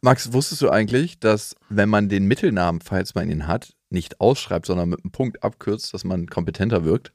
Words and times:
Max, 0.00 0.32
wusstest 0.32 0.62
du 0.62 0.70
eigentlich, 0.70 1.18
dass 1.18 1.56
wenn 1.68 1.88
man 1.88 2.08
den 2.08 2.26
Mittelnamen, 2.26 2.80
falls 2.80 3.14
man 3.14 3.30
ihn 3.30 3.46
hat, 3.46 3.74
nicht 3.90 4.20
ausschreibt, 4.20 4.66
sondern 4.66 4.88
mit 4.90 5.02
einem 5.04 5.10
Punkt 5.12 5.42
abkürzt, 5.42 5.92
dass 5.94 6.04
man 6.04 6.26
kompetenter 6.28 6.84
wirkt? 6.84 7.12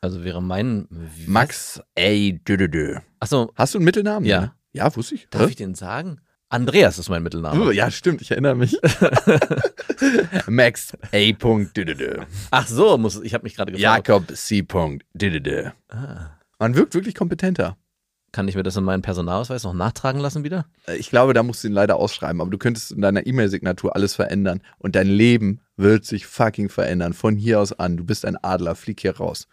Also 0.00 0.22
wäre 0.24 0.42
mein. 0.42 0.86
Max 1.26 1.80
A. 1.98 2.30
Dödödö. 2.46 2.98
Achso, 3.20 3.52
Hast 3.56 3.74
du 3.74 3.78
einen 3.78 3.84
Mittelnamen? 3.84 4.26
Ja. 4.26 4.40
ne? 4.40 4.52
Ja, 4.72 4.94
wusste 4.96 5.14
ich. 5.16 5.28
darf 5.30 5.42
Hä? 5.42 5.48
ich 5.50 5.56
den 5.56 5.74
sagen? 5.74 6.20
Andreas 6.50 6.98
ist 6.98 7.08
mein 7.08 7.22
Oh, 7.22 7.24
Mittelname. 7.24 7.72
ja, 7.72 7.90
stimmt, 7.90 8.20
ich 8.22 8.30
erinnere 8.30 8.54
mich. 8.54 8.78
Max 10.46 10.92
A. 11.12 11.32
Dödödö. 11.32 12.22
Ach 12.50 12.66
so, 12.68 12.96
muss, 12.98 13.20
ich 13.22 13.34
habe 13.34 13.44
mich 13.44 13.56
gerade 13.56 13.72
gefragt. 13.72 14.08
Jakob 14.08 14.30
C. 14.36 14.64
Dödödö. 15.14 15.70
Ah. 15.88 16.30
Man 16.58 16.74
wirkt 16.76 16.94
wirklich 16.94 17.14
kompetenter. 17.14 17.76
Kann 18.34 18.48
ich 18.48 18.56
mir 18.56 18.64
das 18.64 18.76
in 18.76 18.82
meinen 18.82 19.00
Personalausweis 19.00 19.62
noch 19.62 19.74
nachtragen 19.74 20.20
lassen 20.20 20.42
wieder? 20.42 20.66
Äh, 20.88 20.96
Ich 20.96 21.08
glaube, 21.08 21.34
da 21.34 21.44
musst 21.44 21.62
du 21.62 21.68
ihn 21.68 21.72
leider 21.72 21.94
ausschreiben, 21.94 22.40
aber 22.40 22.50
du 22.50 22.58
könntest 22.58 22.90
in 22.90 23.00
deiner 23.00 23.24
E-Mail-Signatur 23.24 23.94
alles 23.94 24.16
verändern 24.16 24.60
und 24.78 24.96
dein 24.96 25.06
Leben 25.06 25.60
wird 25.76 26.04
sich 26.04 26.26
fucking 26.26 26.68
verändern. 26.68 27.12
Von 27.12 27.36
hier 27.36 27.60
aus 27.60 27.72
an. 27.72 27.96
Du 27.96 28.02
bist 28.02 28.24
ein 28.24 28.36
Adler, 28.42 28.74
flieg 28.74 28.98
hier 28.98 29.16
raus. 29.16 29.46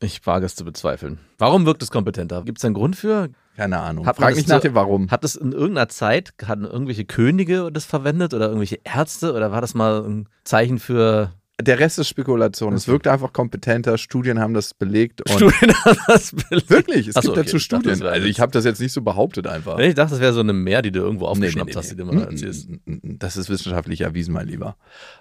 Ich 0.00 0.26
wage 0.26 0.46
es 0.46 0.56
zu 0.56 0.64
bezweifeln. 0.64 1.18
Warum 1.36 1.66
wirkt 1.66 1.82
es 1.82 1.90
kompetenter? 1.90 2.42
Gibt 2.44 2.56
es 2.58 2.64
einen 2.64 2.72
Grund 2.74 2.96
für? 2.96 3.28
Keine 3.56 3.78
Ahnung. 3.80 4.06
Hat 4.06 4.16
Frag 4.16 4.34
nicht 4.36 4.48
nach 4.48 4.62
dem 4.62 4.74
Warum. 4.74 5.10
Hat 5.10 5.22
es 5.22 5.36
in 5.36 5.52
irgendeiner 5.52 5.90
Zeit, 5.90 6.32
hatten 6.46 6.64
irgendwelche 6.64 7.04
Könige 7.04 7.70
das 7.70 7.84
verwendet 7.84 8.32
oder 8.32 8.46
irgendwelche 8.46 8.80
Ärzte 8.84 9.34
oder 9.34 9.52
war 9.52 9.60
das 9.60 9.74
mal 9.74 10.02
ein 10.02 10.28
Zeichen 10.44 10.78
für 10.78 11.30
Der 11.60 11.78
Rest 11.78 12.00
ist 12.00 12.08
Spekulation. 12.08 12.74
Es 12.74 12.88
wirkt 12.88 13.06
einfach 13.06 13.32
kompetenter. 13.32 13.96
Studien 13.96 14.40
haben 14.40 14.54
das 14.54 14.74
belegt. 14.74 15.22
Studien? 15.28 15.72
haben 15.84 15.98
das 16.08 16.32
belegt? 16.32 16.68
Wirklich, 16.68 17.08
es 17.08 17.16
Ach 17.16 17.22
so, 17.22 17.28
gibt 17.28 17.38
okay. 17.38 17.46
dazu 17.46 17.56
Ich 17.56 17.68
dachte, 17.68 17.82
Studien. 17.82 17.90
das 17.90 18.00
wäre 18.00 18.12
also 18.12 18.26
ich 18.26 18.40
habe 18.40 18.50
das 18.50 18.64
jetzt 18.64 18.80
nicht 18.80 18.92
so 18.92 19.02
behauptet 19.02 19.46
einfach. 19.46 19.76
Nee, 19.78 19.88
Ich 19.88 19.94
dachte, 19.94 20.10
das 20.12 20.20
wäre 20.20 20.32
so 20.32 20.40
eine 20.40 20.52
Mehr, 20.52 20.82
die 20.82 20.90
du 20.90 21.00
irgendwo 21.00 21.26
Nee, 21.26 21.30
aufgeschnappt 21.30 21.70
nee, 21.70 21.76
hast, 21.76 21.90
die 21.90 21.94
nee, 21.94 22.02
du 22.02 22.08
nee. 22.10 22.16
mal 22.16 22.24
erzählst. 22.28 22.68
Mm, 22.68 22.74
mm, 22.86 23.00
mm. 23.02 23.18
Das 23.20 23.36
ist 23.36 23.48
wissenschaftlich 23.50 24.00
erwiesen, 24.00 24.34
mein 24.34 24.48
Lieber. 24.48 24.76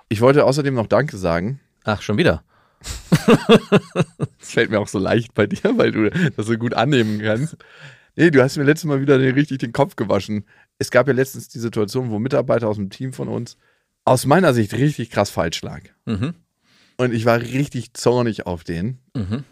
Ich 0.09 0.21
wollte 0.21 0.45
außerdem 0.45 0.73
noch 0.73 0.87
Danke 0.87 1.17
sagen. 1.17 1.59
Ach, 1.83 2.01
schon 2.01 2.17
wieder. 2.17 2.43
Das 4.39 4.49
fällt 4.49 4.71
mir 4.71 4.79
auch 4.79 4.87
so 4.87 4.99
leicht 4.99 5.35
bei 5.35 5.45
dir, 5.45 5.77
weil 5.77 5.91
du 5.91 6.09
das 6.09 6.47
so 6.47 6.57
gut 6.57 6.73
annehmen 6.73 7.21
kannst. 7.21 7.57
Nee, 8.15 8.31
du 8.31 8.41
hast 8.41 8.57
mir 8.57 8.63
letztes 8.63 8.87
Mal 8.87 9.01
wieder 9.01 9.17
den, 9.17 9.33
richtig 9.35 9.59
den 9.59 9.71
Kopf 9.71 9.95
gewaschen. 9.95 10.45
Es 10.79 10.91
gab 10.91 11.07
ja 11.07 11.13
letztens 11.13 11.47
die 11.47 11.59
Situation, 11.59 12.09
wo 12.09 12.19
Mitarbeiter 12.19 12.67
aus 12.67 12.77
dem 12.77 12.89
Team 12.89 13.13
von 13.13 13.27
uns 13.27 13.57
aus 14.05 14.25
meiner 14.25 14.53
Sicht 14.53 14.73
richtig 14.73 15.09
krass 15.09 15.29
falsch 15.29 15.61
lag. 15.61 15.81
Mhm. 16.05 16.33
Und 16.97 17.13
ich 17.13 17.25
war 17.25 17.39
richtig 17.39 17.93
zornig 17.93 18.45
auf 18.45 18.63
den. 18.63 18.99
Mhm. 19.15 19.43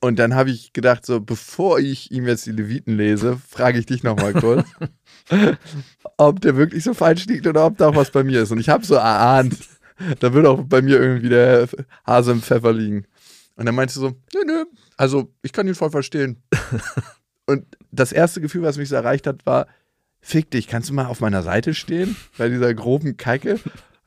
Und 0.00 0.18
dann 0.18 0.34
habe 0.34 0.50
ich 0.50 0.72
gedacht, 0.72 1.04
so 1.04 1.20
bevor 1.20 1.80
ich 1.80 2.12
ihm 2.12 2.26
jetzt 2.26 2.46
die 2.46 2.52
Leviten 2.52 2.96
lese, 2.96 3.36
frage 3.48 3.78
ich 3.78 3.86
dich 3.86 4.04
nochmal 4.04 4.32
kurz, 4.32 4.66
ob 6.16 6.40
der 6.40 6.56
wirklich 6.56 6.84
so 6.84 6.94
falsch 6.94 7.26
liegt 7.26 7.46
oder 7.46 7.66
ob 7.66 7.78
da 7.78 7.88
auch 7.88 7.96
was 7.96 8.10
bei 8.10 8.22
mir 8.22 8.42
ist. 8.42 8.52
Und 8.52 8.60
ich 8.60 8.68
habe 8.68 8.86
so 8.86 8.94
erahnt, 8.94 9.56
da 10.20 10.32
wird 10.32 10.46
auch 10.46 10.62
bei 10.62 10.82
mir 10.82 11.00
irgendwie 11.00 11.28
der 11.28 11.68
Hase 12.06 12.30
im 12.32 12.42
Pfeffer 12.42 12.72
liegen. 12.72 13.06
Und 13.56 13.66
dann 13.66 13.74
meinte 13.74 13.94
du 13.94 14.00
so, 14.00 14.08
nö, 14.34 14.40
nö, 14.46 14.64
also 14.96 15.32
ich 15.42 15.52
kann 15.52 15.66
ihn 15.66 15.74
voll 15.74 15.90
verstehen. 15.90 16.42
Und 17.46 17.64
das 17.90 18.12
erste 18.12 18.40
Gefühl, 18.40 18.62
was 18.62 18.76
mich 18.76 18.90
so 18.90 18.94
erreicht 18.94 19.26
hat, 19.26 19.46
war, 19.46 19.66
fick 20.20 20.50
dich, 20.50 20.68
kannst 20.68 20.90
du 20.90 20.94
mal 20.94 21.06
auf 21.06 21.20
meiner 21.20 21.42
Seite 21.42 21.74
stehen 21.74 22.14
bei 22.36 22.48
dieser 22.48 22.72
groben 22.74 23.16
Kacke? 23.16 23.58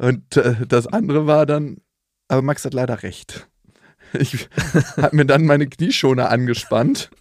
Und 0.01 0.35
äh, 0.35 0.65
das 0.67 0.87
andere 0.87 1.27
war 1.27 1.45
dann, 1.45 1.77
aber 2.27 2.41
Max 2.41 2.65
hat 2.65 2.73
leider 2.73 3.03
recht. 3.03 3.47
Ich 4.19 4.49
habe 4.97 5.15
mir 5.15 5.25
dann 5.25 5.45
meine 5.45 5.67
Knieschoner 5.67 6.29
angespannt, 6.29 7.11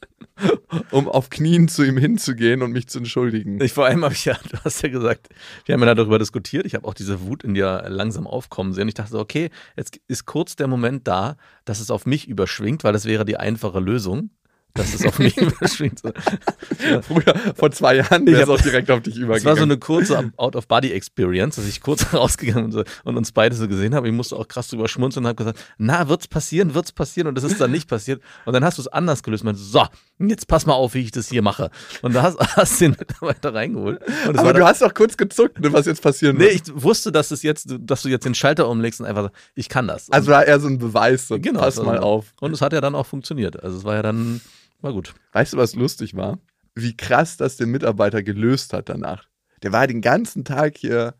um 0.90 1.08
auf 1.08 1.30
Knien 1.30 1.68
zu 1.68 1.84
ihm 1.84 1.96
hinzugehen 1.96 2.62
und 2.62 2.72
mich 2.72 2.88
zu 2.88 2.98
entschuldigen. 2.98 3.60
Ich, 3.60 3.74
vor 3.74 3.86
allem 3.86 4.02
habe 4.02 4.14
ich 4.14 4.24
ja, 4.24 4.36
du 4.50 4.58
hast 4.64 4.82
ja 4.82 4.88
gesagt, 4.88 5.28
wir 5.66 5.74
haben 5.74 5.82
ja 5.82 5.94
darüber 5.94 6.18
diskutiert. 6.18 6.66
Ich 6.66 6.74
habe 6.74 6.88
auch 6.88 6.94
diese 6.94 7.20
Wut 7.20 7.44
in 7.44 7.54
dir 7.54 7.84
langsam 7.86 8.26
aufkommen 8.26 8.72
sehen. 8.72 8.88
Ich 8.88 8.94
dachte 8.94 9.12
so, 9.12 9.20
okay, 9.20 9.50
jetzt 9.76 10.00
ist 10.08 10.24
kurz 10.26 10.56
der 10.56 10.66
Moment 10.66 11.06
da, 11.06 11.36
dass 11.64 11.78
es 11.78 11.92
auf 11.92 12.06
mich 12.06 12.26
überschwingt, 12.26 12.82
weil 12.82 12.92
das 12.92 13.04
wäre 13.04 13.24
die 13.24 13.36
einfache 13.36 13.78
Lösung. 13.78 14.30
Dass 14.74 14.94
es 14.94 15.04
auf 15.04 15.18
mich 15.18 15.36
überschwingt. 15.36 15.98
So. 16.00 16.10
Früher, 17.02 17.34
vor 17.56 17.70
zwei 17.72 17.96
Jahren, 17.96 18.26
Ich 18.26 18.32
wäre 18.34 18.42
es 18.44 18.48
auch 18.48 18.60
direkt 18.60 18.90
auf 18.90 19.00
dich 19.02 19.14
Es 19.14 19.20
übergegangen. 19.20 19.44
war 19.46 19.56
so 19.56 19.62
eine 19.64 19.78
kurze 19.78 20.32
Out-of-Body-Experience, 20.36 21.56
dass 21.56 21.66
ich 21.66 21.80
kurz 21.80 22.06
rausgegangen 22.14 22.66
und, 22.66 22.72
so, 22.72 22.84
und 23.04 23.16
uns 23.16 23.32
beide 23.32 23.54
so 23.56 23.66
gesehen 23.68 23.94
habe. 23.94 24.08
Ich 24.08 24.14
musste 24.14 24.36
auch 24.36 24.46
krass 24.48 24.68
drüber 24.68 24.88
schmunzeln 24.88 25.24
und 25.24 25.28
habe 25.28 25.36
gesagt, 25.36 25.58
na, 25.78 26.08
wird's 26.08 26.28
passieren, 26.28 26.74
wird's 26.74 26.92
passieren? 26.92 27.26
Und 27.28 27.36
es 27.38 27.44
ist 27.44 27.60
dann 27.60 27.70
nicht 27.70 27.88
passiert. 27.88 28.22
Und 28.46 28.52
dann 28.52 28.64
hast 28.64 28.78
du 28.78 28.82
es 28.82 28.88
anders 28.88 29.22
gelöst. 29.22 29.44
Meinte, 29.44 29.60
so, 29.60 29.84
jetzt 30.18 30.46
pass 30.46 30.66
mal 30.66 30.74
auf, 30.74 30.94
wie 30.94 31.00
ich 31.00 31.10
das 31.10 31.28
hier 31.28 31.42
mache. 31.42 31.70
Und 32.02 32.14
da 32.14 32.22
hast, 32.22 32.38
hast 32.56 32.80
den 32.80 32.92
Mitarbeiter 32.92 33.54
reingeholt. 33.54 34.00
Und 34.26 34.30
es 34.30 34.36
war 34.36 34.50
aber 34.50 34.52
du 34.54 34.64
hast 34.66 34.82
doch 34.82 34.94
kurz 34.94 35.16
gezuckt, 35.16 35.60
ne, 35.60 35.72
was 35.72 35.86
jetzt 35.86 36.02
passieren 36.02 36.36
Nee, 36.36 36.44
wird. 36.54 36.68
ich 36.68 36.82
wusste, 36.82 37.12
dass 37.12 37.30
es 37.30 37.42
jetzt, 37.42 37.74
dass 37.80 38.02
du 38.02 38.08
jetzt 38.08 38.24
den 38.24 38.34
Schalter 38.34 38.68
umlegst 38.68 39.00
und 39.00 39.06
einfach, 39.06 39.24
sagst, 39.24 39.36
ich 39.54 39.68
kann 39.68 39.88
das. 39.88 40.08
Und, 40.08 40.14
Also 40.14 40.30
war 40.30 40.44
eher 40.46 40.60
so 40.60 40.68
ein 40.68 40.78
Beweis, 40.78 41.28
so, 41.28 41.38
genau, 41.38 41.60
pass 41.60 41.76
mal 41.82 41.98
auf. 41.98 42.32
Und 42.40 42.52
es 42.52 42.60
hat 42.60 42.72
ja 42.72 42.80
dann 42.80 42.94
auch 42.94 43.06
funktioniert. 43.06 43.62
Also 43.62 43.78
es 43.78 43.84
war 43.84 43.94
ja 43.96 44.02
dann, 44.02 44.40
war 44.82 44.92
gut. 44.92 45.14
Weißt 45.32 45.52
du, 45.52 45.56
was 45.56 45.74
lustig 45.74 46.14
war? 46.16 46.38
Wie 46.74 46.96
krass 46.96 47.36
das 47.36 47.56
den 47.56 47.70
Mitarbeiter 47.70 48.22
gelöst 48.22 48.72
hat 48.72 48.88
danach. 48.88 49.26
Der 49.62 49.72
war 49.72 49.86
den 49.86 50.00
ganzen 50.00 50.44
Tag 50.44 50.76
hier 50.78 51.14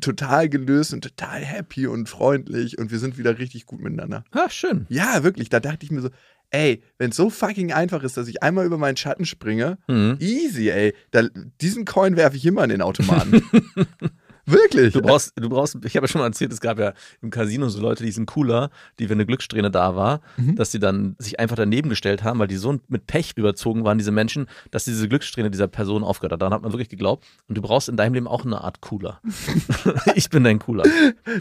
total 0.00 0.48
gelöst 0.48 0.92
und 0.92 1.02
total 1.02 1.40
happy 1.44 1.86
und 1.88 2.08
freundlich 2.08 2.78
und 2.78 2.92
wir 2.92 2.98
sind 3.00 3.18
wieder 3.18 3.38
richtig 3.38 3.66
gut 3.66 3.80
miteinander. 3.80 4.22
Ja, 4.34 4.48
schön. 4.48 4.86
Ja, 4.88 5.24
wirklich. 5.24 5.48
Da 5.48 5.58
dachte 5.58 5.84
ich 5.84 5.90
mir 5.90 6.00
so, 6.00 6.10
ey, 6.50 6.82
wenn 6.98 7.10
es 7.10 7.16
so 7.16 7.28
fucking 7.30 7.72
einfach 7.72 8.04
ist, 8.04 8.16
dass 8.16 8.28
ich 8.28 8.42
einmal 8.42 8.66
über 8.66 8.78
meinen 8.78 8.96
Schatten 8.96 9.24
springe, 9.26 9.78
Mhm. 9.88 10.16
easy, 10.20 10.70
ey. 10.70 10.94
Da, 11.10 11.22
diesen 11.60 11.84
Coin 11.86 12.16
werfe 12.16 12.36
ich 12.36 12.46
immer 12.46 12.62
in 12.62 12.70
den 12.70 12.82
Automaten. 12.82 13.42
wirklich. 14.46 14.92
Du 14.92 15.02
brauchst, 15.02 15.32
du 15.36 15.48
brauchst, 15.48 15.76
ich 15.84 15.96
habe 15.96 16.06
ja 16.06 16.08
schon 16.08 16.20
mal 16.20 16.26
erzählt, 16.26 16.52
es 16.52 16.60
gab 16.60 16.78
ja 16.78 16.92
im 17.22 17.30
Casino 17.30 17.68
so 17.68 17.80
Leute, 17.80 18.04
die 18.04 18.12
sind 18.12 18.26
cooler, 18.26 18.70
die, 18.98 19.08
wenn 19.08 19.16
eine 19.16 19.26
Glückssträhne 19.26 19.70
da 19.70 19.96
war, 19.96 20.20
Mhm. 20.36 20.56
dass 20.56 20.72
sie 20.72 20.78
dann 20.78 21.16
sich 21.18 21.38
einfach 21.40 21.56
daneben 21.56 21.88
gestellt 21.88 22.22
haben, 22.24 22.38
weil 22.38 22.48
die 22.48 22.56
so 22.56 22.78
mit 22.88 23.06
Pech 23.06 23.32
überzogen 23.36 23.84
waren, 23.84 23.98
diese 23.98 24.12
Menschen, 24.12 24.46
dass 24.70 24.84
diese 24.84 25.08
Glückssträhne 25.08 25.50
dieser 25.50 25.68
Person 25.68 26.02
aufgehört 26.04 26.32
hat. 26.32 26.42
Daran 26.42 26.54
hat 26.54 26.62
man 26.62 26.72
wirklich 26.72 26.88
geglaubt. 26.88 27.24
Und 27.48 27.56
du 27.58 27.62
brauchst 27.62 27.88
in 27.88 27.96
deinem 27.96 28.14
Leben 28.14 28.26
auch 28.28 28.44
eine 28.44 28.62
Art 28.62 28.80
Cooler. 28.80 29.20
ich 30.14 30.30
bin 30.30 30.44
dein 30.44 30.58
Cooler. 30.58 30.84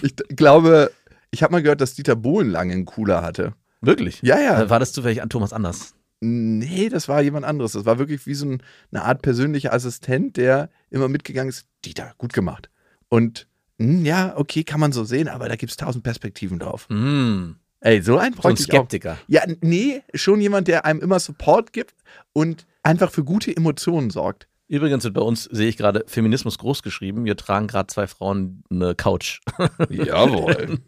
Ich 0.01 0.15
glaube, 0.35 0.91
ich 1.31 1.43
habe 1.43 1.51
mal 1.51 1.61
gehört, 1.61 1.81
dass 1.81 1.93
Dieter 1.93 2.15
Bohlen 2.15 2.49
lange 2.49 2.73
einen 2.73 2.85
Cooler 2.85 3.21
hatte. 3.21 3.53
Wirklich? 3.81 4.19
Ja, 4.23 4.39
ja. 4.39 4.61
Äh, 4.63 4.69
War 4.69 4.79
das 4.79 4.91
zufällig 4.93 5.21
an 5.21 5.29
Thomas 5.29 5.53
Anders? 5.53 5.93
Nee, 6.21 6.89
das 6.89 7.07
war 7.07 7.21
jemand 7.21 7.45
anderes. 7.45 7.71
Das 7.73 7.85
war 7.85 7.97
wirklich 7.97 8.25
wie 8.25 8.33
so 8.33 8.45
ein, 8.45 8.61
eine 8.91 9.03
Art 9.05 9.21
persönlicher 9.21 9.71
Assistent, 9.73 10.35
der 10.35 10.69
immer 10.89 11.07
mitgegangen 11.07 11.49
ist. 11.49 11.65
Dieter, 11.85 12.13
gut 12.17 12.33
gemacht. 12.33 12.69
Und 13.09 13.47
hm, 13.79 14.05
ja, 14.05 14.33
okay, 14.37 14.63
kann 14.63 14.79
man 14.79 14.91
so 14.91 15.03
sehen, 15.03 15.27
aber 15.27 15.49
da 15.49 15.55
gibt 15.55 15.71
es 15.71 15.77
tausend 15.77 16.03
Perspektiven 16.03 16.59
drauf. 16.59 16.87
Mm, 16.89 17.51
Ey, 17.81 18.01
so 18.01 18.17
ein 18.17 18.33
so 18.33 18.47
ein. 18.49 18.57
Skeptiker. 18.57 19.17
Ja, 19.27 19.43
nee, 19.61 20.01
schon 20.13 20.41
jemand, 20.41 20.67
der 20.67 20.85
einem 20.85 20.99
immer 20.99 21.19
Support 21.19 21.71
gibt 21.71 21.95
und 22.33 22.65
einfach 22.83 23.11
für 23.11 23.23
gute 23.23 23.55
Emotionen 23.55 24.09
sorgt. 24.09 24.47
Übrigens 24.67 25.03
wird 25.03 25.15
bei 25.15 25.21
uns, 25.21 25.45
sehe 25.45 25.67
ich 25.67 25.77
gerade, 25.77 26.03
Feminismus 26.05 26.59
groß 26.59 26.83
geschrieben. 26.83 27.25
Wir 27.25 27.35
tragen 27.35 27.65
gerade 27.65 27.87
zwei 27.87 28.05
Frauen 28.05 28.63
eine 28.69 28.93
Couch 28.93 29.39
Jawohl. 29.89 30.79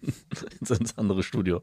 ins 0.59 0.97
andere 0.99 1.23
Studio. 1.23 1.61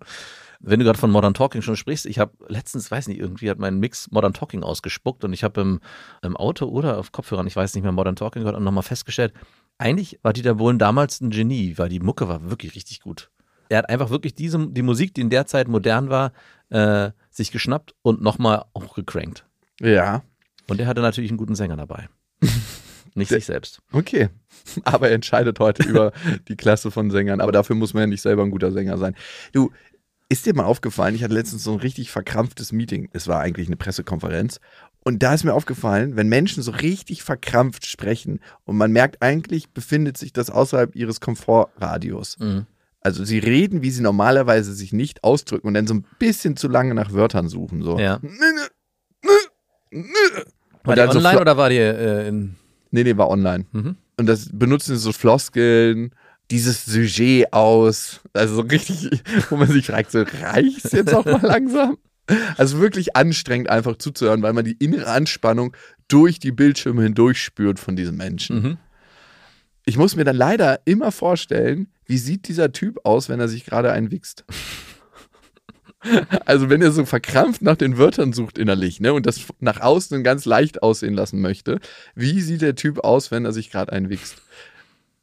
Wenn 0.59 0.81
du 0.81 0.85
gerade 0.85 0.99
von 0.99 1.13
Modern 1.13 1.35
Talking 1.35 1.63
schon 1.63 1.77
sprichst, 1.77 2.07
ich 2.07 2.19
habe 2.19 2.33
letztens, 2.49 2.91
weiß 2.91 3.07
nicht, 3.07 3.21
irgendwie 3.21 3.49
hat 3.49 3.61
mein 3.61 3.79
Mix 3.79 4.11
Modern 4.11 4.33
Talking 4.33 4.65
ausgespuckt 4.65 5.23
und 5.23 5.33
ich 5.33 5.45
habe 5.45 5.61
im, 5.61 5.81
im 6.23 6.37
Auto 6.37 6.67
oder 6.67 6.99
auf 6.99 7.13
Kopfhörern, 7.13 7.47
ich 7.47 7.55
weiß 7.55 7.75
nicht 7.75 7.85
mehr, 7.85 7.93
Modern 7.93 8.17
Talking 8.17 8.43
gehört 8.43 8.57
und 8.57 8.65
nochmal 8.65 8.83
festgestellt, 8.83 9.33
eigentlich 9.79 10.19
war 10.23 10.33
Dieter 10.33 10.55
Bohlen 10.57 10.79
damals 10.79 11.21
ein 11.21 11.31
Genie, 11.31 11.79
weil 11.79 11.89
die 11.89 12.01
Mucke 12.01 12.29
war 12.29 12.51
wirklich 12.51 12.75
richtig 12.75 13.01
gut. 13.01 13.31
Er 13.69 13.79
hat 13.79 13.89
einfach 13.89 14.11
wirklich 14.11 14.35
diese, 14.35 14.67
die 14.69 14.83
Musik, 14.83 15.15
die 15.15 15.21
in 15.21 15.31
der 15.31 15.47
Zeit 15.47 15.69
modern 15.69 16.09
war, 16.11 16.33
äh, 16.71 17.11
sich 17.31 17.53
geschnappt 17.53 17.95
und 18.03 18.21
nochmal 18.23 18.65
hochgecrankt. 18.77 19.45
ja, 19.81 20.23
Und 20.69 20.81
er 20.81 20.87
hatte 20.87 21.01
natürlich 21.01 21.31
einen 21.31 21.39
guten 21.39 21.55
Sänger 21.55 21.77
dabei. 21.77 22.09
Nicht 23.15 23.31
sich 23.31 23.47
selbst. 23.47 23.81
okay. 23.93 24.29
Aber 24.85 25.09
er 25.09 25.15
entscheidet 25.15 25.59
heute 25.61 25.83
über 25.89 26.13
die 26.49 26.57
Klasse 26.57 26.91
von 26.91 27.11
Sängern. 27.11 27.41
Aber 27.41 27.53
dafür 27.53 27.75
muss 27.75 27.95
man 27.95 28.03
ja 28.03 28.07
nicht 28.07 28.23
selber 28.23 28.43
ein 28.43 28.51
guter 28.51 28.71
Sänger 28.71 28.97
sein. 28.99 29.15
Du, 29.53 29.73
ist 30.29 30.45
dir 30.45 30.55
mal 30.55 30.65
aufgefallen, 30.65 31.15
ich 31.15 31.25
hatte 31.25 31.35
letztens 31.35 31.65
so 31.65 31.73
ein 31.73 31.81
richtig 31.81 32.11
verkrampftes 32.11 32.71
Meeting. 32.73 33.09
Es 33.13 33.27
war 33.29 33.41
eigentlich 33.41 33.67
eine 33.67 33.77
Pressekonferenz. 33.77 34.61
Und 35.09 35.23
da 35.23 35.33
ist 35.33 35.43
mir 35.43 35.55
aufgefallen, 35.55 36.17
wenn 36.17 36.29
Menschen 36.29 36.63
so 36.63 36.71
richtig 36.71 37.23
verkrampft 37.23 37.87
sprechen 37.87 38.41
und 38.67 38.77
man 38.77 38.93
merkt 38.93 39.23
eigentlich, 39.23 39.71
befindet 39.71 40.19
sich 40.19 40.35
das 40.35 40.51
außerhalb 40.51 40.95
ihres 40.95 41.23
Komfortradius. 41.23 42.39
Mhm. 42.39 42.67
Also 43.01 43.25
sie 43.25 43.39
reden, 43.39 43.81
wie 43.81 43.91
sie 43.91 44.03
normalerweise 44.03 44.75
sich 44.75 44.93
nicht 44.93 45.25
ausdrücken 45.25 45.67
und 45.67 45.73
dann 45.73 45.87
so 45.87 45.95
ein 45.95 46.05
bisschen 46.19 46.59
zu 46.59 46.69
lange 46.69 46.93
nach 46.93 47.15
Wörtern 47.15 47.49
suchen. 47.49 47.81
So. 47.81 47.99
Ja. 47.99 48.21
War 50.85 50.95
dann 50.95 51.09
die 51.09 51.13
so 51.15 51.19
online 51.21 51.33
Flo- 51.33 51.41
oder 51.41 51.57
war 51.57 51.71
die 51.71 51.79
äh, 51.79 52.29
in. 52.29 52.57
Nee, 52.91 53.05
nee, 53.05 53.17
war 53.17 53.31
online. 53.31 53.65
Mhm. 53.73 53.97
Und 54.19 54.27
das 54.27 54.51
benutzen 54.53 54.95
sie 54.95 55.01
so 55.01 55.13
Floskeln, 55.13 56.15
dieses 56.51 56.85
Sujet 56.85 57.55
aus, 57.55 58.21
also 58.35 58.57
so 58.57 58.61
richtig, 58.61 59.23
wo 59.49 59.57
man 59.57 59.69
sich 59.69 59.87
fragt, 59.87 60.11
so 60.11 60.23
reicht's 60.43 60.93
jetzt 60.93 61.15
auch 61.15 61.25
mal 61.25 61.41
langsam? 61.41 61.97
Also 62.57 62.79
wirklich 62.81 63.17
anstrengend 63.17 63.71
einfach 63.71 63.97
zuzuhören, 63.97 64.43
weil 64.43 64.53
man 64.53 64.65
die 64.65 64.77
innere 64.79 65.11
Anspannung 65.11 65.75
durch 66.09 66.39
die 66.39 66.53
Bildschirme 66.53 67.03
hindurch 67.03 67.43
spürt 67.43 67.79
von 67.79 67.97
diesem 67.97 68.17
Menschen. 68.17 68.63
Mhm. 68.63 68.77
Ich 69.85 69.97
muss 69.97 70.17
mir 70.17 70.25
dann 70.25 70.37
leider 70.37 70.81
immer 70.85 71.13
vorstellen, 71.13 71.89
wie 72.05 72.19
sieht 72.19 72.49
dieser 72.49 72.73
Typ 72.73 73.05
aus, 73.05 73.29
wenn 73.29 73.41
er 73.41 73.49
sich 73.49 73.65
gerade 73.65 73.91
einwichst. 73.93 74.45
Also 76.45 76.71
wenn 76.71 76.81
er 76.81 76.93
so 76.93 77.05
verkrampft 77.05 77.61
nach 77.61 77.77
den 77.77 77.99
Wörtern 77.99 78.33
sucht 78.33 78.57
innerlich, 78.57 79.01
ne, 79.01 79.13
und 79.13 79.27
das 79.27 79.41
nach 79.59 79.81
außen 79.81 80.23
ganz 80.23 80.45
leicht 80.45 80.83
aussehen 80.83 81.15
lassen 81.15 81.41
möchte, 81.41 81.81
wie 82.15 82.41
sieht 82.41 82.63
der 82.63 82.77
Typ 82.77 83.01
aus, 83.01 83.31
wenn 83.31 83.45
er 83.45 83.53
sich 83.53 83.71
gerade 83.71 83.93
einwichst? 83.93 84.37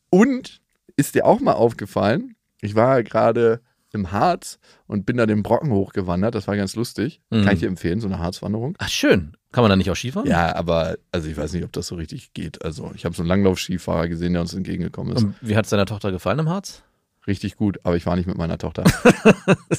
Und 0.10 0.62
ist 0.98 1.16
dir 1.16 1.26
auch 1.26 1.40
mal 1.40 1.54
aufgefallen, 1.54 2.36
ich 2.62 2.76
war 2.76 3.04
gerade 3.04 3.62
im 3.96 4.12
Harz 4.12 4.60
und 4.88 5.06
bin 5.06 5.18
da 5.18 5.26
den 5.26 5.42
Brocken 5.42 5.72
hochgewandert, 5.72 6.36
das 6.36 6.48
war 6.48 6.56
ganz 6.56 6.76
lustig. 6.76 7.22
Mhm. 7.32 7.44
Kann 7.44 7.54
ich 7.54 7.60
dir 7.62 7.68
empfehlen, 7.68 8.00
so 8.00 8.08
eine 8.08 8.20
Harzwanderung. 8.20 8.76
Ach, 8.78 8.90
schön. 8.90 9.36
Kann 9.52 9.64
man 9.64 9.70
da 9.70 9.76
nicht 9.76 9.90
auch 9.90 9.96
Skifahren? 9.96 10.30
Ja, 10.30 10.56
aber 10.56 10.98
also 11.12 11.30
ich 11.30 11.38
weiß 11.38 11.54
nicht, 11.54 11.64
ob 11.64 11.72
das 11.72 11.88
so 11.88 11.96
richtig 11.96 12.34
geht. 12.34 12.64
Also 12.64 12.92
ich 12.94 13.06
habe 13.06 13.16
so 13.16 13.24
einen 13.24 13.30
Langlauf-Skifahrer 13.30 14.08
gesehen, 14.08 14.34
der 14.34 14.42
uns 14.42 14.54
entgegengekommen 14.54 15.16
ist. 15.16 15.24
Und 15.24 15.36
wie 15.42 15.56
hat 15.56 15.66
es 15.66 15.72
deiner 15.72 15.86
Tochter 15.86 16.12
gefallen 16.12 16.40
im 16.40 16.50
Harz? 16.50 16.84
Richtig 17.26 17.56
gut, 17.56 17.80
aber 17.84 17.96
ich 17.96 18.06
war 18.06 18.16
nicht 18.16 18.28
mit 18.28 18.38
meiner 18.38 18.58
Tochter. 18.58 18.84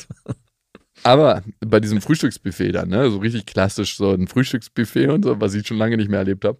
aber 1.02 1.42
bei 1.60 1.78
diesem 1.78 2.00
Frühstücksbuffet 2.00 2.72
dann, 2.72 2.88
ne, 2.88 3.10
so 3.10 3.18
richtig 3.18 3.46
klassisch, 3.46 3.96
so 3.96 4.12
ein 4.12 4.26
Frühstücksbuffet 4.26 5.08
und 5.08 5.24
so, 5.24 5.40
was 5.40 5.54
ich 5.54 5.66
schon 5.66 5.76
lange 5.76 5.96
nicht 5.96 6.08
mehr 6.08 6.20
erlebt 6.20 6.44
habe, 6.44 6.58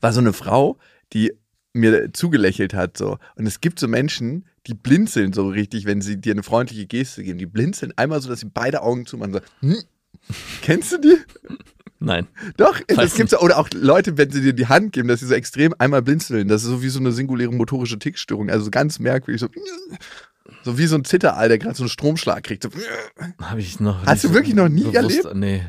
war 0.00 0.12
so 0.12 0.20
eine 0.20 0.32
Frau, 0.32 0.78
die 1.12 1.32
mir 1.76 2.12
zugelächelt 2.12 2.74
hat 2.74 2.96
so. 2.98 3.18
Und 3.36 3.46
es 3.46 3.60
gibt 3.60 3.78
so 3.78 3.88
Menschen, 3.88 4.46
die 4.66 4.74
blinzeln 4.74 5.32
so 5.32 5.48
richtig, 5.48 5.84
wenn 5.86 6.00
sie 6.00 6.20
dir 6.20 6.32
eine 6.32 6.42
freundliche 6.42 6.86
Geste 6.86 7.22
geben. 7.22 7.38
Die 7.38 7.46
blinzeln 7.46 7.92
einmal 7.96 8.20
so, 8.20 8.28
dass 8.28 8.40
sie 8.40 8.50
beide 8.52 8.82
Augen 8.82 9.06
zumachen. 9.06 9.34
So, 9.34 9.40
hm. 9.60 9.76
Kennst 10.62 10.92
du 10.92 10.98
die? 10.98 11.16
Nein. 11.98 12.26
Doch, 12.56 12.80
Weiß 12.88 12.96
das 12.96 13.14
gibt's 13.14 13.32
ja. 13.32 13.38
Oder 13.40 13.58
auch 13.58 13.68
Leute, 13.74 14.18
wenn 14.18 14.30
sie 14.30 14.42
dir 14.42 14.52
die 14.52 14.66
Hand 14.66 14.92
geben, 14.92 15.08
dass 15.08 15.20
sie 15.20 15.26
so 15.26 15.34
extrem 15.34 15.74
einmal 15.78 16.02
blinzeln. 16.02 16.48
Das 16.48 16.62
ist 16.62 16.68
so 16.68 16.82
wie 16.82 16.88
so 16.88 16.98
eine 17.00 17.12
singuläre 17.12 17.52
motorische 17.52 17.98
Tickstörung. 17.98 18.50
Also 18.50 18.64
so 18.66 18.70
ganz 18.70 18.98
merkwürdig. 18.98 19.40
So, 19.40 19.48
so 20.62 20.78
wie 20.78 20.86
so 20.86 20.96
ein 20.96 21.04
Zitterall, 21.04 21.48
der 21.48 21.58
gerade 21.58 21.76
so 21.76 21.84
einen 21.84 21.90
Stromschlag 21.90 22.42
kriegt. 22.44 22.62
So, 22.64 22.70
Habe 23.40 23.60
ich 23.60 23.80
noch. 23.80 24.04
Hast 24.04 24.24
du 24.24 24.32
wirklich 24.34 24.54
noch 24.54 24.68
nie 24.68 24.82
bewusst- 24.84 24.96
erlebt? 25.24 25.34
Nee. 25.34 25.62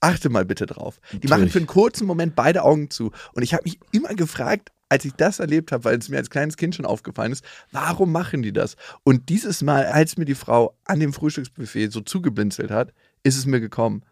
achte 0.00 0.30
mal 0.30 0.44
bitte 0.44 0.66
drauf. 0.66 1.00
Die 1.12 1.20
Tu 1.20 1.28
machen 1.28 1.48
für 1.48 1.58
einen 1.58 1.66
kurzen 1.66 2.06
Moment 2.06 2.34
beide 2.34 2.62
Augen 2.62 2.90
zu. 2.90 3.12
Und 3.32 3.42
ich 3.42 3.52
habe 3.52 3.64
mich 3.64 3.78
immer 3.92 4.14
gefragt, 4.14 4.70
als 4.88 5.04
ich 5.04 5.12
das 5.14 5.38
erlebt 5.38 5.72
habe, 5.72 5.84
weil 5.84 5.98
es 5.98 6.08
mir 6.08 6.16
als 6.16 6.30
kleines 6.30 6.56
Kind 6.56 6.74
schon 6.74 6.86
aufgefallen 6.86 7.32
ist, 7.32 7.44
warum 7.72 8.12
machen 8.12 8.42
die 8.42 8.52
das? 8.52 8.76
Und 9.04 9.28
dieses 9.28 9.62
Mal, 9.62 9.86
als 9.86 10.16
mir 10.16 10.24
die 10.24 10.34
Frau 10.34 10.76
an 10.84 11.00
dem 11.00 11.12
Frühstücksbuffet 11.12 11.90
so 11.90 12.00
zugeblinzelt 12.00 12.70
hat, 12.70 12.92
ist 13.22 13.36
es 13.36 13.46
mir 13.46 13.60
gekommen. 13.60 14.02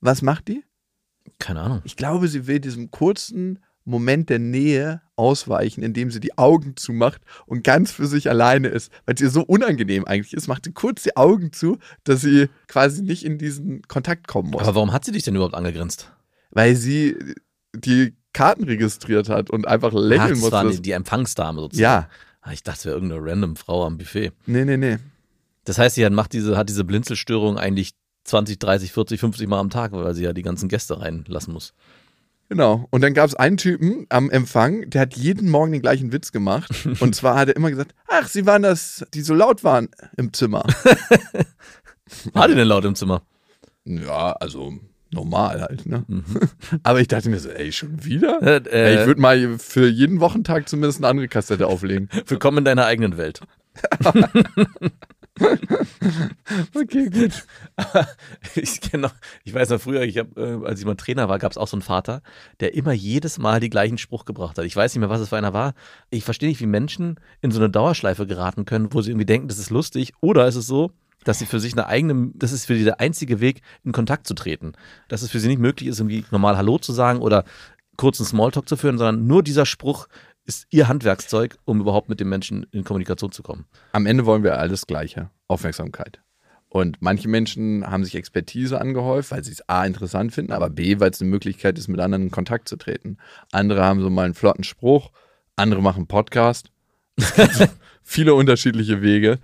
Was 0.00 0.22
macht 0.22 0.48
die? 0.48 0.64
Keine 1.38 1.60
Ahnung. 1.60 1.80
Ich 1.84 1.96
glaube, 1.96 2.28
sie 2.28 2.46
will 2.46 2.60
diesem 2.60 2.90
kurzen 2.90 3.58
Moment 3.84 4.28
der 4.28 4.38
Nähe 4.38 5.02
ausweichen, 5.16 5.82
indem 5.82 6.10
sie 6.10 6.20
die 6.20 6.36
Augen 6.38 6.76
zumacht 6.76 7.22
und 7.46 7.64
ganz 7.64 7.90
für 7.90 8.06
sich 8.06 8.28
alleine 8.28 8.68
ist, 8.68 8.92
weil 9.04 9.14
es 9.14 9.20
ihr 9.20 9.30
so 9.30 9.42
unangenehm 9.42 10.04
eigentlich 10.04 10.34
ist, 10.34 10.48
macht 10.48 10.66
sie 10.66 10.72
kurz 10.72 11.02
die 11.02 11.16
Augen 11.16 11.52
zu, 11.52 11.78
dass 12.04 12.20
sie 12.20 12.48
quasi 12.68 13.02
nicht 13.02 13.24
in 13.24 13.38
diesen 13.38 13.82
Kontakt 13.82 14.28
kommen 14.28 14.50
muss. 14.50 14.62
Aber 14.62 14.76
warum 14.76 14.92
hat 14.92 15.04
sie 15.04 15.12
dich 15.12 15.22
denn 15.22 15.34
überhaupt 15.34 15.54
angegrinst? 15.54 16.12
weil 16.50 16.76
sie 16.76 17.16
die 17.74 18.16
Karten 18.32 18.64
registriert 18.64 19.28
hat 19.28 19.50
und 19.50 19.66
einfach 19.66 19.92
Ach, 19.94 19.98
lächeln 20.00 20.40
das 20.40 20.52
war 20.52 20.64
musste. 20.64 20.78
die, 20.78 20.82
die 20.88 20.92
Empfangsdame 20.92 21.60
sozusagen. 21.60 21.82
ja, 21.82 22.08
Ah, 22.42 22.52
Ich 22.52 22.62
dachte, 22.62 22.78
es 22.78 22.84
wäre 22.86 22.94
irgendeine 22.96 23.22
random 23.24 23.56
Frau 23.56 23.84
am 23.84 23.98
Buffet. 23.98 24.32
nee, 24.46 24.64
nee, 24.64 24.76
nee. 24.78 24.96
Das 25.64 25.78
heißt, 25.78 25.94
sie 25.96 26.06
hat, 26.06 26.12
macht 26.12 26.32
diese, 26.32 26.56
hat 26.56 26.68
diese 26.70 26.84
Blinzelstörung 26.84 27.58
eigentlich 27.58 27.92
20, 28.24 28.58
30, 28.58 28.92
40, 28.92 29.20
50 29.20 29.46
Mal 29.48 29.58
am 29.60 29.68
Tag, 29.70 29.92
weil 29.92 30.14
sie 30.14 30.22
ja 30.24 30.32
die 30.32 30.42
ganzen 30.42 30.68
Gäste 30.68 31.00
reinlassen 31.00 31.52
muss. 31.52 31.74
Genau. 32.48 32.86
Und 32.90 33.02
dann 33.02 33.14
gab 33.14 33.26
es 33.28 33.34
einen 33.34 33.58
Typen 33.58 34.06
am 34.08 34.30
Empfang, 34.30 34.88
der 34.90 35.02
hat 35.02 35.16
jeden 35.16 35.50
Morgen 35.50 35.72
den 35.72 35.82
gleichen 35.82 36.12
Witz 36.12 36.32
gemacht. 36.32 36.70
Und 37.00 37.14
zwar 37.14 37.36
hat 37.36 37.48
er 37.48 37.56
immer 37.56 37.70
gesagt, 37.70 37.94
ach, 38.08 38.26
sie 38.26 38.46
waren 38.46 38.62
das, 38.62 39.04
die 39.14 39.20
so 39.22 39.34
laut 39.34 39.62
waren 39.62 39.88
im 40.16 40.32
Zimmer. 40.32 40.64
War 42.32 42.48
die 42.48 42.54
denn 42.54 42.66
laut 42.68 42.84
im 42.84 42.94
Zimmer? 42.94 43.22
ja, 43.84 44.32
also 44.32 44.74
normal 45.10 45.60
halt, 45.60 45.86
ne? 45.86 46.04
Aber 46.82 47.00
ich 47.00 47.08
dachte 47.08 47.28
mir 47.28 47.38
so, 47.38 47.50
ey, 47.50 47.72
schon 47.72 48.04
wieder? 48.04 48.40
Äh, 48.42 48.62
Ey, 48.70 49.00
ich 49.00 49.06
würde 49.06 49.20
mal 49.20 49.58
für 49.58 49.88
jeden 49.88 50.20
Wochentag 50.20 50.68
zumindest 50.68 50.98
eine 51.00 51.08
andere 51.08 51.28
Kassette 51.28 51.66
auflegen. 51.66 52.08
willkommen 52.26 52.58
in 52.58 52.64
deiner 52.64 52.86
eigenen 52.86 53.16
Welt. 53.16 53.40
Okay, 56.74 57.08
gut. 57.08 57.46
ich 58.56 58.80
kenne 58.80 59.04
noch, 59.04 59.14
ich 59.44 59.54
weiß 59.54 59.70
noch 59.70 59.80
früher, 59.80 60.02
ich 60.02 60.18
hab, 60.18 60.36
äh, 60.36 60.58
als 60.64 60.80
ich 60.80 60.86
mal 60.86 60.96
Trainer 60.96 61.28
war, 61.30 61.38
gab 61.38 61.50
es 61.52 61.56
auch 61.56 61.68
so 61.68 61.76
einen 61.76 61.82
Vater, 61.82 62.20
der 62.58 62.74
immer 62.74 62.92
jedes 62.92 63.38
Mal 63.38 63.60
die 63.60 63.70
gleichen 63.70 63.96
Spruch 63.96 64.26
gebracht 64.26 64.58
hat. 64.58 64.66
Ich 64.66 64.76
weiß 64.76 64.92
nicht 64.92 65.00
mehr, 65.00 65.08
was 65.08 65.20
es 65.20 65.30
für 65.30 65.38
einer 65.38 65.54
war. 65.54 65.72
Ich 66.10 66.24
verstehe 66.24 66.48
nicht, 66.48 66.60
wie 66.60 66.66
Menschen 66.66 67.18
in 67.40 67.52
so 67.52 67.60
eine 67.60 67.70
Dauerschleife 67.70 68.26
geraten 68.26 68.66
können, 68.66 68.92
wo 68.92 69.00
sie 69.00 69.12
irgendwie 69.12 69.24
denken, 69.24 69.48
das 69.48 69.58
ist 69.58 69.70
lustig. 69.70 70.12
Oder 70.20 70.46
ist 70.46 70.56
es 70.56 70.66
so, 70.66 70.92
dass 71.24 71.38
sie 71.38 71.46
für 71.46 71.60
sich 71.60 71.72
eine 71.72 71.86
eigene, 71.86 72.30
das 72.34 72.52
ist 72.52 72.66
für 72.66 72.76
sie 72.76 72.84
der 72.84 73.00
einzige 73.00 73.40
Weg, 73.40 73.62
in 73.84 73.92
Kontakt 73.92 74.26
zu 74.26 74.34
treten. 74.34 74.72
Dass 75.08 75.22
es 75.22 75.30
für 75.30 75.40
sie 75.40 75.48
nicht 75.48 75.60
möglich 75.60 75.88
ist, 75.88 76.00
irgendwie 76.00 76.24
normal 76.30 76.56
Hallo 76.56 76.78
zu 76.78 76.92
sagen 76.92 77.20
oder 77.20 77.44
kurzen 77.96 78.24
Smalltalk 78.24 78.68
zu 78.68 78.76
führen, 78.76 78.98
sondern 78.98 79.26
nur 79.26 79.42
dieser 79.42 79.66
Spruch 79.66 80.08
ist 80.46 80.66
ihr 80.70 80.88
Handwerkszeug, 80.88 81.58
um 81.64 81.80
überhaupt 81.80 82.08
mit 82.08 82.18
dem 82.18 82.28
Menschen 82.28 82.66
in 82.72 82.84
Kommunikation 82.84 83.30
zu 83.30 83.42
kommen. 83.42 83.66
Am 83.92 84.06
Ende 84.06 84.26
wollen 84.26 84.42
wir 84.42 84.58
alles 84.58 84.86
Gleiche. 84.86 85.30
Aufmerksamkeit. 85.48 86.20
Und 86.68 86.98
manche 87.00 87.28
Menschen 87.28 87.84
haben 87.84 88.04
sich 88.04 88.14
Expertise 88.14 88.80
angehäuft, 88.80 89.32
weil 89.32 89.42
sie 89.42 89.50
es 89.50 89.68
A 89.68 89.84
interessant 89.84 90.32
finden, 90.32 90.52
aber 90.52 90.70
B, 90.70 91.00
weil 91.00 91.10
es 91.10 91.20
eine 91.20 91.28
Möglichkeit 91.28 91.76
ist, 91.78 91.88
mit 91.88 91.98
anderen 92.00 92.24
in 92.24 92.30
Kontakt 92.30 92.68
zu 92.68 92.76
treten. 92.76 93.18
Andere 93.50 93.84
haben 93.84 94.00
so 94.00 94.08
mal 94.08 94.24
einen 94.24 94.34
flotten 94.34 94.62
Spruch, 94.62 95.10
andere 95.56 95.82
machen 95.82 96.06
Podcast. 96.06 96.70
Es 97.16 97.34
gibt 97.34 97.54
so 97.54 97.64
viele 98.02 98.34
unterschiedliche 98.34 99.02
Wege. 99.02 99.40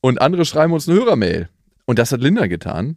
Und 0.00 0.20
andere 0.20 0.44
schreiben 0.44 0.72
uns 0.72 0.88
eine 0.88 0.98
Hörermail. 0.98 1.48
Und 1.84 1.98
das 1.98 2.12
hat 2.12 2.20
Linda 2.20 2.46
getan. 2.46 2.96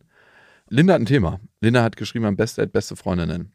Linda 0.67 0.93
hat 0.93 1.01
ein 1.01 1.05
Thema. 1.05 1.39
Linda 1.61 1.83
hat 1.83 1.97
geschrieben, 1.97 2.25
am 2.25 2.35
besten 2.35 2.69
beste 2.69 2.95
Freundinnen. 2.95 3.51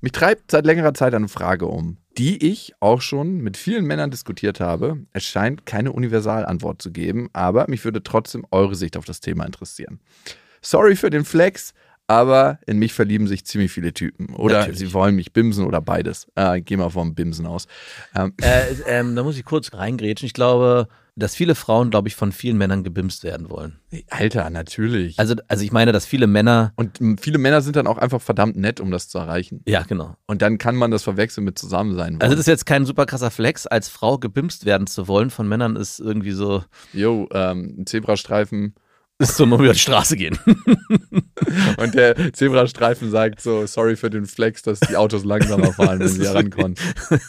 Mich 0.00 0.12
treibt 0.12 0.50
seit 0.50 0.66
längerer 0.66 0.92
Zeit 0.92 1.14
eine 1.14 1.28
Frage 1.28 1.66
um, 1.66 1.96
die 2.18 2.52
ich 2.52 2.74
auch 2.80 3.00
schon 3.00 3.38
mit 3.38 3.56
vielen 3.56 3.86
Männern 3.86 4.10
diskutiert 4.10 4.60
habe. 4.60 4.98
Es 5.12 5.24
scheint 5.24 5.64
keine 5.64 5.92
Universalantwort 5.92 6.82
zu 6.82 6.92
geben, 6.92 7.30
aber 7.32 7.66
mich 7.68 7.84
würde 7.84 8.02
trotzdem 8.02 8.44
eure 8.50 8.74
Sicht 8.74 8.96
auf 8.96 9.04
das 9.04 9.20
Thema 9.20 9.46
interessieren. 9.46 10.00
Sorry 10.60 10.96
für 10.96 11.10
den 11.10 11.24
Flex, 11.24 11.72
aber 12.06 12.58
in 12.66 12.78
mich 12.78 12.92
verlieben 12.92 13.26
sich 13.26 13.44
ziemlich 13.46 13.72
viele 13.72 13.92
Typen. 13.92 14.34
Oder 14.34 14.60
Natürlich. 14.60 14.78
sie 14.78 14.92
wollen 14.92 15.16
mich 15.16 15.32
bimsen 15.32 15.64
oder 15.66 15.80
beides. 15.80 16.26
Äh, 16.34 16.60
geh 16.60 16.76
mal 16.76 16.90
vom 16.90 17.14
Bimsen 17.14 17.46
aus. 17.46 17.66
Ähm, 18.14 18.34
Äh, 18.42 18.74
ähm, 18.86 19.16
da 19.16 19.22
muss 19.22 19.38
ich 19.38 19.44
kurz 19.44 19.72
reingrätschen. 19.72 20.26
Ich 20.26 20.34
glaube, 20.34 20.88
dass 21.16 21.34
viele 21.34 21.54
Frauen, 21.54 21.90
glaube 21.90 22.08
ich, 22.08 22.16
von 22.16 22.32
vielen 22.32 22.58
Männern 22.58 22.82
gebimst 22.82 23.22
werden 23.22 23.48
wollen. 23.48 23.78
Alter, 24.10 24.50
natürlich. 24.50 25.18
Also, 25.18 25.36
also 25.46 25.64
ich 25.64 25.70
meine, 25.70 25.92
dass 25.92 26.06
viele 26.06 26.26
Männer. 26.26 26.72
und 26.76 26.98
viele 27.20 27.38
Männer 27.38 27.62
sind 27.62 27.76
dann 27.76 27.86
auch 27.86 27.98
einfach 27.98 28.20
verdammt 28.20 28.56
nett, 28.56 28.80
um 28.80 28.90
das 28.90 29.08
zu 29.08 29.18
erreichen. 29.18 29.62
Ja, 29.66 29.82
genau. 29.82 30.16
Und 30.26 30.42
dann 30.42 30.58
kann 30.58 30.74
man 30.74 30.90
das 30.90 31.04
verwechseln 31.04 31.44
mit 31.44 31.58
Zusammensein. 31.58 32.14
Also 32.14 32.20
wollen. 32.20 32.30
das 32.30 32.40
ist 32.40 32.46
jetzt 32.46 32.66
kein 32.66 32.84
super 32.84 33.06
krasser 33.06 33.30
Flex, 33.30 33.66
als 33.66 33.88
Frau 33.88 34.18
gebimst 34.18 34.64
werden 34.64 34.86
zu 34.88 35.06
wollen 35.06 35.30
von 35.30 35.48
Männern 35.48 35.76
ist 35.76 36.00
irgendwie 36.00 36.32
so, 36.32 36.64
Jo, 36.92 37.28
ähm, 37.32 37.76
ein 37.78 37.86
Zebrastreifen. 37.86 38.74
Ist 39.18 39.36
so, 39.36 39.46
man 39.46 39.60
über 39.60 39.72
die 39.72 39.78
Straße 39.78 40.16
gehen. 40.16 40.38
Und 41.76 41.94
der 41.94 42.32
Zebrastreifen 42.32 43.10
sagt 43.10 43.40
so, 43.40 43.66
sorry 43.66 43.96
für 43.96 44.10
den 44.10 44.26
Flex, 44.26 44.62
dass 44.62 44.80
die 44.80 44.96
Autos 44.96 45.24
langsamer 45.24 45.72
fahren, 45.72 46.00
wenn 46.00 46.08
sie 46.08 46.24
herankommen. 46.26 46.74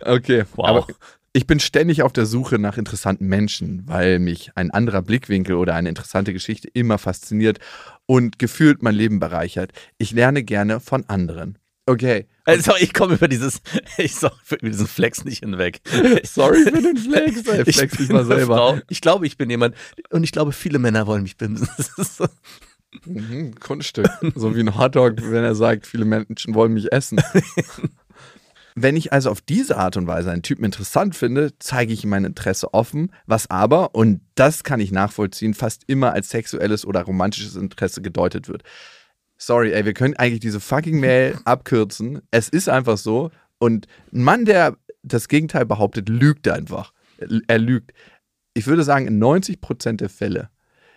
Okay, 0.00 0.44
Wow. 0.56 0.66
aber 0.66 0.86
ich 1.32 1.46
bin 1.46 1.60
ständig 1.60 2.02
auf 2.02 2.12
der 2.12 2.26
Suche 2.26 2.58
nach 2.58 2.78
interessanten 2.78 3.26
Menschen, 3.26 3.82
weil 3.86 4.18
mich 4.18 4.50
ein 4.54 4.70
anderer 4.70 5.02
Blickwinkel 5.02 5.54
oder 5.56 5.74
eine 5.74 5.88
interessante 5.88 6.32
Geschichte 6.32 6.68
immer 6.72 6.98
fasziniert 6.98 7.58
und 8.06 8.38
gefühlt 8.38 8.82
mein 8.82 8.94
Leben 8.94 9.20
bereichert. 9.20 9.72
Ich 9.98 10.12
lerne 10.12 10.42
gerne 10.42 10.80
von 10.80 11.04
anderen. 11.08 11.58
Okay, 11.88 12.26
Also 12.44 12.72
ich 12.78 12.92
komme 12.92 13.14
über 13.14 13.28
dieses, 13.28 13.62
ich 13.96 14.12
über 14.22 14.68
diesen 14.68 14.86
Flex 14.86 15.24
nicht 15.24 15.40
hinweg. 15.40 15.80
sorry 16.24 16.62
für 16.62 16.72
den 16.72 16.98
Flex. 16.98 17.46
Ey, 17.48 17.62
Ich 17.66 17.76
flex 17.76 17.96
dich 17.96 18.08
bin 18.08 18.16
mal 18.16 18.26
selber. 18.26 18.56
Frau. 18.56 18.78
Ich 18.90 19.00
glaube, 19.00 19.26
ich 19.26 19.38
bin 19.38 19.48
jemand 19.48 19.74
und 20.10 20.22
ich 20.22 20.30
glaube, 20.32 20.52
viele 20.52 20.78
Männer 20.78 21.06
wollen 21.06 21.22
mich 21.22 21.38
bimsen. 21.38 21.66
So. 21.96 22.26
Mhm, 23.06 23.54
Kunststück. 23.58 24.06
So 24.34 24.54
wie 24.54 24.60
ein 24.60 24.76
Hotdog, 24.76 25.14
wenn 25.16 25.44
er 25.44 25.54
sagt, 25.54 25.86
viele 25.86 26.04
Menschen 26.04 26.54
wollen 26.54 26.74
mich 26.74 26.92
essen. 26.92 27.22
Wenn 28.74 28.96
ich 28.96 29.12
also 29.12 29.30
auf 29.30 29.40
diese 29.40 29.78
Art 29.78 29.96
und 29.96 30.06
Weise 30.06 30.30
einen 30.30 30.42
Typen 30.42 30.64
interessant 30.64 31.16
finde, 31.16 31.52
zeige 31.58 31.92
ich 31.94 32.04
ihm 32.04 32.10
mein 32.10 32.24
Interesse 32.24 32.74
offen, 32.74 33.12
was 33.26 33.48
aber, 33.50 33.94
und 33.94 34.20
das 34.34 34.62
kann 34.62 34.78
ich 34.78 34.92
nachvollziehen, 34.92 35.54
fast 35.54 35.84
immer 35.86 36.12
als 36.12 36.28
sexuelles 36.28 36.84
oder 36.86 37.02
romantisches 37.02 37.56
Interesse 37.56 38.02
gedeutet 38.02 38.48
wird. 38.48 38.62
Sorry, 39.38 39.72
ey, 39.72 39.84
wir 39.84 39.94
können 39.94 40.14
eigentlich 40.16 40.40
diese 40.40 40.60
fucking 40.60 40.98
Mail 41.00 41.38
abkürzen. 41.44 42.20
Es 42.30 42.48
ist 42.48 42.68
einfach 42.68 42.98
so. 42.98 43.30
Und 43.58 43.86
ein 44.12 44.22
Mann, 44.24 44.44
der 44.44 44.76
das 45.02 45.28
Gegenteil 45.28 45.64
behauptet, 45.64 46.08
lügt 46.08 46.48
einfach. 46.48 46.92
Er 47.46 47.58
lügt. 47.58 47.92
Ich 48.54 48.66
würde 48.66 48.82
sagen, 48.84 49.06
in 49.06 49.18
90 49.18 49.60
Prozent 49.60 50.00
der 50.00 50.08
Fälle, 50.08 50.50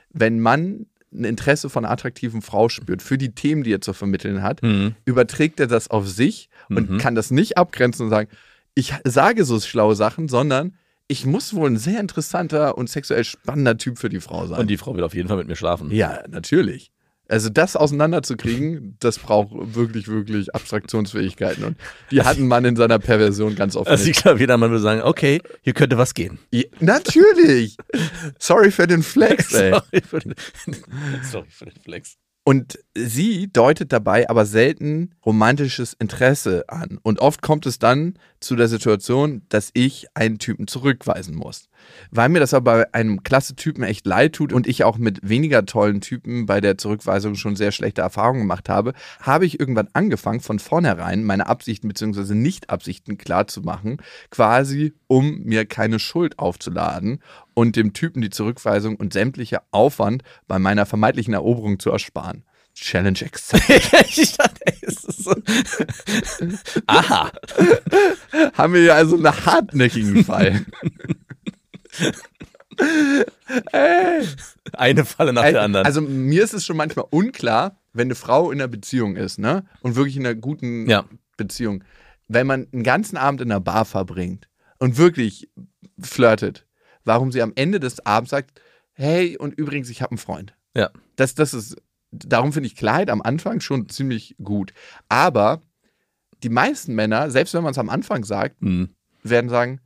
wenn 0.09 0.39
Mann 0.39 0.87
ein 1.13 1.23
Interesse 1.25 1.69
von 1.69 1.83
einer 1.85 1.91
attraktiven 1.91 2.41
Frau 2.41 2.69
spürt 2.69 3.01
für 3.01 3.17
die 3.17 3.33
Themen, 3.35 3.63
die 3.63 3.73
er 3.73 3.81
zu 3.81 3.93
vermitteln 3.93 4.41
hat, 4.41 4.63
Mhm. 4.63 4.95
überträgt 5.05 5.59
er 5.59 5.67
das 5.67 5.89
auf 5.89 6.07
sich 6.07 6.49
und 6.69 6.89
Mhm. 6.89 6.97
kann 6.99 7.15
das 7.15 7.31
nicht 7.31 7.57
abgrenzen 7.57 8.05
und 8.05 8.09
sagen, 8.09 8.29
ich 8.75 8.93
sage 9.03 9.43
so 9.43 9.59
schlaue 9.59 9.95
Sachen, 9.95 10.29
sondern 10.29 10.73
ich 11.07 11.25
muss 11.25 11.53
wohl 11.53 11.69
ein 11.69 11.77
sehr 11.77 11.99
interessanter 11.99 12.77
und 12.77 12.89
sexuell 12.89 13.25
spannender 13.25 13.77
Typ 13.77 13.97
für 13.99 14.07
die 14.07 14.21
Frau 14.21 14.47
sein. 14.47 14.59
Und 14.61 14.67
die 14.69 14.77
Frau 14.77 14.95
will 14.95 15.03
auf 15.03 15.13
jeden 15.13 15.27
Fall 15.27 15.37
mit 15.37 15.47
mir 15.47 15.57
schlafen. 15.57 15.91
ja, 15.91 16.23
natürlich. 16.29 16.91
Also 17.31 17.49
das 17.49 17.75
auseinanderzukriegen, 17.77 18.97
das 18.99 19.17
braucht 19.17 19.51
wirklich, 19.53 20.07
wirklich 20.09 20.53
Abstraktionsfähigkeiten. 20.53 21.63
Und 21.63 21.77
die 22.11 22.21
hat 22.21 22.37
ein 22.37 22.47
Mann 22.47 22.65
in 22.65 22.75
seiner 22.75 22.99
Perversion 22.99 23.55
ganz 23.55 23.75
oft 23.75 23.87
Also 23.87 24.03
nicht. 24.05 24.17
ich 24.17 24.21
glaube, 24.23 24.39
jeder 24.39 24.57
Mann 24.57 24.69
würde 24.71 24.81
sagen, 24.83 25.01
okay, 25.01 25.41
hier 25.61 25.73
könnte 25.73 25.97
was 25.97 26.13
gehen. 26.13 26.39
Ja, 26.51 26.63
natürlich. 26.81 27.77
Sorry 28.37 28.69
für 28.69 28.85
den 28.85 29.01
Flex, 29.01 29.53
ey. 29.53 29.71
Sorry 29.71 30.01
für 30.05 30.19
den, 30.19 30.35
sorry 31.31 31.47
für 31.49 31.65
den 31.65 31.81
Flex. 31.81 32.17
Und 32.43 32.79
sie 32.95 33.51
deutet 33.53 33.93
dabei 33.93 34.29
aber 34.29 34.45
selten 34.45 35.13
romantisches 35.25 35.93
Interesse 35.93 36.65
an. 36.67 36.99
Und 37.03 37.19
oft 37.19 37.41
kommt 37.41 37.65
es 37.65 37.77
dann 37.79 38.15
zu 38.39 38.55
der 38.55 38.67
Situation, 38.67 39.43
dass 39.49 39.69
ich 39.73 40.07
einen 40.15 40.39
Typen 40.39 40.67
zurückweisen 40.67 41.35
muss. 41.35 41.69
Weil 42.11 42.29
mir 42.29 42.39
das 42.39 42.53
aber 42.53 42.71
bei 42.73 42.93
einem 42.93 43.23
klasse 43.23 43.55
Typen 43.55 43.83
echt 43.83 44.05
leid 44.05 44.33
tut 44.33 44.53
und 44.53 44.67
ich 44.67 44.83
auch 44.83 44.97
mit 44.97 45.19
weniger 45.21 45.65
tollen 45.65 46.01
Typen 46.01 46.45
bei 46.45 46.61
der 46.61 46.77
Zurückweisung 46.77 47.35
schon 47.35 47.55
sehr 47.55 47.71
schlechte 47.71 48.01
Erfahrungen 48.01 48.41
gemacht 48.41 48.69
habe, 48.69 48.93
habe 49.19 49.45
ich 49.45 49.59
irgendwann 49.59 49.89
angefangen, 49.93 50.39
von 50.39 50.59
vornherein 50.59 51.23
meine 51.23 51.47
Absichten 51.47 51.87
bzw. 51.87 52.33
Nicht-Absichten 52.33 53.17
klar 53.17 53.47
zu 53.47 53.61
machen, 53.61 53.97
quasi 54.29 54.93
um 55.07 55.41
mir 55.43 55.65
keine 55.65 55.99
Schuld 55.99 56.39
aufzuladen 56.39 57.19
und 57.53 57.75
dem 57.75 57.93
Typen 57.93 58.21
die 58.21 58.29
Zurückweisung 58.29 58.95
und 58.95 59.13
sämtlicher 59.13 59.63
Aufwand 59.71 60.23
bei 60.47 60.59
meiner 60.59 60.85
vermeintlichen 60.85 61.33
Eroberung 61.33 61.79
zu 61.79 61.89
ersparen. 61.91 62.43
Challenge 62.73 63.19
accepted. 63.21 63.93
ich 64.17 64.37
dachte, 64.37 64.61
ey, 64.65 64.77
ist 64.81 65.01
so. 65.01 65.35
Aha. 66.87 67.31
Haben 68.53 68.73
wir 68.73 68.81
hier 68.81 68.95
also 68.95 69.17
einen 69.17 69.45
hartnäckigen 69.45 70.23
Fall. 70.23 70.65
Ey. 73.71 74.27
Eine 74.73 75.05
Falle 75.05 75.33
nach 75.33 75.43
der 75.43 75.61
anderen. 75.61 75.85
Also 75.85 76.01
mir 76.01 76.43
ist 76.43 76.53
es 76.53 76.65
schon 76.65 76.77
manchmal 76.77 77.05
unklar, 77.09 77.77
wenn 77.93 78.07
eine 78.07 78.15
Frau 78.15 78.51
in 78.51 78.59
einer 78.59 78.67
Beziehung 78.67 79.15
ist, 79.15 79.39
ne? 79.39 79.65
Und 79.81 79.95
wirklich 79.95 80.15
in 80.17 80.25
einer 80.25 80.35
guten 80.35 80.89
Ja. 80.89 81.05
Beziehung. 81.37 81.83
Wenn 82.27 82.47
man 82.47 82.67
einen 82.71 82.83
ganzen 82.83 83.17
Abend 83.17 83.41
in 83.41 83.51
einer 83.51 83.59
Bar 83.59 83.85
verbringt 83.85 84.47
und 84.79 84.97
wirklich 84.97 85.49
flirtet, 85.99 86.65
warum 87.03 87.31
sie 87.31 87.41
am 87.41 87.51
Ende 87.55 87.79
des 87.79 88.05
Abends 88.05 88.31
sagt, 88.31 88.61
hey, 88.93 89.37
und 89.37 89.53
übrigens, 89.57 89.89
ich 89.89 90.01
habe 90.01 90.11
einen 90.11 90.17
Freund. 90.17 90.53
Ja. 90.75 90.89
Das, 91.17 91.35
das 91.35 91.53
ist, 91.53 91.75
darum 92.11 92.53
finde 92.53 92.67
ich 92.67 92.75
Klarheit 92.75 93.09
am 93.09 93.21
Anfang 93.21 93.59
schon 93.59 93.89
ziemlich 93.89 94.35
gut. 94.41 94.73
Aber 95.09 95.61
die 96.43 96.49
meisten 96.49 96.95
Männer, 96.95 97.29
selbst 97.31 97.53
wenn 97.53 97.63
man 97.63 97.71
es 97.71 97.77
am 97.77 97.89
Anfang 97.89 98.23
sagt, 98.23 98.61
Hm. 98.61 98.89
werden 99.23 99.49
sagen, 99.49 99.81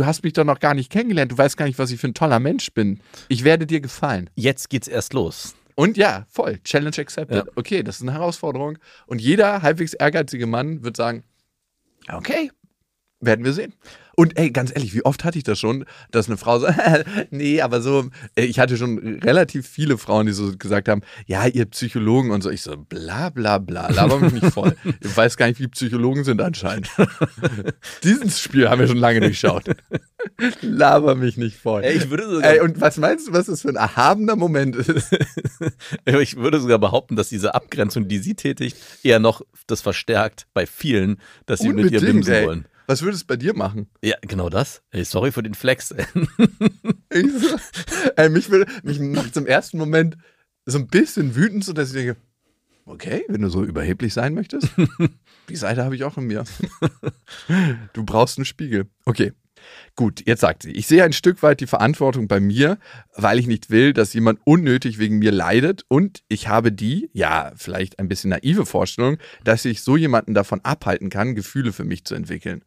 du 0.00 0.06
hast 0.06 0.24
mich 0.24 0.32
doch 0.32 0.44
noch 0.44 0.60
gar 0.60 0.74
nicht 0.74 0.90
kennengelernt, 0.90 1.32
du 1.32 1.38
weißt 1.38 1.56
gar 1.58 1.66
nicht, 1.66 1.78
was 1.78 1.90
ich 1.90 2.00
für 2.00 2.08
ein 2.08 2.14
toller 2.14 2.40
Mensch 2.40 2.72
bin. 2.72 3.00
Ich 3.28 3.44
werde 3.44 3.66
dir 3.66 3.80
gefallen. 3.80 4.30
Jetzt 4.34 4.70
geht's 4.70 4.88
erst 4.88 5.12
los. 5.12 5.54
Und 5.74 5.96
ja, 5.96 6.26
voll, 6.30 6.58
Challenge 6.64 6.96
accepted. 6.98 7.46
Ja. 7.46 7.52
Okay, 7.54 7.82
das 7.82 7.96
ist 7.96 8.02
eine 8.02 8.12
Herausforderung. 8.12 8.78
Und 9.06 9.20
jeder 9.20 9.62
halbwegs 9.62 9.92
ehrgeizige 9.92 10.46
Mann 10.46 10.82
wird 10.82 10.96
sagen, 10.96 11.24
okay, 12.10 12.50
werden 13.20 13.44
wir 13.44 13.52
sehen. 13.52 13.74
Und 14.20 14.36
ey, 14.36 14.50
ganz 14.50 14.70
ehrlich, 14.70 14.92
wie 14.92 15.02
oft 15.02 15.24
hatte 15.24 15.38
ich 15.38 15.44
das 15.44 15.58
schon, 15.58 15.86
dass 16.10 16.26
eine 16.26 16.36
Frau 16.36 16.58
so, 16.58 16.68
nee, 17.30 17.62
aber 17.62 17.80
so, 17.80 18.10
äh, 18.34 18.44
ich 18.44 18.58
hatte 18.58 18.76
schon 18.76 19.18
relativ 19.24 19.66
viele 19.66 19.96
Frauen, 19.96 20.26
die 20.26 20.32
so 20.32 20.54
gesagt 20.58 20.90
haben, 20.90 21.00
ja, 21.24 21.46
ihr 21.46 21.64
Psychologen 21.64 22.30
und 22.30 22.42
so. 22.42 22.50
Ich 22.50 22.60
so, 22.60 22.76
bla 22.76 23.30
bla 23.30 23.56
bla, 23.56 23.90
laber 23.90 24.20
mich 24.20 24.34
nicht 24.34 24.52
voll. 24.52 24.76
Ich 25.00 25.16
weiß 25.16 25.38
gar 25.38 25.46
nicht, 25.46 25.58
wie 25.58 25.68
Psychologen 25.68 26.24
sind 26.24 26.42
anscheinend. 26.42 26.90
Dieses 28.04 28.40
Spiel 28.40 28.68
haben 28.68 28.80
wir 28.80 28.88
schon 28.88 28.98
lange 28.98 29.20
durchschaut. 29.20 29.64
laber 30.60 31.14
mich 31.14 31.38
nicht 31.38 31.56
voll. 31.56 31.82
Ey, 31.82 31.96
ich 31.96 32.10
würde 32.10 32.28
sogar, 32.28 32.50
Ey, 32.50 32.60
und 32.60 32.78
was 32.78 32.98
meinst 32.98 33.28
du, 33.28 33.32
was 33.32 33.46
das 33.46 33.62
für 33.62 33.70
ein 33.70 33.76
erhabener 33.76 34.36
Moment 34.36 34.76
ist? 34.76 35.16
ich 36.04 36.36
würde 36.36 36.60
sogar 36.60 36.78
behaupten, 36.78 37.16
dass 37.16 37.30
diese 37.30 37.54
Abgrenzung, 37.54 38.06
die 38.06 38.18
sie 38.18 38.34
tätigt, 38.34 38.76
eher 39.02 39.18
noch 39.18 39.40
das 39.66 39.80
verstärkt 39.80 40.46
bei 40.52 40.66
vielen, 40.66 41.16
dass 41.46 41.60
sie 41.60 41.68
mit 41.68 41.90
ihr 41.90 42.00
Unbedingt, 42.00 42.26
bimsen 42.26 42.34
ey. 42.34 42.46
wollen. 42.46 42.66
Was 42.90 43.02
würde 43.02 43.14
es 43.14 43.22
bei 43.22 43.36
dir 43.36 43.54
machen? 43.54 43.86
Ja, 44.02 44.16
genau 44.20 44.48
das. 44.48 44.82
Ey, 44.90 45.04
sorry 45.04 45.30
für 45.30 45.44
den 45.44 45.54
Flex. 45.54 45.94
Ich 47.12 47.24
ey, 48.16 48.28
mich, 48.28 48.50
will, 48.50 48.66
mich 48.82 48.98
macht 48.98 49.36
im 49.36 49.46
ersten 49.46 49.78
Moment 49.78 50.16
so 50.66 50.78
ein 50.78 50.88
bisschen 50.88 51.36
wütend, 51.36 51.64
so 51.64 51.72
dass 51.72 51.90
ich 51.90 51.94
denke, 51.94 52.16
okay, 52.86 53.24
wenn 53.28 53.42
du 53.42 53.48
so 53.48 53.62
überheblich 53.62 54.12
sein 54.12 54.34
möchtest, 54.34 54.70
die 55.48 55.54
Seite 55.54 55.84
habe 55.84 55.94
ich 55.94 56.02
auch 56.02 56.18
in 56.18 56.24
mir. 56.24 56.42
Du 57.92 58.02
brauchst 58.04 58.38
einen 58.38 58.44
Spiegel. 58.44 58.88
Okay. 59.04 59.34
Gut, 59.94 60.26
jetzt 60.26 60.40
sagt 60.40 60.64
sie, 60.64 60.72
ich 60.72 60.88
sehe 60.88 61.04
ein 61.04 61.12
Stück 61.12 61.44
weit 61.44 61.60
die 61.60 61.68
Verantwortung 61.68 62.26
bei 62.26 62.40
mir, 62.40 62.76
weil 63.14 63.38
ich 63.38 63.46
nicht 63.46 63.70
will, 63.70 63.92
dass 63.92 64.14
jemand 64.14 64.40
unnötig 64.44 64.98
wegen 64.98 65.20
mir 65.20 65.30
leidet 65.30 65.84
und 65.86 66.24
ich 66.26 66.48
habe 66.48 66.72
die, 66.72 67.08
ja, 67.12 67.52
vielleicht 67.54 68.00
ein 68.00 68.08
bisschen 68.08 68.30
naive 68.30 68.66
Vorstellung, 68.66 69.18
dass 69.44 69.64
ich 69.64 69.82
so 69.82 69.96
jemanden 69.96 70.34
davon 70.34 70.60
abhalten 70.64 71.08
kann, 71.08 71.36
Gefühle 71.36 71.72
für 71.72 71.84
mich 71.84 72.04
zu 72.04 72.16
entwickeln. 72.16 72.64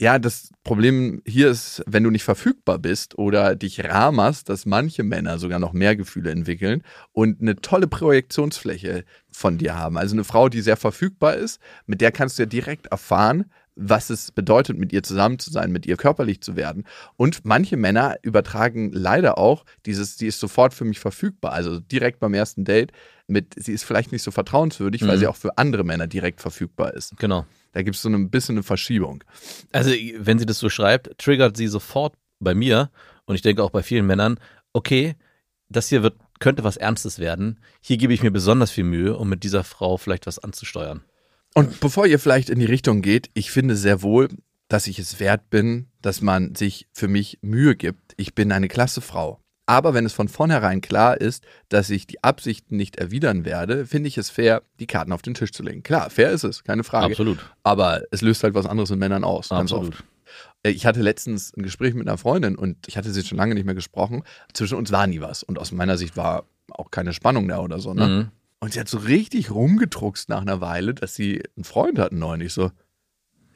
Ja, 0.00 0.18
das 0.18 0.50
Problem 0.64 1.20
hier 1.26 1.50
ist, 1.50 1.82
wenn 1.86 2.04
du 2.04 2.10
nicht 2.10 2.24
verfügbar 2.24 2.78
bist 2.78 3.18
oder 3.18 3.54
dich 3.54 3.84
rahmerst, 3.84 4.48
dass 4.48 4.64
manche 4.64 5.02
Männer 5.02 5.38
sogar 5.38 5.58
noch 5.58 5.74
mehr 5.74 5.94
Gefühle 5.94 6.30
entwickeln 6.30 6.82
und 7.12 7.42
eine 7.42 7.56
tolle 7.56 7.86
Projektionsfläche 7.86 9.04
von 9.30 9.58
dir 9.58 9.76
haben. 9.76 9.98
Also 9.98 10.14
eine 10.14 10.24
Frau, 10.24 10.48
die 10.48 10.62
sehr 10.62 10.78
verfügbar 10.78 11.34
ist, 11.34 11.60
mit 11.84 12.00
der 12.00 12.12
kannst 12.12 12.38
du 12.38 12.44
ja 12.44 12.46
direkt 12.46 12.86
erfahren, 12.86 13.50
was 13.82 14.10
es 14.10 14.30
bedeutet, 14.30 14.76
mit 14.78 14.92
ihr 14.92 15.02
zusammen 15.02 15.38
zu 15.38 15.50
sein, 15.50 15.72
mit 15.72 15.86
ihr 15.86 15.96
körperlich 15.96 16.42
zu 16.42 16.54
werden. 16.54 16.84
Und 17.16 17.44
manche 17.44 17.76
Männer 17.76 18.16
übertragen 18.22 18.92
leider 18.92 19.38
auch 19.38 19.64
dieses, 19.86 20.18
sie 20.18 20.26
ist 20.26 20.38
sofort 20.38 20.74
für 20.74 20.84
mich 20.84 21.00
verfügbar, 21.00 21.52
also 21.52 21.80
direkt 21.80 22.20
beim 22.20 22.34
ersten 22.34 22.64
Date 22.64 22.92
mit, 23.26 23.54
sie 23.56 23.72
ist 23.72 23.84
vielleicht 23.84 24.12
nicht 24.12 24.22
so 24.22 24.30
vertrauenswürdig, 24.32 25.02
weil 25.02 25.16
Mhm. 25.16 25.20
sie 25.20 25.26
auch 25.28 25.36
für 25.36 25.56
andere 25.56 25.84
Männer 25.84 26.06
direkt 26.06 26.40
verfügbar 26.40 26.94
ist. 26.94 27.16
genau. 27.16 27.46
Da 27.72 27.82
gibt 27.82 27.94
es 27.94 28.02
so 28.02 28.08
ein 28.08 28.30
bisschen 28.30 28.56
eine 28.56 28.64
Verschiebung. 28.64 29.22
Also, 29.70 29.90
wenn 30.18 30.40
sie 30.40 30.46
das 30.46 30.58
so 30.58 30.68
schreibt, 30.68 31.16
triggert 31.18 31.56
sie 31.56 31.68
sofort 31.68 32.14
bei 32.40 32.52
mir 32.52 32.90
und 33.26 33.36
ich 33.36 33.42
denke 33.42 33.62
auch 33.62 33.70
bei 33.70 33.84
vielen 33.84 34.06
Männern, 34.06 34.38
okay, 34.72 35.14
das 35.68 35.88
hier 35.88 36.02
wird, 36.02 36.16
könnte 36.40 36.64
was 36.64 36.76
Ernstes 36.76 37.20
werden. 37.20 37.60
Hier 37.80 37.96
gebe 37.96 38.12
ich 38.12 38.24
mir 38.24 38.32
besonders 38.32 38.72
viel 38.72 38.82
Mühe, 38.82 39.16
um 39.16 39.28
mit 39.28 39.44
dieser 39.44 39.62
Frau 39.62 39.98
vielleicht 39.98 40.26
was 40.26 40.40
anzusteuern. 40.40 41.02
Und 41.54 41.80
bevor 41.80 42.06
ihr 42.06 42.18
vielleicht 42.18 42.50
in 42.50 42.58
die 42.58 42.66
Richtung 42.66 43.02
geht, 43.02 43.30
ich 43.34 43.50
finde 43.50 43.76
sehr 43.76 44.02
wohl, 44.02 44.28
dass 44.68 44.86
ich 44.86 44.98
es 44.98 45.18
wert 45.18 45.50
bin, 45.50 45.88
dass 46.00 46.20
man 46.20 46.54
sich 46.54 46.86
für 46.92 47.08
mich 47.08 47.38
Mühe 47.42 47.74
gibt. 47.74 48.14
Ich 48.16 48.34
bin 48.34 48.52
eine 48.52 48.68
klasse 48.68 49.00
Frau. 49.00 49.40
Aber 49.66 49.94
wenn 49.94 50.04
es 50.04 50.12
von 50.12 50.28
vornherein 50.28 50.80
klar 50.80 51.20
ist, 51.20 51.44
dass 51.68 51.90
ich 51.90 52.06
die 52.06 52.24
Absichten 52.24 52.76
nicht 52.76 52.96
erwidern 52.96 53.44
werde, 53.44 53.86
finde 53.86 54.08
ich 54.08 54.18
es 54.18 54.28
fair, 54.28 54.62
die 54.80 54.86
Karten 54.86 55.12
auf 55.12 55.22
den 55.22 55.34
Tisch 55.34 55.52
zu 55.52 55.62
legen. 55.62 55.82
Klar, 55.84 56.10
fair 56.10 56.30
ist 56.32 56.42
es, 56.42 56.64
keine 56.64 56.82
Frage. 56.82 57.06
Absolut. 57.06 57.38
Aber 57.62 58.02
es 58.10 58.20
löst 58.20 58.42
halt 58.42 58.54
was 58.54 58.66
anderes 58.66 58.90
in 58.90 58.98
Männern 58.98 59.22
aus. 59.22 59.50
Ganz 59.50 59.72
Absolut. 59.72 59.94
oft. 59.94 60.04
Äh, 60.64 60.70
Ich 60.70 60.86
hatte 60.86 61.02
letztens 61.02 61.52
ein 61.56 61.62
Gespräch 61.62 61.94
mit 61.94 62.08
einer 62.08 62.18
Freundin 62.18 62.56
und 62.56 62.76
ich 62.88 62.96
hatte 62.96 63.12
sie 63.12 63.22
schon 63.22 63.38
lange 63.38 63.54
nicht 63.54 63.64
mehr 63.64 63.76
gesprochen. 63.76 64.24
Zwischen 64.52 64.76
uns 64.76 64.90
war 64.90 65.06
nie 65.06 65.20
was. 65.20 65.42
Und 65.44 65.58
aus 65.58 65.70
meiner 65.70 65.96
Sicht 65.98 66.16
war 66.16 66.46
auch 66.70 66.90
keine 66.90 67.12
Spannung 67.12 67.46
da 67.46 67.60
oder 67.60 67.78
so. 67.78 67.94
Ne? 67.94 68.06
Mhm. 68.06 68.28
Und 68.60 68.74
sie 68.74 68.80
hat 68.80 68.88
so 68.88 68.98
richtig 68.98 69.50
rumgedruckst 69.50 70.28
nach 70.28 70.42
einer 70.42 70.60
Weile, 70.60 70.94
dass 70.94 71.14
sie 71.14 71.42
einen 71.56 71.64
Freund 71.64 71.98
hat, 71.98 72.12
einen. 72.12 72.44
Ich 72.44 72.52
so, 72.52 72.70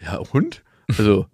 ja 0.00 0.16
und? 0.32 0.64
Also, 0.88 1.26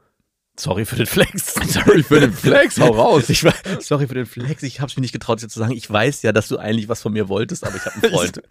Sorry 0.58 0.84
für 0.84 0.96
den 0.96 1.06
Flex. 1.06 1.54
sorry 1.68 2.02
für 2.02 2.20
den 2.20 2.32
Flex, 2.34 2.78
hau 2.78 2.90
raus. 2.90 3.30
Ich, 3.30 3.44
war- 3.44 3.54
sorry 3.80 4.06
für 4.06 4.14
den 4.14 4.26
Flex. 4.26 4.62
Ich 4.62 4.80
habe 4.80 4.88
mich 4.90 4.98
nicht 4.98 5.12
getraut, 5.12 5.40
dir 5.40 5.48
zu 5.48 5.58
sagen. 5.58 5.72
Ich 5.72 5.90
weiß 5.90 6.20
ja, 6.22 6.32
dass 6.32 6.48
du 6.48 6.58
eigentlich 6.58 6.88
was 6.88 7.00
von 7.00 7.14
mir 7.14 7.28
wolltest, 7.30 7.64
aber 7.66 7.76
ich 7.76 7.84
habe 7.86 7.94
einen 8.02 8.12
Freund. 8.12 8.42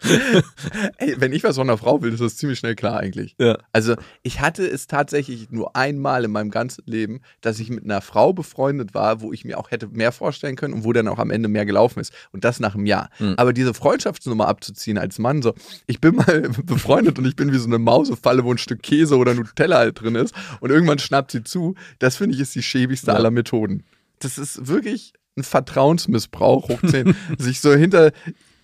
Ey, 0.98 1.14
wenn 1.18 1.32
ich 1.32 1.44
was 1.44 1.56
von 1.56 1.68
einer 1.68 1.78
Frau 1.78 2.02
will, 2.02 2.12
ist 2.12 2.20
das 2.20 2.36
ziemlich 2.36 2.58
schnell 2.58 2.74
klar 2.74 2.98
eigentlich. 2.98 3.36
ja. 3.38 3.58
Also, 3.72 3.94
ich 4.22 4.40
hatte 4.40 4.66
es 4.66 4.88
tatsächlich 4.88 5.50
nur 5.50 5.76
einmal 5.76 6.24
in 6.24 6.32
meinem 6.32 6.50
ganzen 6.50 6.82
Leben, 6.86 7.20
dass 7.42 7.60
ich 7.60 7.70
mit 7.70 7.84
einer 7.84 8.00
Frau 8.00 8.32
befreundet 8.32 8.92
war, 8.94 9.20
wo 9.20 9.32
ich 9.32 9.44
mir 9.44 9.58
auch 9.58 9.70
hätte 9.70 9.86
mehr 9.86 10.10
vorstellen 10.10 10.56
können 10.56 10.74
und 10.74 10.84
wo 10.84 10.92
dann 10.92 11.06
auch 11.06 11.18
am 11.18 11.30
Ende 11.30 11.48
mehr 11.48 11.64
gelaufen 11.66 12.00
ist. 12.00 12.12
Und 12.32 12.42
das 12.44 12.58
nach 12.58 12.74
einem 12.74 12.86
Jahr. 12.86 13.10
Mhm. 13.20 13.34
Aber 13.36 13.52
diese 13.52 13.72
Freundschaftsnummer 13.74 14.48
abzuziehen 14.48 14.98
als 14.98 15.18
Mann, 15.20 15.42
so, 15.42 15.54
ich 15.86 16.00
bin 16.00 16.16
mal 16.16 16.40
befreundet 16.64 17.18
und 17.20 17.26
ich 17.26 17.36
bin 17.36 17.52
wie 17.52 17.58
so 17.58 17.66
eine 17.66 17.78
Mausefalle, 17.78 18.42
wo 18.44 18.50
ein 18.52 18.58
Stück 18.58 18.82
Käse 18.82 19.16
oder 19.16 19.34
Nutella 19.34 19.78
halt 19.78 20.00
drin 20.00 20.16
ist 20.16 20.34
und 20.58 20.70
irgendwann 20.70 20.98
schnappt 20.98 21.30
sie 21.30 21.44
zu, 21.44 21.74
das 22.00 22.16
finde 22.16 22.34
ich 22.34 22.40
ist 22.40 22.54
die 22.56 22.62
schäbigste 22.64 23.12
Ja. 23.12 23.14
aller 23.14 23.30
Methoden. 23.30 23.84
Das 24.18 24.36
ist 24.36 24.66
wirklich 24.66 25.12
ein 25.36 25.44
Vertrauensmissbrauch 25.44 26.68
hoch 26.68 26.80
10. 26.86 27.14
sich 27.38 27.60
so 27.60 27.72
hinter 27.74 28.10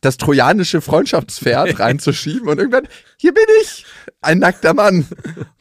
das 0.00 0.16
trojanische 0.18 0.80
Freundschaftspferd 0.80 1.78
reinzuschieben 1.78 2.48
und 2.48 2.58
irgendwann, 2.58 2.86
hier 3.20 3.32
bin 3.32 3.44
ich, 3.62 3.86
ein 4.20 4.38
nackter 4.40 4.74
Mann. 4.74 5.06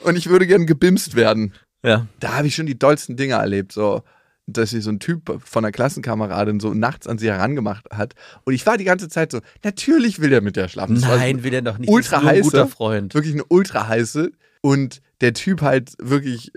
Und 0.04 0.18
ich 0.18 0.28
würde 0.28 0.48
gern 0.48 0.66
gebimst 0.66 1.16
werden. 1.16 1.54
Ja. 1.84 2.08
Da 2.20 2.34
habe 2.34 2.48
ich 2.48 2.56
schon 2.56 2.66
die 2.66 2.78
dollsten 2.78 3.16
Dinge 3.16 3.36
erlebt. 3.36 3.72
So, 3.72 4.02
dass 4.48 4.72
sich 4.72 4.84
so 4.84 4.92
ein 4.92 5.00
Typ 5.00 5.42
von 5.44 5.64
einer 5.64 5.72
Klassenkameradin 5.72 6.60
so 6.60 6.74
nachts 6.74 7.08
an 7.08 7.18
sie 7.18 7.28
herangemacht 7.32 7.86
hat. 7.92 8.14
Und 8.44 8.54
ich 8.54 8.66
war 8.66 8.78
die 8.78 8.84
ganze 8.84 9.08
Zeit 9.10 9.32
so, 9.32 9.40
natürlich 9.64 10.20
will 10.20 10.32
er 10.34 10.42
mit 10.42 10.56
der 10.56 10.68
schlafen. 10.68 10.96
Das 10.96 11.04
Nein, 11.04 11.44
will 11.44 11.54
er 11.54 11.62
doch 11.62 11.78
nicht. 11.78 11.90
ultra 11.90 12.20
nur 12.20 12.30
ein 12.30 12.36
heiße. 12.36 12.44
guter 12.44 12.68
Freund. 12.68 13.14
Wirklich 13.14 13.34
eine 13.34 13.46
ultra 13.46 13.88
heiße. 13.88 14.32
Und 14.62 15.02
der 15.22 15.34
Typ 15.34 15.62
halt 15.62 15.94
wirklich, 16.00 16.52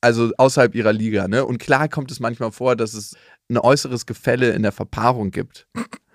also 0.00 0.30
außerhalb 0.36 0.74
ihrer 0.74 0.92
Liga, 0.92 1.28
ne? 1.28 1.44
Und 1.44 1.58
klar 1.58 1.88
kommt 1.88 2.10
es 2.10 2.20
manchmal 2.20 2.52
vor, 2.52 2.76
dass 2.76 2.94
es 2.94 3.16
ein 3.50 3.58
äußeres 3.58 4.06
Gefälle 4.06 4.50
in 4.50 4.62
der 4.62 4.72
Verpaarung 4.72 5.30
gibt. 5.30 5.66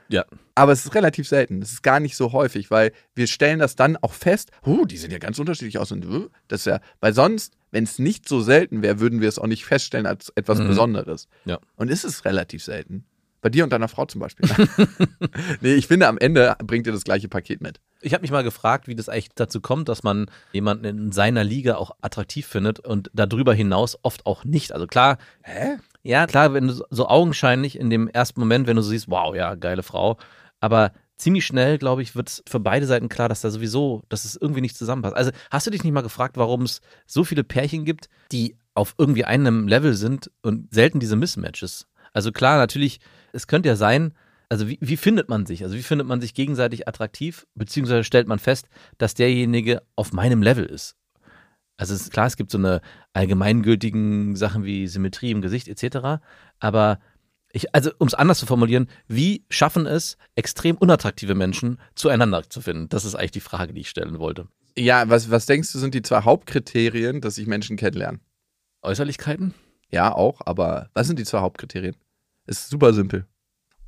Ja. 0.09 0.25
Aber 0.55 0.73
es 0.73 0.85
ist 0.85 0.93
relativ 0.93 1.27
selten. 1.27 1.61
Es 1.61 1.71
ist 1.71 1.83
gar 1.83 1.99
nicht 2.01 2.17
so 2.17 2.33
häufig, 2.33 2.69
weil 2.69 2.91
wir 3.15 3.27
stellen 3.27 3.59
das 3.59 3.75
dann 3.77 3.95
auch 3.97 4.13
fest. 4.13 4.51
Oh, 4.63 4.83
die 4.85 4.97
sehen 4.97 5.11
ja 5.11 5.17
ganz 5.19 5.39
unterschiedlich 5.39 5.77
aus. 5.77 5.91
Und 5.93 6.05
uh, 6.05 6.27
das 6.49 6.61
ist 6.61 6.65
ja, 6.65 6.81
weil 6.99 7.13
sonst, 7.13 7.53
wenn 7.71 7.85
es 7.85 7.97
nicht 7.97 8.27
so 8.27 8.41
selten 8.41 8.81
wäre, 8.81 8.99
würden 8.99 9.21
wir 9.21 9.29
es 9.29 9.39
auch 9.39 9.47
nicht 9.47 9.65
feststellen 9.65 10.05
als 10.05 10.31
etwas 10.35 10.59
Mhm. 10.59 10.67
Besonderes. 10.67 11.27
Ja. 11.45 11.59
Und 11.77 11.89
ist 11.89 12.03
es 12.03 12.25
relativ 12.25 12.63
selten. 12.63 13.05
Bei 13.41 13.49
dir 13.49 13.63
und 13.63 13.71
deiner 13.71 13.87
Frau 13.87 14.05
zum 14.05 14.19
Beispiel. 14.19 14.47
nee, 15.61 15.73
ich 15.73 15.87
finde, 15.87 16.07
am 16.07 16.17
Ende 16.17 16.55
bringt 16.59 16.85
ihr 16.85 16.93
das 16.93 17.03
gleiche 17.05 17.29
Paket 17.29 17.61
mit. 17.61 17.79
Ich 18.01 18.13
habe 18.13 18.21
mich 18.21 18.31
mal 18.31 18.43
gefragt, 18.43 18.87
wie 18.87 18.95
das 18.95 19.09
eigentlich 19.09 19.29
dazu 19.35 19.61
kommt, 19.61 19.89
dass 19.89 20.03
man 20.03 20.25
jemanden 20.53 20.85
in 20.85 21.11
seiner 21.11 21.43
Liga 21.43 21.75
auch 21.75 21.91
attraktiv 22.01 22.47
findet 22.47 22.79
und 22.79 23.09
darüber 23.13 23.53
hinaus 23.53 23.97
oft 24.01 24.25
auch 24.25 24.43
nicht. 24.43 24.71
Also 24.71 24.87
klar, 24.87 25.17
Hä? 25.43 25.77
ja, 26.03 26.25
klar, 26.27 26.53
wenn 26.53 26.67
du 26.67 26.83
so- 26.89 27.07
augenscheinlich 27.07 27.77
in 27.77 27.89
dem 27.89 28.07
ersten 28.07 28.39
Moment, 28.39 28.67
wenn 28.67 28.75
du 28.75 28.81
so 28.81 28.89
siehst, 28.89 29.09
wow, 29.09 29.35
ja, 29.35 29.55
geile 29.55 29.83
Frau, 29.83 30.17
aber 30.59 30.91
ziemlich 31.17 31.45
schnell, 31.45 31.77
glaube 31.77 32.01
ich, 32.01 32.15
wird 32.15 32.29
es 32.29 32.43
für 32.47 32.59
beide 32.59 32.87
Seiten 32.87 33.07
klar, 33.09 33.29
dass 33.29 33.41
da 33.41 33.51
sowieso, 33.51 34.01
dass 34.09 34.25
es 34.25 34.35
irgendwie 34.35 34.61
nicht 34.61 34.75
zusammenpasst. 34.75 35.15
Also 35.15 35.31
hast 35.51 35.67
du 35.67 35.71
dich 35.71 35.83
nicht 35.83 35.93
mal 35.93 36.01
gefragt, 36.01 36.37
warum 36.37 36.63
es 36.63 36.81
so 37.05 37.23
viele 37.23 37.43
Pärchen 37.43 37.85
gibt, 37.85 38.09
die 38.31 38.57
auf 38.73 38.95
irgendwie 38.97 39.25
einem 39.25 39.67
Level 39.67 39.93
sind 39.93 40.31
und 40.41 40.73
selten 40.73 40.99
diese 40.99 41.15
Mismatches? 41.15 41.85
Also 42.13 42.31
klar, 42.31 42.57
natürlich, 42.57 42.99
es 43.33 43.45
könnte 43.47 43.69
ja 43.69 43.75
sein, 43.75 44.13
also 44.51 44.67
wie, 44.67 44.77
wie 44.81 44.97
findet 44.97 45.29
man 45.29 45.45
sich? 45.45 45.63
Also 45.63 45.77
wie 45.77 45.81
findet 45.81 46.09
man 46.09 46.19
sich 46.19 46.33
gegenseitig 46.33 46.85
attraktiv, 46.85 47.47
beziehungsweise 47.55 48.03
stellt 48.03 48.27
man 48.27 48.37
fest, 48.37 48.67
dass 48.97 49.13
derjenige 49.13 49.81
auf 49.95 50.11
meinem 50.11 50.43
Level 50.43 50.65
ist? 50.65 50.97
Also 51.77 51.93
es 51.93 52.01
ist 52.01 52.11
klar, 52.11 52.27
es 52.27 52.35
gibt 52.35 52.51
so 52.51 52.57
eine 52.57 52.81
allgemeingültigen 53.13 54.35
Sachen 54.35 54.65
wie 54.65 54.89
Symmetrie 54.89 55.31
im 55.31 55.41
Gesicht 55.41 55.69
etc. 55.69 56.21
Aber 56.59 56.99
ich, 57.53 57.73
also 57.73 57.91
um 57.97 58.07
es 58.07 58.13
anders 58.13 58.39
zu 58.39 58.45
formulieren, 58.45 58.89
wie 59.07 59.45
schaffen 59.49 59.85
es 59.85 60.17
extrem 60.35 60.75
unattraktive 60.75 61.33
Menschen 61.33 61.79
zueinander 61.95 62.49
zu 62.49 62.59
finden? 62.59 62.89
Das 62.89 63.05
ist 63.05 63.15
eigentlich 63.15 63.31
die 63.31 63.39
Frage, 63.39 63.71
die 63.71 63.81
ich 63.81 63.89
stellen 63.89 64.19
wollte. 64.19 64.49
Ja, 64.77 65.07
was, 65.07 65.31
was 65.31 65.45
denkst 65.45 65.71
du, 65.71 65.79
sind 65.79 65.95
die 65.95 66.01
zwei 66.01 66.23
Hauptkriterien, 66.23 67.21
dass 67.21 67.35
sich 67.35 67.47
Menschen 67.47 67.77
kennenlernen? 67.77 68.19
Äußerlichkeiten? 68.81 69.53
Ja, 69.91 70.13
auch, 70.13 70.41
aber 70.43 70.89
was 70.93 71.07
sind 71.07 71.19
die 71.19 71.25
zwei 71.25 71.39
Hauptkriterien? 71.39 71.95
Ist 72.47 72.69
super 72.69 72.91
simpel. 72.91 73.27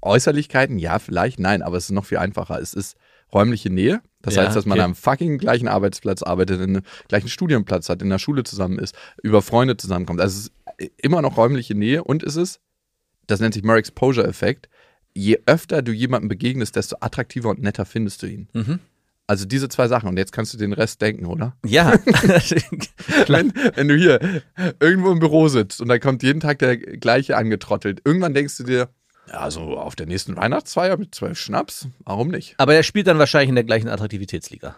Äußerlichkeiten, 0.03 0.77
ja, 0.77 0.99
vielleicht, 0.99 1.39
nein, 1.39 1.61
aber 1.61 1.77
es 1.77 1.85
ist 1.85 1.91
noch 1.91 2.05
viel 2.05 2.17
einfacher. 2.17 2.59
Es 2.59 2.73
ist 2.73 2.95
räumliche 3.33 3.69
Nähe. 3.69 4.01
Das 4.21 4.35
Ja, 4.35 4.43
heißt, 4.45 4.55
dass 4.55 4.65
man 4.65 4.77
okay. 4.77 4.85
am 4.85 4.95
fucking 4.95 5.37
gleichen 5.37 5.67
Arbeitsplatz 5.67 6.23
arbeitet, 6.23 6.61
in 6.61 6.77
einem 6.77 6.83
gleichen 7.07 7.29
Studienplatz 7.29 7.89
hat, 7.89 8.01
in 8.01 8.09
der 8.09 8.19
Schule 8.19 8.43
zusammen 8.43 8.79
ist, 8.79 8.95
über 9.21 9.41
Freunde 9.41 9.75
zusammenkommt. 9.77 10.21
Also 10.21 10.37
es 10.37 10.43
ist 10.45 10.91
immer 10.97 11.21
noch 11.21 11.37
räumliche 11.37 11.75
Nähe 11.75 12.03
und 12.03 12.23
es 12.23 12.35
ist, 12.35 12.59
das 13.27 13.39
nennt 13.39 13.53
sich 13.53 13.63
More 13.63 13.77
Exposure-Effekt, 13.79 14.69
je 15.13 15.39
öfter 15.45 15.81
du 15.81 15.91
jemandem 15.91 16.29
begegnest, 16.29 16.75
desto 16.75 16.97
attraktiver 16.99 17.49
und 17.49 17.61
netter 17.61 17.85
findest 17.85 18.21
du 18.23 18.27
ihn. 18.27 18.47
Mhm. 18.53 18.79
Also 19.25 19.45
diese 19.45 19.69
zwei 19.69 19.87
Sachen. 19.87 20.09
Und 20.09 20.17
jetzt 20.17 20.33
kannst 20.33 20.53
du 20.53 20.57
den 20.57 20.73
Rest 20.73 21.01
denken, 21.01 21.25
oder? 21.25 21.55
Ja. 21.65 21.93
Wenn, 23.27 23.53
wenn 23.75 23.87
du 23.87 23.95
hier 23.95 24.19
irgendwo 24.79 25.11
im 25.11 25.19
Büro 25.19 25.47
sitzt 25.47 25.81
und 25.81 25.87
da 25.87 25.97
kommt 25.97 26.23
jeden 26.23 26.39
Tag 26.39 26.59
der 26.59 26.77
gleiche 26.77 27.37
angetrottelt, 27.37 28.01
irgendwann 28.03 28.33
denkst 28.33 28.57
du 28.57 28.63
dir, 28.63 28.89
ja, 29.31 29.49
so 29.51 29.77
auf 29.77 29.95
der 29.95 30.05
nächsten 30.05 30.35
Weihnachtsfeier 30.35 30.97
mit 30.97 31.15
zwölf 31.15 31.39
Schnaps, 31.39 31.87
warum 32.03 32.29
nicht? 32.29 32.55
Aber 32.57 32.73
er 32.75 32.83
spielt 32.83 33.07
dann 33.07 33.19
wahrscheinlich 33.19 33.49
in 33.49 33.55
der 33.55 33.63
gleichen 33.63 33.87
Attraktivitätsliga. 33.89 34.75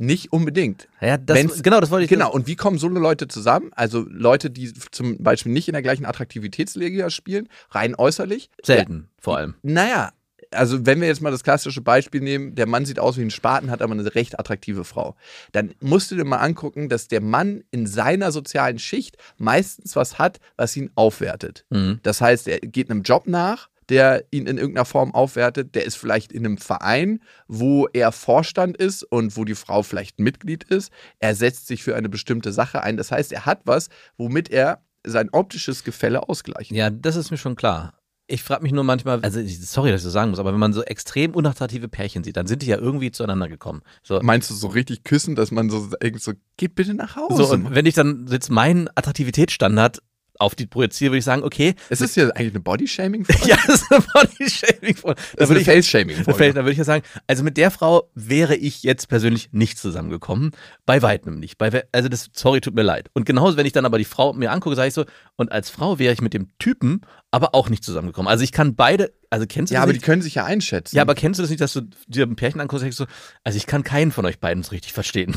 Nicht 0.00 0.32
unbedingt. 0.32 0.88
Ja, 1.00 1.16
das, 1.16 1.36
Wenn's- 1.36 1.62
genau, 1.62 1.80
das 1.80 1.90
wollte 1.90 2.04
ich 2.04 2.10
Genau, 2.10 2.30
und 2.30 2.46
wie 2.46 2.54
kommen 2.54 2.78
so 2.78 2.86
eine 2.86 3.00
Leute 3.00 3.26
zusammen? 3.26 3.70
Also 3.74 4.06
Leute, 4.08 4.48
die 4.50 4.72
zum 4.92 5.20
Beispiel 5.22 5.50
nicht 5.52 5.66
in 5.68 5.72
der 5.72 5.82
gleichen 5.82 6.04
Attraktivitätsliga 6.06 7.10
spielen, 7.10 7.48
rein 7.70 7.94
äußerlich. 7.96 8.48
Selten, 8.62 9.08
vor 9.20 9.36
allem. 9.38 9.54
Naja, 9.62 10.12
also 10.52 10.86
wenn 10.86 11.00
wir 11.00 11.08
jetzt 11.08 11.20
mal 11.20 11.30
das 11.32 11.42
klassische 11.42 11.80
Beispiel 11.80 12.20
nehmen, 12.20 12.54
der 12.54 12.66
Mann 12.66 12.86
sieht 12.86 13.00
aus 13.00 13.16
wie 13.18 13.22
ein 13.22 13.30
Spaten, 13.30 13.70
hat 13.70 13.82
aber 13.82 13.92
eine 13.92 14.14
recht 14.14 14.38
attraktive 14.38 14.84
Frau. 14.84 15.16
Dann 15.52 15.74
musst 15.80 16.10
du 16.10 16.14
dir 16.16 16.24
mal 16.24 16.38
angucken, 16.38 16.88
dass 16.88 17.08
der 17.08 17.20
Mann 17.20 17.64
in 17.72 17.86
seiner 17.86 18.30
sozialen 18.30 18.78
Schicht 18.78 19.16
meistens 19.36 19.96
was 19.96 20.18
hat, 20.18 20.38
was 20.56 20.76
ihn 20.76 20.90
aufwertet. 20.94 21.64
Mhm. 21.70 21.98
Das 22.04 22.20
heißt, 22.20 22.46
er 22.48 22.60
geht 22.60 22.88
einem 22.90 23.02
Job 23.02 23.26
nach, 23.26 23.68
der 23.88 24.24
ihn 24.30 24.46
in 24.46 24.58
irgendeiner 24.58 24.84
Form 24.84 25.14
aufwertet. 25.14 25.74
Der 25.74 25.84
ist 25.84 25.96
vielleicht 25.96 26.32
in 26.32 26.44
einem 26.44 26.58
Verein, 26.58 27.20
wo 27.46 27.86
er 27.92 28.12
Vorstand 28.12 28.76
ist 28.76 29.02
und 29.02 29.36
wo 29.36 29.44
die 29.44 29.54
Frau 29.54 29.82
vielleicht 29.82 30.20
Mitglied 30.20 30.64
ist. 30.64 30.92
Er 31.18 31.34
setzt 31.34 31.66
sich 31.66 31.82
für 31.82 31.96
eine 31.96 32.08
bestimmte 32.08 32.52
Sache 32.52 32.82
ein. 32.82 32.96
Das 32.96 33.10
heißt, 33.10 33.32
er 33.32 33.46
hat 33.46 33.62
was, 33.64 33.88
womit 34.16 34.50
er 34.50 34.82
sein 35.04 35.30
optisches 35.32 35.84
Gefälle 35.84 36.28
ausgleicht. 36.28 36.70
Ja, 36.70 36.90
das 36.90 37.16
ist 37.16 37.30
mir 37.30 37.38
schon 37.38 37.56
klar. 37.56 37.94
Ich 38.30 38.42
frage 38.42 38.62
mich 38.62 38.72
nur 38.72 38.84
manchmal, 38.84 39.20
also 39.22 39.40
sorry, 39.46 39.90
dass 39.90 40.02
ich 40.02 40.04
das 40.04 40.12
sagen 40.12 40.28
muss, 40.28 40.38
aber 40.38 40.52
wenn 40.52 40.60
man 40.60 40.74
so 40.74 40.82
extrem 40.82 41.34
unattraktive 41.34 41.88
Pärchen 41.88 42.24
sieht, 42.24 42.36
dann 42.36 42.46
sind 42.46 42.60
die 42.60 42.66
ja 42.66 42.76
irgendwie 42.76 43.10
zueinander 43.10 43.48
gekommen. 43.48 43.80
So, 44.02 44.20
Meinst 44.22 44.50
du 44.50 44.54
so 44.54 44.66
richtig 44.66 45.02
küssen, 45.02 45.34
dass 45.34 45.50
man 45.50 45.70
so 45.70 45.88
so, 46.16 46.32
geht 46.58 46.74
bitte 46.74 46.92
nach 46.92 47.16
Hause. 47.16 47.42
so 47.42 47.52
und 47.54 47.74
wenn 47.74 47.86
ich 47.86 47.94
dann 47.94 48.26
jetzt 48.28 48.50
meinen 48.50 48.90
Attraktivitätsstandard 48.94 50.02
auf 50.38 50.54
die 50.54 50.66
projiziere, 50.66 51.10
würde 51.12 51.18
ich 51.18 51.24
sagen, 51.24 51.42
okay, 51.42 51.74
es 51.90 52.00
ist 52.00 52.16
ja 52.16 52.28
eigentlich 52.28 52.52
eine 52.54 52.60
Body-Shaming-Folge. 52.60 53.48
ja, 53.48 53.56
das 53.66 53.82
ist 53.82 53.92
eine 53.92 54.04
Body-Shaming-Folge. 54.12 55.20
Da 55.20 55.22
das 55.22 55.32
ist 55.32 55.38
würde 55.38 55.52
eine 55.52 55.60
ich 55.60 55.66
Face-Shaming-Folge. 55.66 56.52
Da 56.54 56.60
würde 56.62 56.72
ich 56.72 56.78
ja 56.78 56.84
sagen, 56.84 57.04
also 57.26 57.42
mit 57.42 57.56
der 57.56 57.70
Frau 57.70 58.10
wäre 58.14 58.56
ich 58.56 58.82
jetzt 58.82 59.08
persönlich 59.08 59.48
nicht 59.52 59.78
zusammengekommen. 59.78 60.52
Bei 60.86 61.02
weitem 61.02 61.38
nicht. 61.40 61.58
Bei, 61.58 61.84
also 61.92 62.08
das, 62.08 62.30
sorry, 62.32 62.60
tut 62.60 62.74
mir 62.74 62.82
leid. 62.82 63.10
Und 63.14 63.26
genauso, 63.26 63.56
wenn 63.56 63.66
ich 63.66 63.72
dann 63.72 63.84
aber 63.84 63.98
die 63.98 64.04
Frau 64.04 64.32
mir 64.32 64.50
angucke, 64.52 64.76
sage 64.76 64.88
ich 64.88 64.94
so, 64.94 65.04
und 65.36 65.52
als 65.52 65.70
Frau 65.70 65.98
wäre 65.98 66.12
ich 66.14 66.20
mit 66.20 66.34
dem 66.34 66.48
Typen 66.58 67.02
aber 67.30 67.54
auch 67.54 67.68
nicht 67.68 67.84
zusammengekommen. 67.84 68.28
Also 68.30 68.44
ich 68.44 68.52
kann 68.52 68.74
beide, 68.74 69.12
also 69.30 69.44
kennst 69.46 69.70
du 69.70 69.74
Ja, 69.74 69.80
das 69.80 69.82
aber 69.84 69.92
die 69.92 69.98
nicht? 69.98 70.04
können 70.06 70.22
sich 70.22 70.36
ja 70.36 70.44
einschätzen. 70.44 70.96
ja, 70.96 71.02
aber 71.02 71.14
kennst 71.14 71.38
du 71.38 71.42
das 71.42 71.50
nicht, 71.50 71.60
dass 71.60 71.72
du 71.74 71.82
dir 72.06 72.24
ein 72.26 72.36
Pärchen 72.36 72.60
anguckst 72.60 72.82
und 72.82 72.86
denkst 72.86 72.96
so, 72.96 73.06
also 73.44 73.56
ich 73.56 73.66
kann 73.66 73.84
keinen 73.84 74.12
von 74.12 74.24
euch 74.24 74.38
beiden 74.38 74.62
so 74.62 74.70
richtig 74.70 74.92
verstehen. 74.94 75.34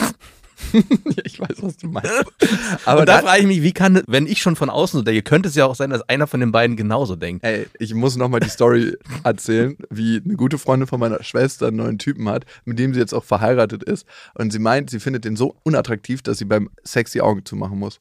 ich 1.24 1.40
weiß, 1.40 1.62
was 1.62 1.78
du 1.78 1.88
meinst. 1.88 2.12
Aber 2.86 3.06
da 3.06 3.20
frage 3.20 3.42
ich 3.42 3.48
mich, 3.48 3.62
wie 3.62 3.72
kann, 3.72 4.02
wenn 4.08 4.28
ich 4.28 4.42
schon 4.42 4.56
von 4.56 4.70
außen 4.70 5.00
so 5.00 5.04
denke, 5.04 5.22
könnte 5.22 5.50
es 5.50 5.56
ja 5.56 5.66
auch 5.66 5.76
sein, 5.76 5.90
dass 5.90 6.08
einer 6.10 6.28
von 6.28 6.40
den 6.40 6.52
beiden 6.52 6.76
genauso 6.76 7.16
denkt. 7.16 7.46
ey, 7.46 7.68
ich 7.80 7.94
muss 7.94 8.16
nochmal 8.16 8.40
die 8.40 8.50
Story 8.50 8.98
erzählen, 9.24 9.78
wie 9.90 10.22
eine 10.24 10.36
gute 10.36 10.58
Freundin 10.58 10.88
von 10.88 11.00
meiner 11.00 11.24
Schwester 11.24 11.68
einen 11.68 11.78
neuen 11.78 11.98
Typen 11.98 12.28
hat, 12.30 12.46
mit 12.66 12.80
dem 12.80 12.94
sie 12.94 13.00
jetzt 13.00 13.14
auch 13.14 13.24
verheiratet 13.24 13.84
ist. 13.84 14.06
Und 14.36 14.52
sie 14.52 14.60
meint, 14.60 14.90
sie 14.90 15.00
findet 15.00 15.26
den 15.26 15.36
so 15.36 15.56
unattraktiv, 15.64 16.22
dass 16.22 16.38
sie 16.38 16.46
beim 16.46 16.70
Sex 16.84 17.12
die 17.12 17.22
Augen 17.22 17.46
zumachen 17.46 17.80
muss. 17.80 18.00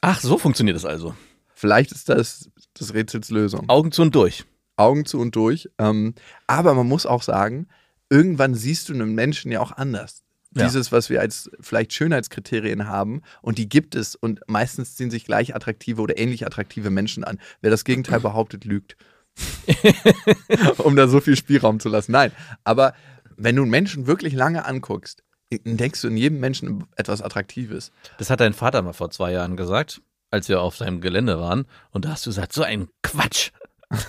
Ach, 0.00 0.20
so 0.20 0.38
funktioniert 0.38 0.76
das 0.76 0.84
also. 0.84 1.14
Vielleicht 1.54 1.92
ist 1.92 2.08
das 2.08 2.50
das 2.74 2.94
Rätsels 2.94 3.30
Lösung. 3.30 3.68
Augen 3.68 3.92
zu 3.92 4.02
und 4.02 4.14
durch. 4.14 4.44
Augen 4.76 5.04
zu 5.04 5.20
und 5.20 5.36
durch. 5.36 5.68
Ähm, 5.78 6.14
aber 6.46 6.74
man 6.74 6.88
muss 6.88 7.06
auch 7.06 7.22
sagen, 7.22 7.68
irgendwann 8.10 8.54
siehst 8.54 8.88
du 8.88 8.94
einen 8.94 9.14
Menschen 9.14 9.52
ja 9.52 9.60
auch 9.60 9.72
anders. 9.72 10.22
Ja. 10.54 10.64
Dieses, 10.64 10.92
was 10.92 11.08
wir 11.08 11.20
als 11.20 11.50
vielleicht 11.60 11.92
Schönheitskriterien 11.94 12.86
haben, 12.86 13.22
und 13.40 13.58
die 13.58 13.68
gibt 13.68 13.94
es. 13.94 14.14
Und 14.14 14.40
meistens 14.46 14.96
ziehen 14.96 15.10
sich 15.10 15.24
gleich 15.24 15.54
attraktive 15.54 16.02
oder 16.02 16.18
ähnlich 16.18 16.46
attraktive 16.46 16.90
Menschen 16.90 17.24
an. 17.24 17.38
Wer 17.60 17.70
das 17.70 17.84
Gegenteil 17.84 18.20
behauptet, 18.20 18.64
lügt. 18.64 18.96
um 20.78 20.94
da 20.94 21.08
so 21.08 21.20
viel 21.20 21.36
Spielraum 21.36 21.80
zu 21.80 21.88
lassen. 21.88 22.12
Nein, 22.12 22.32
aber 22.64 22.94
wenn 23.36 23.56
du 23.56 23.62
einen 23.62 23.70
Menschen 23.70 24.06
wirklich 24.06 24.34
lange 24.34 24.66
anguckst, 24.66 25.22
entdeckst 25.50 26.04
du 26.04 26.08
in 26.08 26.16
jedem 26.16 26.40
Menschen 26.40 26.84
etwas 26.96 27.22
Attraktives. 27.22 27.92
Das 28.18 28.30
hat 28.30 28.40
dein 28.40 28.54
Vater 28.54 28.82
mal 28.82 28.92
vor 28.92 29.10
zwei 29.10 29.32
Jahren 29.32 29.56
gesagt, 29.56 30.02
als 30.30 30.48
wir 30.48 30.60
auf 30.60 30.76
seinem 30.76 31.00
Gelände 31.00 31.38
waren. 31.38 31.66
Und 31.90 32.04
da 32.04 32.10
hast 32.10 32.26
du 32.26 32.30
gesagt, 32.30 32.52
so 32.52 32.62
ein 32.62 32.88
Quatsch. 33.02 33.50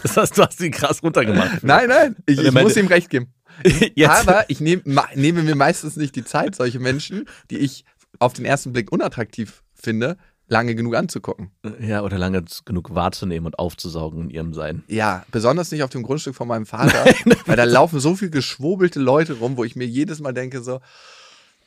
Das 0.01 0.15
hast, 0.15 0.37
du 0.37 0.43
hast 0.43 0.61
ihn 0.61 0.71
krass 0.71 1.03
runtergemacht. 1.03 1.63
Nein, 1.63 1.89
nein, 1.89 2.15
ich, 2.25 2.39
ich 2.39 2.51
muss 2.53 2.77
ihm 2.77 2.87
recht 2.87 3.09
geben. 3.09 3.33
Jetzt, 3.95 4.27
Aber 4.27 4.49
ich 4.49 4.59
nehm, 4.59 4.81
nehme 5.15 5.43
mir 5.43 5.55
meistens 5.55 5.95
nicht 5.95 6.15
die 6.15 6.23
Zeit, 6.23 6.55
solche 6.55 6.79
Menschen, 6.79 7.25
die 7.49 7.57
ich 7.57 7.85
auf 8.19 8.33
den 8.33 8.45
ersten 8.45 8.73
Blick 8.73 8.91
unattraktiv 8.91 9.63
finde, 9.73 10.17
lange 10.47 10.75
genug 10.75 10.95
anzugucken. 10.95 11.51
ja, 11.79 12.03
oder 12.03 12.17
lange 12.17 12.43
genug 12.65 12.93
wahrzunehmen 12.93 13.47
und 13.47 13.59
aufzusaugen 13.59 14.23
in 14.23 14.29
ihrem 14.29 14.53
Sein. 14.53 14.83
Ja, 14.87 15.25
besonders 15.31 15.71
nicht 15.71 15.83
auf 15.83 15.89
dem 15.89 16.03
Grundstück 16.03 16.35
von 16.35 16.47
meinem 16.47 16.65
Vater, 16.65 17.05
weil 17.45 17.55
da 17.57 17.63
laufen 17.63 17.99
so 17.99 18.15
viel 18.15 18.29
geschwobelte 18.29 18.99
Leute 18.99 19.33
rum, 19.33 19.57
wo 19.57 19.63
ich 19.63 19.75
mir 19.75 19.87
jedes 19.87 20.19
Mal 20.19 20.33
denke 20.33 20.61
so, 20.61 20.79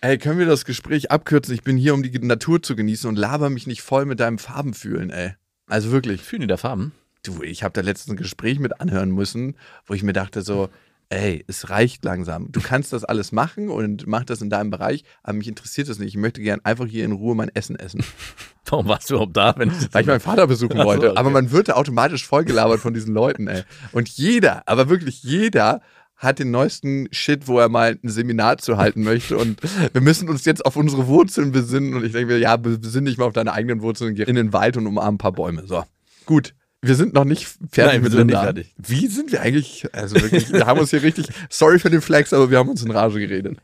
ey, 0.01 0.19
können 0.19 0.39
wir 0.39 0.47
das 0.47 0.65
Gespräch 0.65 1.11
abkürzen? 1.11 1.55
Ich 1.55 1.63
bin 1.63 1.77
hier, 1.77 1.95
um 1.95 2.03
die 2.03 2.19
Natur 2.19 2.63
zu 2.63 2.77
genießen 2.77 3.09
und 3.09 3.17
laber 3.17 3.51
mich 3.51 3.67
nicht 3.67 3.83
voll 3.83 4.05
mit 4.05 4.21
deinem 4.21 4.39
Farbenfühlen, 4.39 5.11
ey. 5.11 5.35
Also 5.67 5.91
wirklich. 5.91 6.23
Fühlen 6.23 6.43
die 6.43 6.47
der 6.47 6.59
Farben? 6.59 6.93
Du, 7.25 7.43
ich 7.43 7.65
habe 7.65 7.73
da 7.73 7.81
letztens 7.81 8.15
ein 8.15 8.17
Gespräch 8.19 8.61
mit 8.61 8.81
anhören 8.81 9.11
müssen, 9.11 9.57
wo 9.85 9.95
ich 9.95 10.05
mir 10.05 10.13
dachte 10.13 10.43
so, 10.43 10.69
ey, 11.09 11.45
es 11.47 11.71
reicht 11.71 12.05
langsam. 12.05 12.51
Du 12.51 12.61
kannst 12.61 12.93
das 12.93 13.05
alles 13.05 13.33
machen 13.33 13.69
und 13.69 14.07
mach 14.07 14.25
das 14.25 14.41
in 14.41 14.51
deinem 14.51 14.71
Bereich, 14.71 15.05
aber 15.23 15.39
mich 15.39 15.49
interessiert 15.49 15.89
das 15.89 15.99
nicht. 15.99 16.09
Ich 16.09 16.17
möchte 16.17 16.41
gern 16.41 16.61
einfach 16.65 16.87
hier 16.87 17.05
in 17.05 17.13
Ruhe 17.13 17.35
mein 17.35 17.51
Essen 17.55 17.77
essen. 17.77 18.05
Warum 18.67 18.89
warst 18.89 19.09
du 19.11 19.15
überhaupt 19.15 19.37
da? 19.37 19.55
Wenn 19.57 19.71
Weil 19.93 20.01
ich 20.03 20.07
meinen 20.09 20.21
Vater 20.21 20.47
besuchen 20.47 20.77
Ach 20.79 20.83
so, 20.83 20.87
wollte. 20.87 21.11
okay. 21.11 21.19
Aber 21.19 21.31
man 21.31 21.53
wird 21.53 21.69
da 21.69 21.75
automatisch 21.75 22.27
vollgelabert 22.27 22.81
von 22.81 22.95
diesen 22.95 23.15
Leuten, 23.15 23.47
ey. 23.47 23.63
Und 23.93 24.09
jeder, 24.09 24.63
aber 24.67 24.89
wirklich 24.89 25.23
jeder 25.23 25.81
hat 26.17 26.39
den 26.39 26.51
neuesten 26.51 27.09
Shit, 27.13 27.47
wo 27.47 27.59
er 27.59 27.69
mal 27.69 27.99
ein 28.03 28.09
Seminar 28.09 28.59
zu 28.59 28.79
halten 28.79 29.03
möchte. 29.03 29.37
Und 29.37 29.61
wir 29.93 30.01
müssen 30.01 30.29
uns 30.29 30.45
jetzt 30.47 30.65
auf 30.65 30.75
unsere 30.77 31.07
Wurzeln 31.07 31.53
besinnen. 31.53 31.95
Und 31.95 32.05
ich 32.05 32.13
denke 32.13 32.33
mir, 32.33 32.39
ja, 32.39 32.57
besinn 32.57 33.05
dich 33.05 33.19
mal 33.19 33.27
auf 33.27 33.35
deine 33.35 33.53
eigenen 33.53 33.83
Wurzeln, 33.83 34.15
geh 34.15 34.23
in 34.23 34.35
den 34.35 34.53
Wald 34.53 34.77
und 34.79 34.87
umarm 34.87 35.17
ein 35.17 35.19
paar 35.19 35.33
Bäume. 35.33 35.67
So, 35.67 35.85
gut. 36.25 36.55
Wir 36.83 36.95
sind 36.95 37.15
noch 37.15 37.25
nicht 37.25 37.47
fertig 37.47 37.77
Nein, 37.77 37.95
wir 37.95 38.01
mit 38.03 38.13
sind 38.13 38.27
nicht 38.27 38.39
fertig. 38.39 38.75
Wie 38.77 39.07
sind 39.07 39.33
wir 39.33 39.41
eigentlich? 39.41 39.87
Also 39.93 40.17
wirklich, 40.17 40.53
wir 40.53 40.67
haben 40.67 40.79
uns 40.79 40.91
hier 40.91 41.03
richtig, 41.03 41.27
sorry 41.51 41.79
für 41.79 41.91
den 41.91 42.01
Flex, 42.01 42.33
aber 42.33 42.51
wir 42.51 42.59
haben 42.59 42.69
uns 42.69 42.83
in 42.83 42.91
Rage 42.91 43.19
geredet. 43.19 43.59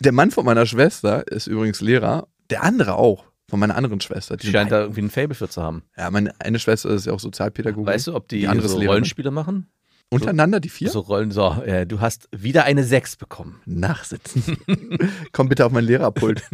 Der 0.00 0.12
Mann 0.12 0.30
von 0.30 0.44
meiner 0.44 0.66
Schwester 0.66 1.26
ist 1.28 1.46
übrigens 1.46 1.80
Lehrer. 1.80 2.28
Der 2.50 2.62
andere 2.62 2.94
auch. 2.94 3.24
Von 3.48 3.60
meiner 3.60 3.76
anderen 3.76 4.00
Schwester. 4.00 4.36
Die 4.36 4.50
scheint 4.50 4.70
da 4.72 4.82
irgendwie 4.82 5.02
ein 5.02 5.10
Fable 5.10 5.34
für 5.34 5.48
zu 5.48 5.62
haben. 5.62 5.82
ja, 5.96 6.10
meine 6.10 6.38
eine 6.40 6.58
Schwester 6.58 6.90
ist 6.90 7.06
ja 7.06 7.12
auch 7.12 7.20
Sozialpädagogin. 7.20 7.86
Weißt 7.86 8.08
du, 8.08 8.14
ob 8.14 8.28
die, 8.28 8.40
Die 8.40 8.48
andere 8.48 8.68
so. 8.68 8.78
Rollenspiele 8.78 9.30
machen? 9.30 9.68
Untereinander 10.10 10.60
die 10.60 10.70
vier? 10.70 10.90
So 10.90 11.00
Rollen, 11.00 11.30
so, 11.30 11.62
äh, 11.62 11.86
du 11.86 12.00
hast 12.00 12.28
wieder 12.32 12.64
eine 12.64 12.82
6 12.84 13.16
bekommen. 13.16 13.60
Nachsitzen. 13.66 14.56
Komm 15.32 15.48
bitte 15.48 15.66
auf 15.66 15.72
mein 15.72 15.84
Lehrerpult. 15.84 16.42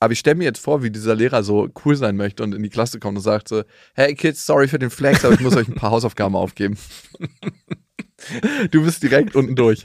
Aber 0.00 0.14
ich 0.14 0.18
stelle 0.18 0.36
mir 0.36 0.44
jetzt 0.44 0.60
vor, 0.60 0.82
wie 0.82 0.90
dieser 0.90 1.14
Lehrer 1.14 1.42
so 1.42 1.68
cool 1.84 1.94
sein 1.94 2.16
möchte 2.16 2.42
und 2.42 2.54
in 2.54 2.62
die 2.62 2.70
Klasse 2.70 2.98
kommt 2.98 3.18
und 3.18 3.22
sagt 3.22 3.48
so, 3.48 3.62
hey 3.94 4.14
Kids, 4.14 4.46
sorry 4.46 4.66
für 4.66 4.78
den 4.78 4.90
Flex, 4.90 5.24
aber 5.24 5.34
ich 5.34 5.40
muss 5.40 5.54
euch 5.56 5.68
ein 5.68 5.74
paar 5.74 5.90
Hausaufgaben 5.90 6.34
aufgeben. 6.34 6.78
Du 8.70 8.84
bist 8.84 9.02
direkt 9.02 9.34
unten 9.34 9.56
durch. 9.56 9.82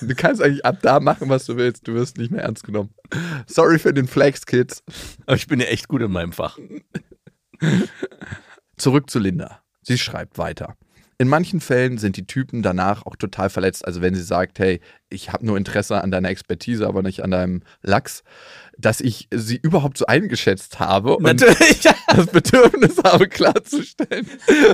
Du 0.00 0.14
kannst 0.14 0.40
eigentlich 0.40 0.64
ab 0.64 0.78
da 0.82 1.00
machen, 1.00 1.28
was 1.28 1.46
du 1.46 1.56
willst. 1.56 1.86
Du 1.86 1.94
wirst 1.94 2.16
nicht 2.16 2.30
mehr 2.30 2.42
ernst 2.42 2.64
genommen. 2.64 2.90
Sorry 3.46 3.78
für 3.78 3.92
den 3.92 4.06
Flex, 4.06 4.46
Kids. 4.46 4.84
Aber 5.26 5.36
ich 5.36 5.48
bin 5.48 5.58
ja 5.58 5.66
echt 5.66 5.88
gut 5.88 6.00
in 6.00 6.12
meinem 6.12 6.32
Fach. 6.32 6.58
Zurück 8.76 9.10
zu 9.10 9.18
Linda. 9.18 9.62
Sie 9.82 9.98
schreibt 9.98 10.38
weiter. 10.38 10.76
In 11.18 11.28
manchen 11.28 11.60
Fällen 11.60 11.98
sind 11.98 12.16
die 12.16 12.26
Typen 12.26 12.62
danach 12.62 13.06
auch 13.06 13.16
total 13.16 13.48
verletzt. 13.50 13.84
Also 13.84 14.00
wenn 14.00 14.14
sie 14.14 14.22
sagt, 14.22 14.58
hey, 14.58 14.80
ich 15.08 15.32
habe 15.32 15.46
nur 15.46 15.56
Interesse 15.56 16.00
an 16.00 16.10
deiner 16.10 16.30
Expertise, 16.30 16.86
aber 16.86 17.02
nicht 17.02 17.22
an 17.22 17.30
deinem 17.30 17.62
Lachs, 17.82 18.24
dass 18.78 19.00
ich 19.00 19.28
sie 19.32 19.56
überhaupt 19.56 19.98
so 19.98 20.06
eingeschätzt 20.06 20.80
habe 20.80 21.16
und 21.16 21.24
Natürlich. 21.24 21.80
das 22.08 22.26
Bedürfnis 22.26 22.96
habe 23.04 23.28
klarzustellen, 23.28 24.26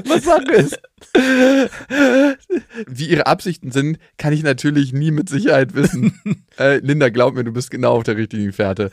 was 0.07 0.25
Sache 0.25 0.53
ist. 0.53 0.79
Wie 2.87 3.09
ihre 3.09 3.27
Absichten 3.27 3.71
sind, 3.71 3.99
kann 4.17 4.33
ich 4.33 4.43
natürlich 4.43 4.93
nie 4.93 5.11
mit 5.11 5.29
Sicherheit 5.29 5.75
wissen. 5.75 6.19
äh, 6.59 6.79
Linda, 6.79 7.09
glaub 7.09 7.35
mir, 7.35 7.45
du 7.45 7.53
bist 7.53 7.71
genau 7.71 7.97
auf 7.97 8.05
der 8.05 8.17
richtigen 8.17 8.53
Fährte. 8.53 8.91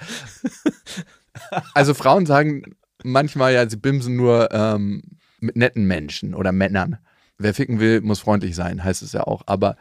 Also 1.73 1.93
Frauen 1.93 2.25
sagen 2.25 2.75
manchmal 3.03 3.53
ja, 3.53 3.69
sie 3.69 3.77
bimsen 3.77 4.15
nur 4.15 4.51
ähm, 4.51 5.03
mit 5.39 5.55
netten 5.55 5.85
Menschen 5.85 6.33
oder 6.33 6.51
Männern. 6.51 6.97
Wer 7.37 7.53
ficken 7.53 7.79
will, 7.79 8.01
muss 8.01 8.19
freundlich 8.19 8.55
sein, 8.55 8.83
heißt 8.83 9.01
es 9.01 9.13
ja 9.13 9.23
auch. 9.23 9.43
Aber 9.45 9.75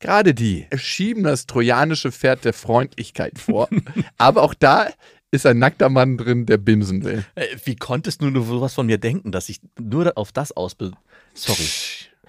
gerade 0.00 0.34
die 0.34 0.66
schieben 0.76 1.22
das 1.22 1.46
trojanische 1.46 2.10
Pferd 2.10 2.44
der 2.44 2.52
Freundlichkeit 2.52 3.38
vor. 3.38 3.68
Aber 4.18 4.42
auch 4.42 4.54
da 4.54 4.88
ist 5.30 5.46
ein 5.46 5.58
nackter 5.58 5.88
Mann 5.88 6.16
drin, 6.16 6.46
der 6.46 6.56
bimsen 6.56 7.04
will. 7.04 7.24
Äh, 7.36 7.46
Wie 7.64 7.76
konntest 7.76 8.20
du 8.22 8.30
nur 8.30 8.44
sowas 8.44 8.74
von 8.74 8.86
mir 8.86 8.98
denken, 8.98 9.30
dass 9.30 9.48
ich 9.48 9.60
nur 9.78 10.16
auf 10.16 10.32
das 10.32 10.52
ausbilde? 10.52 10.96
Sorry. 11.34 11.68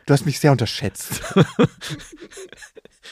Du 0.06 0.14
hast 0.14 0.26
mich 0.26 0.40
sehr 0.40 0.52
unterschätzt. 0.52 1.22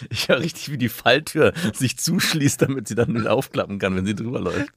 Ich 0.09 0.29
höre 0.29 0.39
richtig, 0.39 0.71
wie 0.71 0.77
die 0.77 0.87
Falltür 0.87 1.51
sich 1.73 1.97
zuschließt, 1.97 2.61
damit 2.61 2.87
sie 2.87 2.95
dann 2.95 3.13
wieder 3.13 3.33
aufklappen 3.33 3.79
kann, 3.79 3.97
wenn 3.97 4.05
sie 4.05 4.15
drüber 4.15 4.39
läuft. 4.39 4.71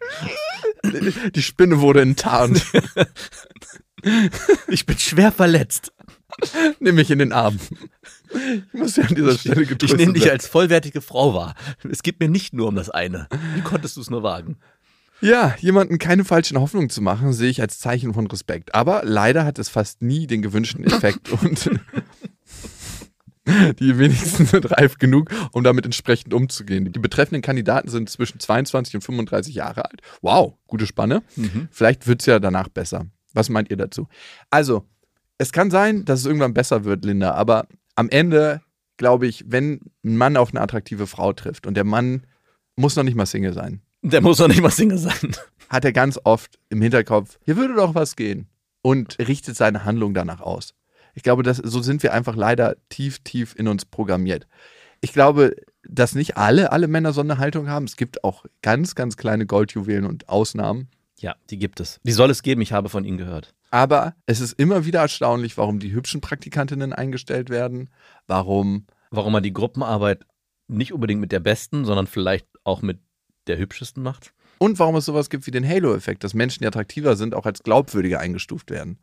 Die 1.35 1.43
Spinne 1.43 1.81
wurde 1.81 2.01
enttarnt. 2.01 2.65
Ich 4.67 4.85
bin 4.85 4.99
schwer 4.99 5.31
verletzt. 5.31 5.93
Nimm 6.81 6.97
mich 6.97 7.13
in 7.13 7.21
den 7.21 7.33
Arm. 7.33 7.61
Ich 8.73 8.79
muss 8.79 8.97
ja 8.97 9.05
an 9.05 9.15
dieser 9.15 9.37
Stelle 9.37 9.63
Ich 9.63 9.69
getröstet 9.69 9.99
nehme 9.99 10.13
dich 10.13 10.31
als 10.31 10.47
vollwertige 10.47 11.01
Frau 11.01 11.35
wahr. 11.35 11.55
Es 11.91 12.03
geht 12.03 12.21
mir 12.21 12.29
nicht 12.29 12.55
nur 12.55 12.69
um 12.69 12.75
das 12.75 12.91
eine. 12.91 13.29
Wie 13.55 13.61
konntest 13.63 13.97
du 13.97 14.01
es 14.01 14.11
nur 14.11 14.23
wagen? 14.23 14.57
Ja, 15.21 15.55
jemanden 15.61 15.99
keine 15.99 16.25
falschen 16.25 16.59
Hoffnungen 16.59 16.91
zu 16.91 17.01
machen, 17.01 17.33
sehe 17.33 17.49
ich 17.49 17.61
als 17.61 17.79
Zeichen 17.79 18.13
von 18.13 18.27
Respekt. 18.27 18.75
Aber 18.75 19.03
leider 19.05 19.45
hat 19.45 19.59
es 19.61 19.69
fast 19.69 20.03
nie 20.03 20.27
den 20.27 20.43
gewünschten 20.43 20.85
Effekt 20.85 21.31
und 21.43 21.71
die 23.79 23.99
wenigsten 23.99 24.47
sind 24.47 24.71
reif 24.73 24.99
genug, 24.99 25.31
um 25.53 25.63
damit 25.63 25.85
entsprechend 25.85 26.35
umzugehen. 26.35 26.93
Die 26.93 26.99
betreffenden 26.99 27.43
Kandidaten 27.43 27.89
sind 27.89 28.11
zwischen 28.11 28.41
22 28.41 28.97
und 28.97 29.03
35 29.03 29.55
Jahre 29.55 29.85
alt. 29.85 30.01
Wow, 30.23 30.55
gute 30.67 30.87
Spanne. 30.87 31.23
Vielleicht 31.71 32.07
wird 32.07 32.21
es 32.21 32.27
ja 32.27 32.41
danach 32.41 32.69
besser. 32.69 33.07
Was 33.33 33.49
meint 33.49 33.71
ihr 33.71 33.77
dazu? 33.77 34.09
Also, 34.51 34.85
es 35.39 35.53
kann 35.53 35.71
sein, 35.71 36.05
dass 36.05 36.21
es 36.21 36.27
irgendwann 36.27 36.55
besser 36.55 36.85
wird, 36.85 37.05
Linda, 37.05 37.33
aber 37.33 37.67
am 37.95 38.09
Ende 38.09 38.63
glaube 38.97 39.27
ich, 39.27 39.45
wenn 39.49 39.81
ein 40.05 40.17
Mann 40.17 40.37
auf 40.37 40.51
eine 40.51 40.61
attraktive 40.61 41.07
Frau 41.07 41.33
trifft 41.33 41.67
und 41.67 41.75
der 41.75 41.85
Mann 41.85 42.27
muss 42.77 42.97
noch 42.97 43.03
nicht 43.03 43.17
mal 43.17 43.27
Single 43.27 43.53
sein, 43.53 43.83
Der 44.03 44.21
muss 44.21 44.39
doch 44.39 44.49
nicht 44.49 44.63
mal 44.63 44.71
Single 44.71 44.99
sein. 44.99 45.37
hat 45.69 45.85
er 45.85 45.93
ganz 45.93 46.19
oft 46.25 46.59
im 46.69 46.81
Hinterkopf, 46.83 47.39
hier 47.45 47.57
würde 47.57 47.75
doch 47.75 47.95
was 47.95 48.17
gehen 48.17 48.47
und 48.83 49.19
richtet 49.19 49.57
seine 49.57 49.85
Handlung 49.85 50.15
danach 50.15 50.41
aus. 50.41 50.75
Ich 51.15 51.23
glaube, 51.23 51.43
das, 51.43 51.59
so 51.59 51.83
sind 51.83 52.03
wir 52.03 52.13
einfach 52.13 52.37
leider 52.37 52.77
tief, 52.89 53.19
tief 53.21 53.55
in 53.57 53.69
uns 53.69 53.85
programmiert. 53.85 54.47
Ich 55.01 55.13
glaube, 55.13 55.57
dass 55.85 56.15
nicht 56.15 56.37
alle, 56.37 56.73
alle 56.73 56.89
Männer 56.89 57.13
so 57.13 57.21
eine 57.21 57.39
Haltung 57.39 57.69
haben. 57.69 57.85
Es 57.85 57.97
gibt 57.97 58.25
auch 58.25 58.47
ganz, 58.63 58.95
ganz 58.95 59.17
kleine 59.17 59.47
Goldjuwelen 59.47 60.07
und 60.07 60.29
Ausnahmen. 60.29 60.89
Ja, 61.19 61.35
die 61.51 61.59
gibt 61.59 61.81
es. 61.81 62.01
Die 62.05 62.13
soll 62.13 62.31
es 62.31 62.43
geben, 62.43 62.61
ich 62.63 62.73
habe 62.73 62.89
von 62.89 63.05
ihnen 63.05 63.19
gehört. 63.19 63.53
Aber 63.73 64.15
es 64.27 64.41
ist 64.41 64.53
immer 64.53 64.85
wieder 64.85 65.01
erstaunlich, 65.01 65.59
warum 65.59 65.81
die 65.81 65.93
hübschen 65.93 66.21
Praktikantinnen 66.21 66.93
eingestellt 66.93 67.51
werden, 67.51 67.91
warum 68.29 68.87
Warum 69.15 69.35
man 69.35 69.43
die 69.43 69.53
Gruppenarbeit 69.53 70.25
nicht 70.69 70.95
unbedingt 70.95 71.21
mit 71.21 71.33
der 71.33 71.41
besten, 71.41 71.85
sondern 71.85 72.07
vielleicht 72.07 72.47
auch 72.65 72.81
mit 72.81 72.99
der 73.47 73.59
hübschesten 73.59 74.03
macht. 74.03 74.33
und 74.59 74.79
warum 74.79 74.97
es 74.97 75.05
sowas 75.05 75.29
gibt 75.29 75.47
wie 75.47 75.51
den 75.51 75.69
Halo-Effekt, 75.69 76.23
dass 76.25 76.35
Menschen, 76.35 76.63
die 76.63 76.69
attraktiver 76.69 77.17
sind, 77.17 77.35
auch 77.35 77.47
als 77.47 77.63
glaubwürdiger 77.63 78.21
eingestuft 78.21 78.71
werden. 78.71 78.99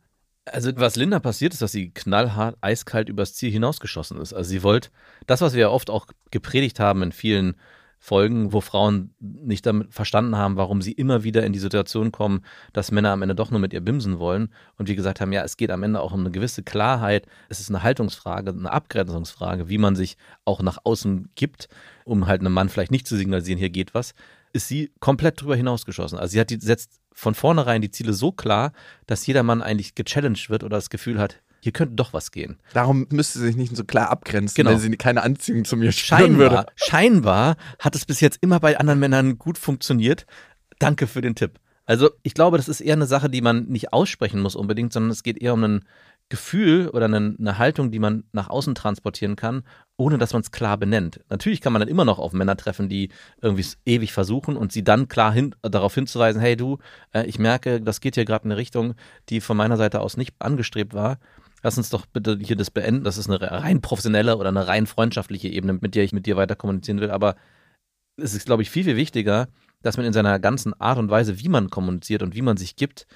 Also 0.46 0.72
was 0.76 0.96
Linda 0.96 1.20
passiert 1.20 1.52
ist, 1.52 1.60
dass 1.60 1.70
sie 1.70 1.90
knallhart, 1.90 2.56
eiskalt 2.62 3.10
übers 3.10 3.34
Ziel 3.34 3.50
hinausgeschossen 3.52 4.18
ist. 4.20 4.32
Also 4.32 4.48
sie 4.48 4.62
wollte, 4.62 4.88
das, 5.26 5.42
was 5.42 5.52
wir 5.52 5.60
ja 5.60 5.68
oft 5.68 5.90
auch 5.90 6.06
gepredigt 6.30 6.80
haben 6.80 7.02
in 7.02 7.12
vielen 7.12 7.56
Folgen, 8.02 8.52
wo 8.52 8.60
Frauen 8.62 9.14
nicht 9.20 9.66
damit 9.66 9.92
verstanden 9.92 10.36
haben, 10.36 10.56
warum 10.56 10.80
sie 10.80 10.92
immer 10.92 11.22
wieder 11.22 11.44
in 11.44 11.52
die 11.52 11.58
Situation 11.58 12.10
kommen, 12.10 12.40
dass 12.72 12.90
Männer 12.90 13.10
am 13.10 13.20
Ende 13.20 13.34
doch 13.34 13.50
nur 13.50 13.60
mit 13.60 13.74
ihr 13.74 13.82
bimsen 13.82 14.18
wollen. 14.18 14.48
Und 14.76 14.88
wir 14.88 14.96
gesagt 14.96 15.20
haben, 15.20 15.32
ja, 15.32 15.44
es 15.44 15.58
geht 15.58 15.70
am 15.70 15.82
Ende 15.82 16.00
auch 16.00 16.12
um 16.12 16.20
eine 16.20 16.30
gewisse 16.30 16.62
Klarheit. 16.62 17.26
Es 17.50 17.60
ist 17.60 17.68
eine 17.68 17.82
Haltungsfrage, 17.82 18.50
eine 18.50 18.72
Abgrenzungsfrage, 18.72 19.68
wie 19.68 19.78
man 19.78 19.96
sich 19.96 20.16
auch 20.46 20.62
nach 20.62 20.78
außen 20.82 21.28
gibt, 21.34 21.68
um 22.04 22.26
halt 22.26 22.40
einem 22.40 22.54
Mann 22.54 22.70
vielleicht 22.70 22.90
nicht 22.90 23.06
zu 23.06 23.16
signalisieren, 23.16 23.58
hier 23.58 23.70
geht 23.70 23.94
was 23.94 24.14
ist 24.52 24.68
sie 24.68 24.92
komplett 25.00 25.40
drüber 25.40 25.56
hinausgeschossen. 25.56 26.18
Also 26.18 26.32
sie 26.32 26.40
hat 26.40 26.50
die, 26.50 26.58
setzt 26.60 27.00
von 27.12 27.34
vornherein 27.34 27.82
die 27.82 27.90
Ziele 27.90 28.12
so 28.12 28.32
klar, 28.32 28.72
dass 29.06 29.26
jeder 29.26 29.42
Mann 29.42 29.62
eigentlich 29.62 29.94
gechallenged 29.94 30.50
wird 30.50 30.64
oder 30.64 30.76
das 30.76 30.90
Gefühl 30.90 31.18
hat, 31.18 31.40
hier 31.60 31.72
könnte 31.72 31.94
doch 31.94 32.12
was 32.12 32.30
gehen. 32.30 32.58
Darum 32.72 33.06
müsste 33.10 33.38
sie 33.38 33.46
sich 33.46 33.56
nicht 33.56 33.76
so 33.76 33.84
klar 33.84 34.10
abgrenzen, 34.10 34.54
Genau. 34.56 34.70
wenn 34.70 34.78
sie 34.78 34.90
keine 34.96 35.22
Anziehung 35.22 35.64
zu 35.64 35.76
mir 35.76 35.92
spüren 35.92 36.38
würde. 36.38 36.66
Scheinbar, 36.76 37.54
scheinbar 37.54 37.56
hat 37.78 37.94
es 37.94 38.04
bis 38.04 38.20
jetzt 38.20 38.38
immer 38.40 38.60
bei 38.60 38.78
anderen 38.78 38.98
Männern 38.98 39.38
gut 39.38 39.58
funktioniert. 39.58 40.26
Danke 40.78 41.06
für 41.06 41.20
den 41.20 41.34
Tipp. 41.34 41.58
Also 41.86 42.10
ich 42.22 42.34
glaube, 42.34 42.56
das 42.56 42.68
ist 42.68 42.80
eher 42.80 42.94
eine 42.94 43.06
Sache, 43.06 43.28
die 43.28 43.40
man 43.42 43.66
nicht 43.66 43.92
aussprechen 43.92 44.40
muss 44.40 44.54
unbedingt, 44.56 44.92
sondern 44.92 45.10
es 45.10 45.22
geht 45.22 45.42
eher 45.42 45.54
um 45.54 45.64
ein 45.64 45.84
Gefühl 46.28 46.88
oder 46.90 47.06
eine, 47.06 47.34
eine 47.38 47.58
Haltung, 47.58 47.90
die 47.90 47.98
man 47.98 48.22
nach 48.30 48.48
außen 48.48 48.76
transportieren 48.76 49.34
kann, 49.34 49.64
ohne 49.96 50.16
dass 50.16 50.32
man 50.32 50.42
es 50.42 50.52
klar 50.52 50.78
benennt. 50.78 51.20
Natürlich 51.28 51.60
kann 51.60 51.72
man 51.72 51.80
dann 51.80 51.88
immer 51.88 52.04
noch 52.04 52.20
auf 52.20 52.32
Männer 52.32 52.56
treffen, 52.56 52.88
die 52.88 53.08
irgendwie 53.42 53.62
es 53.62 53.78
ewig 53.84 54.12
versuchen 54.12 54.56
und 54.56 54.70
sie 54.70 54.84
dann 54.84 55.08
klar 55.08 55.32
hin, 55.32 55.56
darauf 55.62 55.92
hinzuweisen, 55.96 56.40
hey 56.40 56.56
du, 56.56 56.78
äh, 57.12 57.26
ich 57.26 57.40
merke, 57.40 57.80
das 57.80 58.00
geht 58.00 58.14
hier 58.14 58.24
gerade 58.24 58.44
in 58.44 58.52
eine 58.52 58.60
Richtung, 58.60 58.94
die 59.28 59.40
von 59.40 59.56
meiner 59.56 59.76
Seite 59.76 60.00
aus 60.00 60.16
nicht 60.16 60.34
angestrebt 60.38 60.94
war. 60.94 61.18
Lass 61.62 61.76
uns 61.76 61.90
doch 61.90 62.06
bitte 62.06 62.38
hier 62.40 62.56
das 62.56 62.70
beenden. 62.70 63.04
Das 63.04 63.18
ist 63.18 63.28
eine 63.28 63.40
rein 63.40 63.80
professionelle 63.80 64.36
oder 64.36 64.48
eine 64.48 64.66
rein 64.66 64.86
freundschaftliche 64.86 65.48
Ebene, 65.48 65.74
mit 65.74 65.94
der 65.94 66.04
ich 66.04 66.12
mit 66.12 66.26
dir 66.26 66.36
weiter 66.36 66.56
kommunizieren 66.56 67.00
will. 67.00 67.10
Aber 67.10 67.36
es 68.16 68.34
ist, 68.34 68.46
glaube 68.46 68.62
ich, 68.62 68.70
viel, 68.70 68.84
viel 68.84 68.96
wichtiger, 68.96 69.48
dass 69.82 69.96
man 69.96 70.06
in 70.06 70.12
seiner 70.12 70.38
ganzen 70.38 70.78
Art 70.80 70.98
und 70.98 71.10
Weise, 71.10 71.40
wie 71.40 71.48
man 71.48 71.70
kommuniziert 71.70 72.22
und 72.22 72.34
wie 72.34 72.42
man 72.42 72.56
sich 72.56 72.76
gibt, 72.76 73.06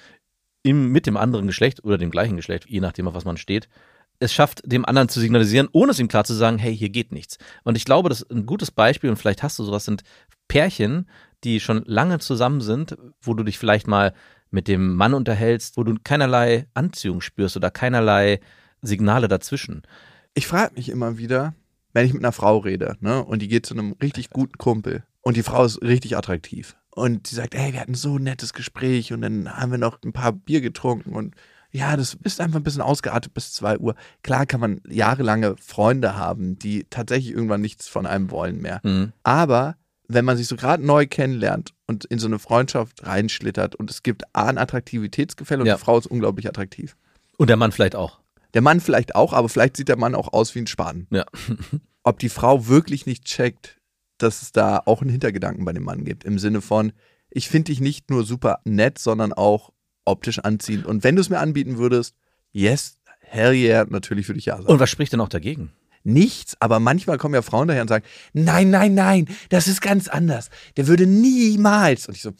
im, 0.62 0.92
mit 0.92 1.06
dem 1.06 1.16
anderen 1.16 1.46
Geschlecht 1.46 1.84
oder 1.84 1.98
dem 1.98 2.10
gleichen 2.10 2.36
Geschlecht, 2.36 2.66
je 2.68 2.80
nachdem, 2.80 3.06
auf 3.06 3.14
was 3.14 3.26
man 3.26 3.36
steht, 3.36 3.68
es 4.18 4.32
schafft, 4.32 4.62
dem 4.64 4.84
anderen 4.84 5.08
zu 5.08 5.20
signalisieren, 5.20 5.68
ohne 5.72 5.90
es 5.90 5.98
ihm 5.98 6.08
klar 6.08 6.24
zu 6.24 6.34
sagen, 6.34 6.58
hey, 6.58 6.76
hier 6.76 6.88
geht 6.88 7.12
nichts. 7.12 7.38
Und 7.64 7.76
ich 7.76 7.84
glaube, 7.84 8.08
das 8.08 8.22
ist 8.22 8.30
ein 8.30 8.46
gutes 8.46 8.70
Beispiel, 8.70 9.10
und 9.10 9.16
vielleicht 9.16 9.42
hast 9.42 9.58
du 9.58 9.64
sowas, 9.64 9.84
sind 9.84 10.02
Pärchen, 10.48 11.08
die 11.42 11.60
schon 11.60 11.84
lange 11.86 12.18
zusammen 12.18 12.60
sind, 12.60 12.96
wo 13.20 13.34
du 13.34 13.44
dich 13.44 13.58
vielleicht 13.58 13.86
mal 13.86 14.14
mit 14.50 14.68
dem 14.68 14.94
Mann 14.94 15.14
unterhältst, 15.14 15.76
wo 15.76 15.84
du 15.84 15.96
keinerlei 16.02 16.66
Anziehung 16.74 17.20
spürst 17.20 17.56
oder 17.56 17.70
keinerlei 17.70 18.40
Signale 18.82 19.28
dazwischen. 19.28 19.82
Ich 20.34 20.46
frage 20.46 20.74
mich 20.74 20.88
immer 20.88 21.18
wieder, 21.18 21.54
wenn 21.92 22.06
ich 22.06 22.12
mit 22.12 22.22
einer 22.22 22.32
Frau 22.32 22.58
rede, 22.58 22.96
ne, 23.00 23.24
und 23.24 23.40
die 23.40 23.48
geht 23.48 23.66
zu 23.66 23.74
einem 23.74 23.92
richtig 24.02 24.30
guten 24.30 24.58
Kumpel 24.58 25.04
und 25.22 25.36
die 25.36 25.42
Frau 25.42 25.64
ist 25.64 25.80
richtig 25.82 26.16
attraktiv 26.16 26.76
und 26.90 27.26
sie 27.26 27.36
sagt, 27.36 27.54
ey, 27.54 27.72
wir 27.72 27.80
hatten 27.80 27.94
so 27.94 28.18
ein 28.18 28.24
nettes 28.24 28.52
Gespräch 28.52 29.12
und 29.12 29.22
dann 29.22 29.48
haben 29.48 29.70
wir 29.70 29.78
noch 29.78 30.02
ein 30.04 30.12
paar 30.12 30.32
Bier 30.32 30.60
getrunken 30.60 31.14
und 31.14 31.34
ja, 31.70 31.96
das 31.96 32.16
ist 32.22 32.40
einfach 32.40 32.60
ein 32.60 32.62
bisschen 32.62 32.82
ausgeartet 32.82 33.34
bis 33.34 33.52
2 33.54 33.78
Uhr. 33.78 33.96
Klar 34.22 34.46
kann 34.46 34.60
man 34.60 34.80
jahrelange 34.88 35.56
Freunde 35.60 36.16
haben, 36.16 36.56
die 36.56 36.86
tatsächlich 36.88 37.34
irgendwann 37.34 37.62
nichts 37.62 37.88
von 37.88 38.06
einem 38.06 38.30
wollen 38.30 38.62
mehr. 38.62 38.80
Mhm. 38.84 39.12
Aber 39.24 39.74
wenn 40.06 40.24
man 40.24 40.36
sich 40.36 40.46
so 40.46 40.54
gerade 40.54 40.86
neu 40.86 41.06
kennenlernt 41.08 41.73
und 41.86 42.04
in 42.04 42.18
so 42.18 42.26
eine 42.26 42.38
Freundschaft 42.38 43.06
reinschlittert 43.06 43.74
und 43.74 43.90
es 43.90 44.02
gibt 44.02 44.22
A, 44.34 44.46
ein 44.46 44.58
Attraktivitätsgefälle 44.58 45.60
und 45.62 45.66
Ja. 45.66 45.76
die 45.76 45.80
Frau 45.80 45.98
ist 45.98 46.06
unglaublich 46.06 46.48
attraktiv. 46.48 46.96
Und 47.36 47.48
der 47.48 47.56
Mann 47.56 47.72
vielleicht 47.72 47.96
auch. 47.96 48.20
Der 48.54 48.62
Mann 48.62 48.80
vielleicht 48.80 49.14
auch, 49.14 49.32
aber 49.32 49.48
vielleicht 49.48 49.76
sieht 49.76 49.88
der 49.88 49.96
Mann 49.98 50.14
auch 50.14 50.32
aus 50.32 50.54
wie 50.54 50.60
ein 50.60 50.66
Spaten. 50.66 51.06
Ja. 51.10 51.24
Ob 52.04 52.18
die 52.18 52.28
Frau 52.28 52.68
wirklich 52.68 53.06
nicht 53.06 53.24
checkt, 53.24 53.78
dass 54.18 54.42
es 54.42 54.52
da 54.52 54.80
auch 54.84 55.00
einen 55.00 55.10
Hintergedanken 55.10 55.64
bei 55.64 55.72
dem 55.72 55.82
Mann 55.82 56.04
gibt. 56.04 56.24
Im 56.24 56.38
Sinne 56.38 56.60
von, 56.60 56.92
ich 57.30 57.48
finde 57.48 57.72
dich 57.72 57.80
nicht 57.80 58.10
nur 58.10 58.24
super 58.24 58.60
nett, 58.64 58.98
sondern 58.98 59.32
auch 59.32 59.72
optisch 60.04 60.38
anziehend. 60.38 60.86
Und 60.86 61.02
wenn 61.02 61.16
du 61.16 61.20
es 61.22 61.30
mir 61.30 61.40
anbieten 61.40 61.78
würdest, 61.78 62.14
yes, 62.52 62.98
hell 63.20 63.52
yeah, 63.54 63.84
natürlich 63.88 64.28
würde 64.28 64.38
ich 64.38 64.46
ja 64.46 64.56
sagen. 64.56 64.68
Und 64.68 64.78
was 64.78 64.90
spricht 64.90 65.12
denn 65.12 65.20
auch 65.20 65.28
dagegen? 65.28 65.72
Nichts, 66.04 66.56
aber 66.60 66.80
manchmal 66.80 67.18
kommen 67.18 67.34
ja 67.34 67.42
Frauen 67.42 67.68
daher 67.68 67.82
und 67.82 67.88
sagen, 67.88 68.04
nein, 68.34 68.70
nein, 68.70 68.94
nein, 68.94 69.26
das 69.48 69.68
ist 69.68 69.80
ganz 69.80 70.08
anders. 70.08 70.50
Der 70.76 70.86
würde 70.86 71.06
niemals. 71.06 72.06
Und 72.06 72.14
ich 72.14 72.22
so, 72.22 72.32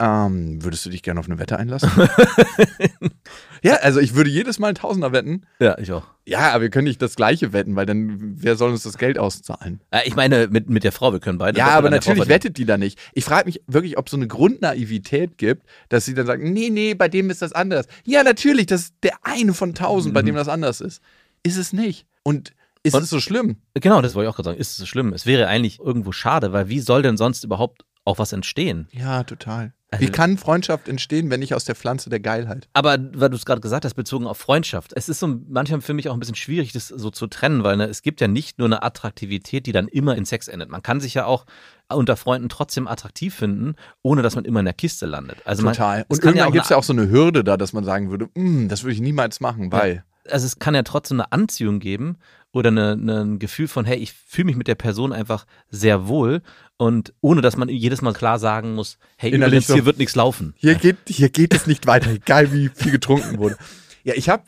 ähm, 0.00 0.62
würdest 0.62 0.86
du 0.86 0.90
dich 0.90 1.02
gerne 1.02 1.18
auf 1.18 1.26
eine 1.26 1.40
Wette 1.40 1.58
einlassen? 1.58 1.90
ja, 3.62 3.74
also 3.76 3.98
ich 3.98 4.14
würde 4.14 4.30
jedes 4.30 4.60
Mal 4.60 4.68
einen 4.68 4.76
Tausender 4.76 5.10
wetten. 5.10 5.44
Ja, 5.58 5.76
ich 5.78 5.90
auch. 5.90 6.04
Ja, 6.24 6.52
aber 6.52 6.62
wir 6.62 6.70
können 6.70 6.86
nicht 6.86 7.02
das 7.02 7.16
gleiche 7.16 7.52
wetten, 7.52 7.74
weil 7.74 7.84
dann, 7.84 8.16
wer 8.36 8.54
soll 8.54 8.70
uns 8.70 8.84
das 8.84 8.96
Geld 8.96 9.18
auszahlen? 9.18 9.80
Äh, 9.90 10.06
ich 10.06 10.14
meine, 10.14 10.46
mit, 10.48 10.70
mit 10.70 10.84
der 10.84 10.92
Frau, 10.92 11.12
wir 11.12 11.18
können 11.18 11.38
beide. 11.38 11.58
Ja, 11.58 11.70
aber 11.70 11.90
natürlich 11.90 12.28
wettet 12.28 12.58
die 12.58 12.64
da 12.64 12.78
nicht. 12.78 12.96
Ich 13.12 13.24
frage 13.24 13.46
mich 13.46 13.60
wirklich, 13.66 13.98
ob 13.98 14.06
es 14.06 14.12
so 14.12 14.16
eine 14.16 14.28
Grundnaivität 14.28 15.36
gibt, 15.36 15.66
dass 15.88 16.04
sie 16.04 16.14
dann 16.14 16.26
sagen, 16.26 16.52
nee, 16.52 16.70
nee, 16.70 16.94
bei 16.94 17.08
dem 17.08 17.28
ist 17.28 17.42
das 17.42 17.52
anders. 17.52 17.86
Ja, 18.04 18.22
natürlich, 18.22 18.66
das 18.66 18.82
ist 18.82 18.94
der 19.02 19.14
eine 19.22 19.52
von 19.52 19.74
tausend, 19.74 20.14
bei 20.14 20.22
dem 20.22 20.36
das 20.36 20.48
anders 20.48 20.80
ist. 20.80 21.02
Ist 21.42 21.56
es 21.56 21.72
nicht. 21.72 22.06
Und 22.28 22.52
ist 22.82 22.94
Und- 22.94 23.02
es 23.02 23.10
so 23.10 23.20
schlimm? 23.20 23.56
Genau, 23.74 24.00
das 24.02 24.14
wollte 24.14 24.26
ich 24.28 24.30
auch 24.32 24.36
gerade 24.36 24.50
sagen. 24.50 24.60
Ist 24.60 24.70
es 24.72 24.76
so 24.76 24.86
schlimm? 24.86 25.12
Es 25.12 25.26
wäre 25.26 25.48
eigentlich 25.48 25.80
irgendwo 25.80 26.12
schade, 26.12 26.52
weil 26.52 26.68
wie 26.68 26.80
soll 26.80 27.02
denn 27.02 27.16
sonst 27.16 27.42
überhaupt 27.44 27.84
auch 28.04 28.18
was 28.18 28.32
entstehen? 28.32 28.88
Ja, 28.92 29.24
total. 29.24 29.72
Also- 29.90 30.04
Wie 30.06 30.10
kann 30.10 30.36
Freundschaft 30.36 30.86
entstehen, 30.86 31.30
wenn 31.30 31.40
nicht 31.40 31.54
aus 31.54 31.64
der 31.64 31.74
Pflanze 31.74 32.10
der 32.10 32.20
Geilheit? 32.20 32.68
Aber 32.74 32.98
weil 33.14 33.30
du 33.30 33.36
es 33.36 33.46
gerade 33.46 33.62
gesagt 33.62 33.86
hast, 33.86 33.94
bezogen 33.94 34.26
auf 34.26 34.36
Freundschaft. 34.36 34.92
Es 34.94 35.08
ist 35.08 35.18
so 35.18 35.40
manchmal 35.48 35.80
für 35.80 35.94
mich 35.94 36.08
auch 36.10 36.14
ein 36.14 36.20
bisschen 36.20 36.34
schwierig, 36.34 36.72
das 36.72 36.88
so 36.88 37.10
zu 37.10 37.26
trennen, 37.26 37.64
weil 37.64 37.78
ne, 37.78 37.86
es 37.86 38.02
gibt 38.02 38.20
ja 38.20 38.28
nicht 38.28 38.58
nur 38.58 38.68
eine 38.68 38.82
Attraktivität, 38.82 39.64
die 39.66 39.72
dann 39.72 39.88
immer 39.88 40.14
in 40.16 40.26
Sex 40.26 40.46
endet. 40.48 40.68
Man 40.68 40.82
kann 40.82 41.00
sich 41.00 41.14
ja 41.14 41.24
auch 41.24 41.46
unter 41.90 42.16
Freunden 42.18 42.50
trotzdem 42.50 42.86
attraktiv 42.86 43.34
finden, 43.34 43.76
ohne 44.02 44.20
dass 44.20 44.34
man 44.36 44.44
immer 44.44 44.60
in 44.60 44.66
der 44.66 44.74
Kiste 44.74 45.06
landet. 45.06 45.38
Also 45.46 45.62
Total. 45.62 45.98
Man, 45.98 46.04
Und 46.10 46.22
irgendwann 46.22 46.52
gibt 46.52 46.64
es 46.64 46.70
ja 46.70 46.76
auch 46.76 46.84
so 46.84 46.92
eine 46.92 47.08
Hürde 47.10 47.42
da, 47.42 47.56
dass 47.56 47.72
man 47.72 47.84
sagen 47.84 48.10
würde, 48.10 48.28
"Mm, 48.34 48.68
das 48.68 48.82
würde 48.82 48.92
ich 48.92 49.00
niemals 49.00 49.40
machen, 49.40 49.72
weil. 49.72 50.04
Also 50.30 50.46
es 50.46 50.58
kann 50.58 50.74
ja 50.74 50.82
trotzdem 50.82 51.20
eine 51.20 51.32
Anziehung 51.32 51.78
geben 51.80 52.16
oder 52.52 52.68
eine, 52.68 52.92
eine, 52.92 53.20
ein 53.24 53.38
Gefühl 53.38 53.68
von, 53.68 53.84
hey, 53.84 53.96
ich 53.98 54.12
fühle 54.12 54.46
mich 54.46 54.56
mit 54.56 54.68
der 54.68 54.74
Person 54.74 55.12
einfach 55.12 55.46
sehr 55.70 56.08
wohl 56.08 56.42
und 56.76 57.12
ohne 57.20 57.40
dass 57.42 57.56
man 57.56 57.68
jedes 57.68 58.00
Mal 58.02 58.12
klar 58.14 58.38
sagen 58.38 58.74
muss, 58.74 58.98
hey, 59.16 59.30
übrigens, 59.48 59.66
so- 59.68 59.74
hier 59.74 59.84
wird 59.84 59.98
nichts 59.98 60.14
laufen. 60.16 60.54
Hier 60.56 60.74
geht, 60.74 60.96
hier 61.08 61.28
geht 61.28 61.54
es 61.54 61.66
nicht 61.66 61.86
weiter, 61.86 62.10
egal 62.10 62.52
wie 62.52 62.70
viel 62.74 62.92
getrunken 62.92 63.38
wurde. 63.38 63.56
Ja, 64.04 64.14
ich 64.16 64.28
habe 64.30 64.44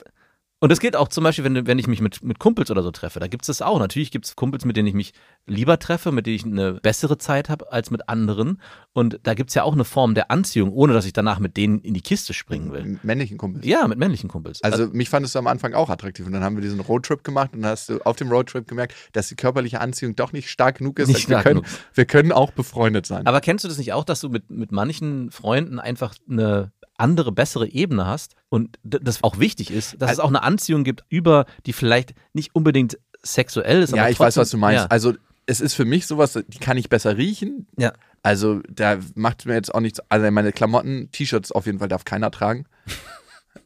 Und 0.62 0.70
das 0.70 0.78
geht 0.78 0.94
auch 0.94 1.08
zum 1.08 1.24
Beispiel, 1.24 1.42
wenn, 1.44 1.66
wenn 1.66 1.78
ich 1.78 1.86
mich 1.86 2.02
mit, 2.02 2.22
mit 2.22 2.38
Kumpels 2.38 2.70
oder 2.70 2.82
so 2.82 2.90
treffe. 2.90 3.18
Da 3.18 3.28
gibt 3.28 3.44
es 3.44 3.46
das 3.46 3.62
auch. 3.62 3.78
Natürlich 3.78 4.10
gibt 4.10 4.26
es 4.26 4.36
Kumpels, 4.36 4.66
mit 4.66 4.76
denen 4.76 4.88
ich 4.88 4.94
mich 4.94 5.14
lieber 5.46 5.78
treffe, 5.78 6.12
mit 6.12 6.26
denen 6.26 6.36
ich 6.36 6.44
eine 6.44 6.74
bessere 6.74 7.16
Zeit 7.16 7.48
habe 7.48 7.72
als 7.72 7.90
mit 7.90 8.10
anderen. 8.10 8.60
Und 8.92 9.20
da 9.22 9.32
gibt 9.32 9.48
es 9.48 9.54
ja 9.54 9.62
auch 9.62 9.72
eine 9.72 9.86
Form 9.86 10.14
der 10.14 10.30
Anziehung, 10.30 10.70
ohne 10.72 10.92
dass 10.92 11.06
ich 11.06 11.14
danach 11.14 11.38
mit 11.38 11.56
denen 11.56 11.80
in 11.80 11.94
die 11.94 12.02
Kiste 12.02 12.34
springen 12.34 12.72
will. 12.72 12.98
männlichen 13.02 13.38
Kumpel. 13.38 13.64
Ja, 13.64 13.88
mit 13.88 13.98
männlichen 13.98 14.28
Kumpels. 14.28 14.62
Also 14.62 14.86
mich 14.88 15.08
fandest 15.08 15.34
du 15.34 15.38
am 15.38 15.46
Anfang 15.46 15.72
auch 15.72 15.88
attraktiv 15.88 16.26
und 16.26 16.32
dann 16.32 16.44
haben 16.44 16.56
wir 16.56 16.62
diesen 16.62 16.80
Roadtrip 16.80 17.24
gemacht 17.24 17.54
und 17.54 17.62
dann 17.62 17.70
hast 17.70 17.88
du 17.88 17.98
auf 18.02 18.16
dem 18.16 18.30
Roadtrip 18.30 18.68
gemerkt, 18.68 18.94
dass 19.14 19.28
die 19.28 19.36
körperliche 19.36 19.80
Anziehung 19.80 20.14
doch 20.14 20.34
nicht 20.34 20.50
stark 20.50 20.78
genug 20.78 20.98
ist. 20.98 21.08
Nicht 21.08 21.26
wir, 21.28 21.36
stark 21.36 21.44
können, 21.44 21.62
genug. 21.62 21.78
wir 21.94 22.04
können 22.04 22.32
auch 22.32 22.50
befreundet 22.50 23.06
sein. 23.06 23.26
Aber 23.26 23.40
kennst 23.40 23.64
du 23.64 23.68
das 23.68 23.78
nicht 23.78 23.94
auch, 23.94 24.04
dass 24.04 24.20
du 24.20 24.28
mit, 24.28 24.50
mit 24.50 24.72
manchen 24.72 25.30
Freunden 25.30 25.78
einfach 25.78 26.14
eine 26.28 26.70
andere, 27.00 27.32
bessere 27.32 27.68
Ebene 27.68 28.06
hast 28.06 28.34
und 28.48 28.78
das 28.82 29.22
auch 29.22 29.38
wichtig 29.38 29.70
ist, 29.70 29.94
dass 29.94 30.02
es 30.02 30.18
Also- 30.18 30.22
auch 30.22 30.28
eine 30.28 30.42
Anziehung 30.42 30.84
gibt 30.84 31.04
über, 31.08 31.46
die 31.66 31.72
vielleicht 31.72 32.14
nicht 32.32 32.54
unbedingt 32.54 32.98
sexuell 33.22 33.82
ist, 33.82 33.94
ja, 33.94 34.08
ich 34.08 34.18
weiß, 34.20 34.34
trotzdem- 34.34 34.40
was 34.42 34.50
du 34.50 34.56
meinst. 34.58 34.82
Ja, 34.84 34.86
Also 34.90 35.14
es 35.46 35.60
ist 35.60 35.74
für 35.74 35.84
mich 35.84 36.06
sowas, 36.06 36.38
die 36.46 36.58
kann 36.58 36.76
ich 36.76 36.88
besser 36.88 37.16
riechen. 37.16 37.66
ja. 37.76 37.92
Also 38.22 38.60
da 38.68 38.98
macht 39.14 39.46
mir 39.46 39.54
jetzt 39.54 39.74
auch 39.74 39.80
nichts. 39.80 39.98
Also 40.10 40.30
meine 40.30 40.52
Klamotten, 40.52 41.08
T-Shirts 41.10 41.52
auf 41.52 41.64
jeden 41.64 41.78
Fall 41.78 41.88
darf 41.88 42.04
keiner 42.04 42.30
tragen. 42.30 42.66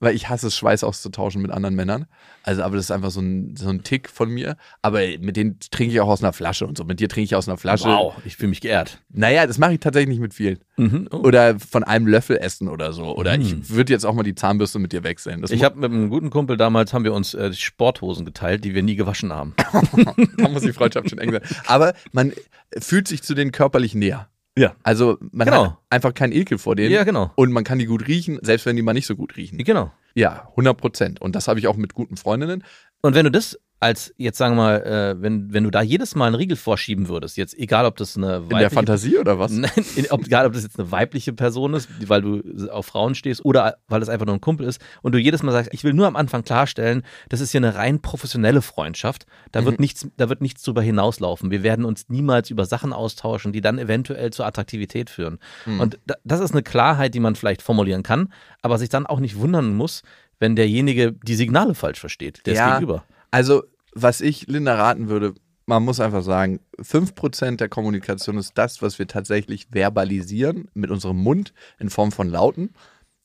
Weil 0.01 0.15
ich 0.15 0.29
hasse 0.29 0.47
es, 0.47 0.57
Schweiß 0.57 0.83
auszutauschen 0.83 1.43
mit 1.43 1.51
anderen 1.51 1.75
Männern. 1.75 2.07
Also, 2.43 2.63
aber 2.63 2.77
das 2.77 2.87
ist 2.87 2.91
einfach 2.91 3.11
so 3.11 3.21
ein, 3.21 3.55
so 3.57 3.69
ein 3.69 3.83
Tick 3.85 4.09
von 4.09 4.31
mir. 4.31 4.57
Aber 4.83 5.01
mit 5.21 5.37
denen 5.37 5.59
trinke 5.71 5.93
ich 5.95 6.01
auch 6.01 6.09
aus 6.09 6.23
einer 6.23 6.33
Flasche 6.33 6.67
und 6.67 6.77
so. 6.79 6.85
Mit 6.85 7.01
dir 7.01 7.09
trinke 7.09 7.25
ich 7.27 7.37
aus 7.37 7.49
einer 7.49 7.59
Flasche. 7.59 7.89
Wow, 7.89 8.15
ich 8.25 8.37
fühle 8.37 8.49
mich 8.49 8.61
geehrt. 8.61 8.99
Naja, 9.11 9.47
das 9.47 9.59
mache 9.59 9.75
ich 9.75 9.81
tatsächlich 9.81 10.09
nicht 10.09 10.21
mit 10.21 10.35
vielen. 10.35 10.59
Mhm. 10.77 11.09
Oh. 11.11 11.17
Oder 11.19 11.59
von 11.61 11.85
einem 11.85 12.07
Löffel 12.07 12.37
essen 12.39 12.69
oder 12.69 12.93
so. 12.93 13.17
Oder 13.17 13.37
Mm. 13.39 13.41
ich 13.43 13.71
würde 13.71 13.93
jetzt 13.93 14.05
auch 14.05 14.15
mal 14.15 14.23
die 14.23 14.35
Zahnbürste 14.35 14.79
mit 14.79 14.93
dir 14.93 15.05
wechseln. 15.05 15.43
Das 15.43 15.51
Ich 15.51 15.63
habe 15.63 15.79
mit 15.79 15.91
einem 15.91 16.11
guten 16.11 16.31
Kumpel 16.31 16.57
damals 16.57 16.93
haben 16.93 17.05
wir 17.05 17.13
uns 17.15 17.35
äh, 17.35 17.53
Sporthosen 17.53 18.25
geteilt, 18.25 18.65
die 18.65 18.75
wir 18.75 18.83
nie 18.83 18.97
gewaschen 18.97 19.33
haben. 19.33 19.55
da 20.39 20.49
muss 20.49 20.63
die 20.63 20.73
Freundschaft 20.73 21.11
schon 21.11 21.19
eng 21.19 21.33
sein. 21.33 21.43
Aber 21.67 21.95
man 22.13 22.33
fühlt 22.79 23.07
sich 23.09 23.23
zu 23.23 23.35
denen 23.35 23.53
körperlich 23.53 23.95
näher. 23.95 24.29
Ja. 24.57 24.75
Also 24.83 25.19
man 25.33 25.47
Genau. 25.47 25.65
hat 25.67 25.79
einfach 25.91 26.15
keinen 26.15 26.33
Ekel 26.33 26.59
vor 26.59 26.77
denen. 26.77 26.93
Ja, 26.93 27.05
genau. 27.05 27.33
Und 27.35 27.53
man 27.53 27.65
kann 27.65 27.79
die 27.79 27.87
gut 27.87 28.07
riechen, 28.07 28.39
selbst 28.43 28.67
wenn 28.67 28.77
die 28.77 28.83
mal 28.83 28.93
nicht 28.93 29.07
so 29.07 29.17
gut 29.17 29.37
riechen. 29.37 29.59
Genau. 29.59 29.91
Ja, 30.15 30.49
100 30.51 30.77
Prozent. 30.77 31.21
Und 31.21 31.35
das 31.35 31.49
habe 31.49 31.59
ich 31.59 31.67
auch 31.67 31.77
mit 31.77 31.95
guten 31.95 32.17
Freundinnen. 32.17 32.63
Und 33.03 33.15
wenn 33.15 33.25
du 33.25 33.31
das 33.33 33.59
als, 33.81 34.15
jetzt 34.17 34.39
sagen 34.39 34.55
wir 34.57 34.63
mal, 34.63 34.83
äh, 34.83 35.23
wenn, 35.23 35.53
wenn 35.53 35.65
du 35.65 35.71
da 35.71 35.83
jedes 35.83 36.15
Mal 36.15 36.27
einen 36.27 36.37
Riegel 36.37 36.57
vorschieben 36.57 37.09
würdest, 37.09 37.37
jetzt 37.37 37.59
egal 37.59 37.85
ob 37.85 37.97
das 37.97 38.17
eine 38.17 38.37
In 38.37 38.49
der 38.49 38.51
weibliche 38.53 38.71
Fantasie 38.71 39.19
oder 39.19 39.39
was? 39.39 39.53
Nein, 39.53 39.71
in, 39.97 40.11
ob, 40.11 40.25
egal, 40.25 40.47
ob 40.47 40.55
das 40.55 40.63
jetzt 40.63 40.79
eine 40.79 40.91
weibliche 40.91 41.35
Person 41.35 41.75
ist, 41.75 41.89
weil 42.09 42.23
du 42.23 42.71
auf 42.71 42.87
Frauen 42.87 43.15
stehst 43.15 43.45
oder 43.45 43.77
weil 43.89 44.01
es 44.01 44.09
einfach 44.09 44.25
nur 44.25 44.35
ein 44.37 44.41
Kumpel 44.41 44.67
ist 44.67 44.81
und 45.03 45.13
du 45.13 45.19
jedes 45.19 45.43
Mal 45.43 45.53
sagst, 45.53 45.71
ich 45.75 45.85
will 45.85 45.93
nur 45.93 46.07
am 46.07 46.17
Anfang 46.17 46.45
klarstellen, 46.45 47.03
das 47.29 47.41
ist 47.41 47.51
hier 47.51 47.59
eine 47.61 47.75
rein 47.75 48.01
professionelle 48.01 48.63
Freundschaft. 48.63 49.27
Da 49.53 49.61
Mhm. 49.61 49.65
wird 49.67 49.81
nichts, 49.81 50.09
da 50.17 50.29
wird 50.31 50.41
nichts 50.41 50.63
drüber 50.63 50.81
hinauslaufen. 50.81 51.51
Wir 51.51 51.63
werden 51.63 51.85
uns 51.85 52.09
niemals 52.09 52.49
über 52.51 52.65
Sachen 52.65 52.93
austauschen, 52.95 53.53
die 53.53 53.61
dann 53.61 53.79
eventuell 53.79 54.31
zur 54.31 54.47
Attraktivität 54.47 55.11
führen. 55.11 55.39
Mhm. 55.67 55.81
Und 55.81 55.99
da, 56.07 56.15
das 56.25 56.41
ist 56.41 56.53
eine 56.53 56.63
Klarheit, 56.63 57.13
die 57.15 57.21
man 57.21 57.35
vielleicht 57.35 57.61
formulieren 57.61 58.03
kann, 58.03 58.33
aber 58.63 58.79
sich 58.79 58.89
dann 58.89 59.05
auch 59.07 59.21
nicht 59.21 59.37
wundern 59.39 59.75
muss, 59.75 60.03
wenn 60.41 60.57
derjenige 60.57 61.13
die 61.13 61.35
Signale 61.35 61.75
falsch 61.75 62.01
versteht, 62.01 62.47
der 62.47 62.55
Ja. 62.55 62.71
Gegenüber. 62.75 63.05
Also, 63.35 63.65
was 63.93 64.21
ich 64.21 64.47
Linda 64.47 64.77
raten 64.77 65.09
würde, 65.09 65.35
man 65.67 65.83
muss 65.83 65.99
einfach 65.99 66.23
sagen, 66.23 66.61
5% 66.79 67.57
der 67.57 67.69
Kommunikation 67.69 68.39
ist 68.39 68.53
das, 68.55 68.81
was 68.81 69.01
wir 69.01 69.09
tatsächlich 69.09 69.67
verbalisieren 69.73 70.69
mit 70.75 70.93
unserem 70.93 71.17
Mund 71.17 71.53
in 71.81 71.91
Form 71.91 72.13
von 72.13 72.29
Lauten. 72.29 72.75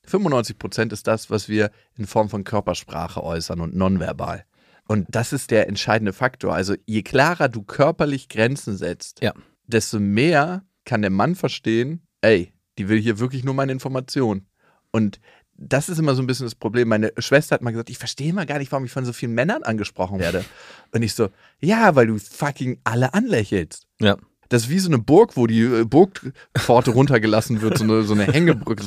95% 0.08 0.94
ist 0.94 1.06
das, 1.06 1.30
was 1.30 1.48
wir 1.48 1.70
in 1.96 2.08
Form 2.08 2.28
von 2.28 2.44
Körpersprache 2.44 3.24
äußern 3.24 3.62
und 3.62 3.76
nonverbal. 3.76 4.46
Und 4.88 5.06
das 5.10 5.32
ist 5.32 5.52
der 5.52 5.68
entscheidende 5.68 6.14
Faktor. 6.14 6.56
Also 6.56 6.74
je 6.88 7.04
klarer 7.04 7.48
du 7.48 7.62
körperlich 7.62 8.30
Grenzen 8.30 8.78
setzt, 8.78 9.22
Ja. 9.22 9.34
desto 9.68 10.00
mehr 10.00 10.64
kann 10.86 11.04
der 11.04 11.12
Mann 11.12 11.36
verstehen, 11.36 12.02
ey, 12.22 12.52
die 12.80 12.90
will 12.90 13.00
hier 13.00 13.20
wirklich 13.20 13.44
nur 13.44 13.54
meine 13.54 13.74
Information. 13.74 14.48
Und 14.92 15.20
das 15.62 15.90
ist 15.90 16.00
immer 16.00 16.16
so 16.16 16.24
ein 16.24 16.28
bisschen 16.28 16.46
das 16.46 16.56
Problem. 16.56 16.88
Meine 16.88 17.12
Schwester 17.18 17.56
hat 17.56 17.62
mal 17.62 17.72
gesagt, 17.72 17.90
ich 17.90 17.98
verstehe 17.98 18.34
mal 18.34 18.46
gar 18.46 18.60
nicht, 18.60 18.72
warum 18.72 18.86
ich 18.86 18.92
von 18.92 19.06
so 19.06 19.14
vielen 19.14 19.34
Männern 19.34 19.64
angesprochen 19.64 20.20
werde. 20.20 20.46
Und 20.94 21.04
ich 21.04 21.14
so, 21.14 21.30
ja, 21.60 21.96
weil 21.96 22.08
du 22.08 22.18
fucking 22.18 22.80
alle 22.84 23.14
anlächelst. 23.14 23.86
Ja. 24.00 24.18
Das 24.48 24.64
ist 24.64 24.70
wie 24.70 24.80
so 24.80 24.90
eine 24.90 24.98
Burg, 24.98 25.36
wo 25.36 25.48
die 25.48 25.62
äh, 25.62 25.84
Burgpforte 25.84 26.92
runtergelassen 26.96 27.62
wird, 27.62 27.78
so 27.78 27.84
eine, 27.84 28.04
so 28.04 28.14
eine 28.14 28.26
Hängebrücke. 28.26 28.86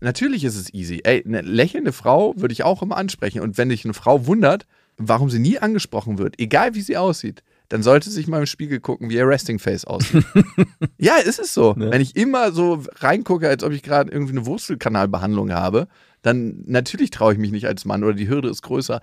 Natürlich 0.00 0.44
ist 0.44 0.56
es 0.56 0.72
easy. 0.74 1.00
Ey, 1.04 1.24
eine 1.24 1.40
lächelnde 1.40 1.92
Frau 1.92 2.34
würde 2.36 2.52
ich 2.52 2.62
auch 2.62 2.82
immer 2.82 2.96
ansprechen. 2.96 3.40
Und 3.40 3.56
wenn 3.56 3.70
dich 3.70 3.84
eine 3.84 3.94
Frau 3.94 4.26
wundert, 4.26 4.66
warum 4.98 5.30
sie 5.30 5.38
nie 5.38 5.58
angesprochen 5.58 6.18
wird, 6.18 6.38
egal 6.38 6.74
wie 6.74 6.82
sie 6.82 6.96
aussieht, 6.96 7.42
dann 7.68 7.82
sollte 7.82 8.10
sich 8.10 8.26
mal 8.26 8.40
im 8.40 8.46
Spiegel 8.46 8.80
gucken, 8.80 9.10
wie 9.10 9.14
ihr 9.14 9.26
Resting 9.26 9.58
Face 9.58 9.84
aussieht. 9.84 10.24
ja, 10.98 11.14
es 11.24 11.38
ist 11.38 11.54
so. 11.54 11.72
Ne? 11.74 11.90
Wenn 11.90 12.00
ich 12.00 12.16
immer 12.16 12.52
so 12.52 12.82
reingucke, 12.96 13.48
als 13.48 13.64
ob 13.64 13.72
ich 13.72 13.82
gerade 13.82 14.12
irgendwie 14.12 14.32
eine 14.32 14.46
Wurstelkanalbehandlung 14.46 15.52
habe, 15.52 15.88
dann 16.24 16.62
natürlich 16.66 17.10
traue 17.10 17.34
ich 17.34 17.38
mich 17.38 17.52
nicht 17.52 17.66
als 17.66 17.84
Mann 17.84 18.02
oder 18.02 18.14
die 18.14 18.28
Hürde 18.28 18.48
ist 18.48 18.62
größer. 18.62 19.00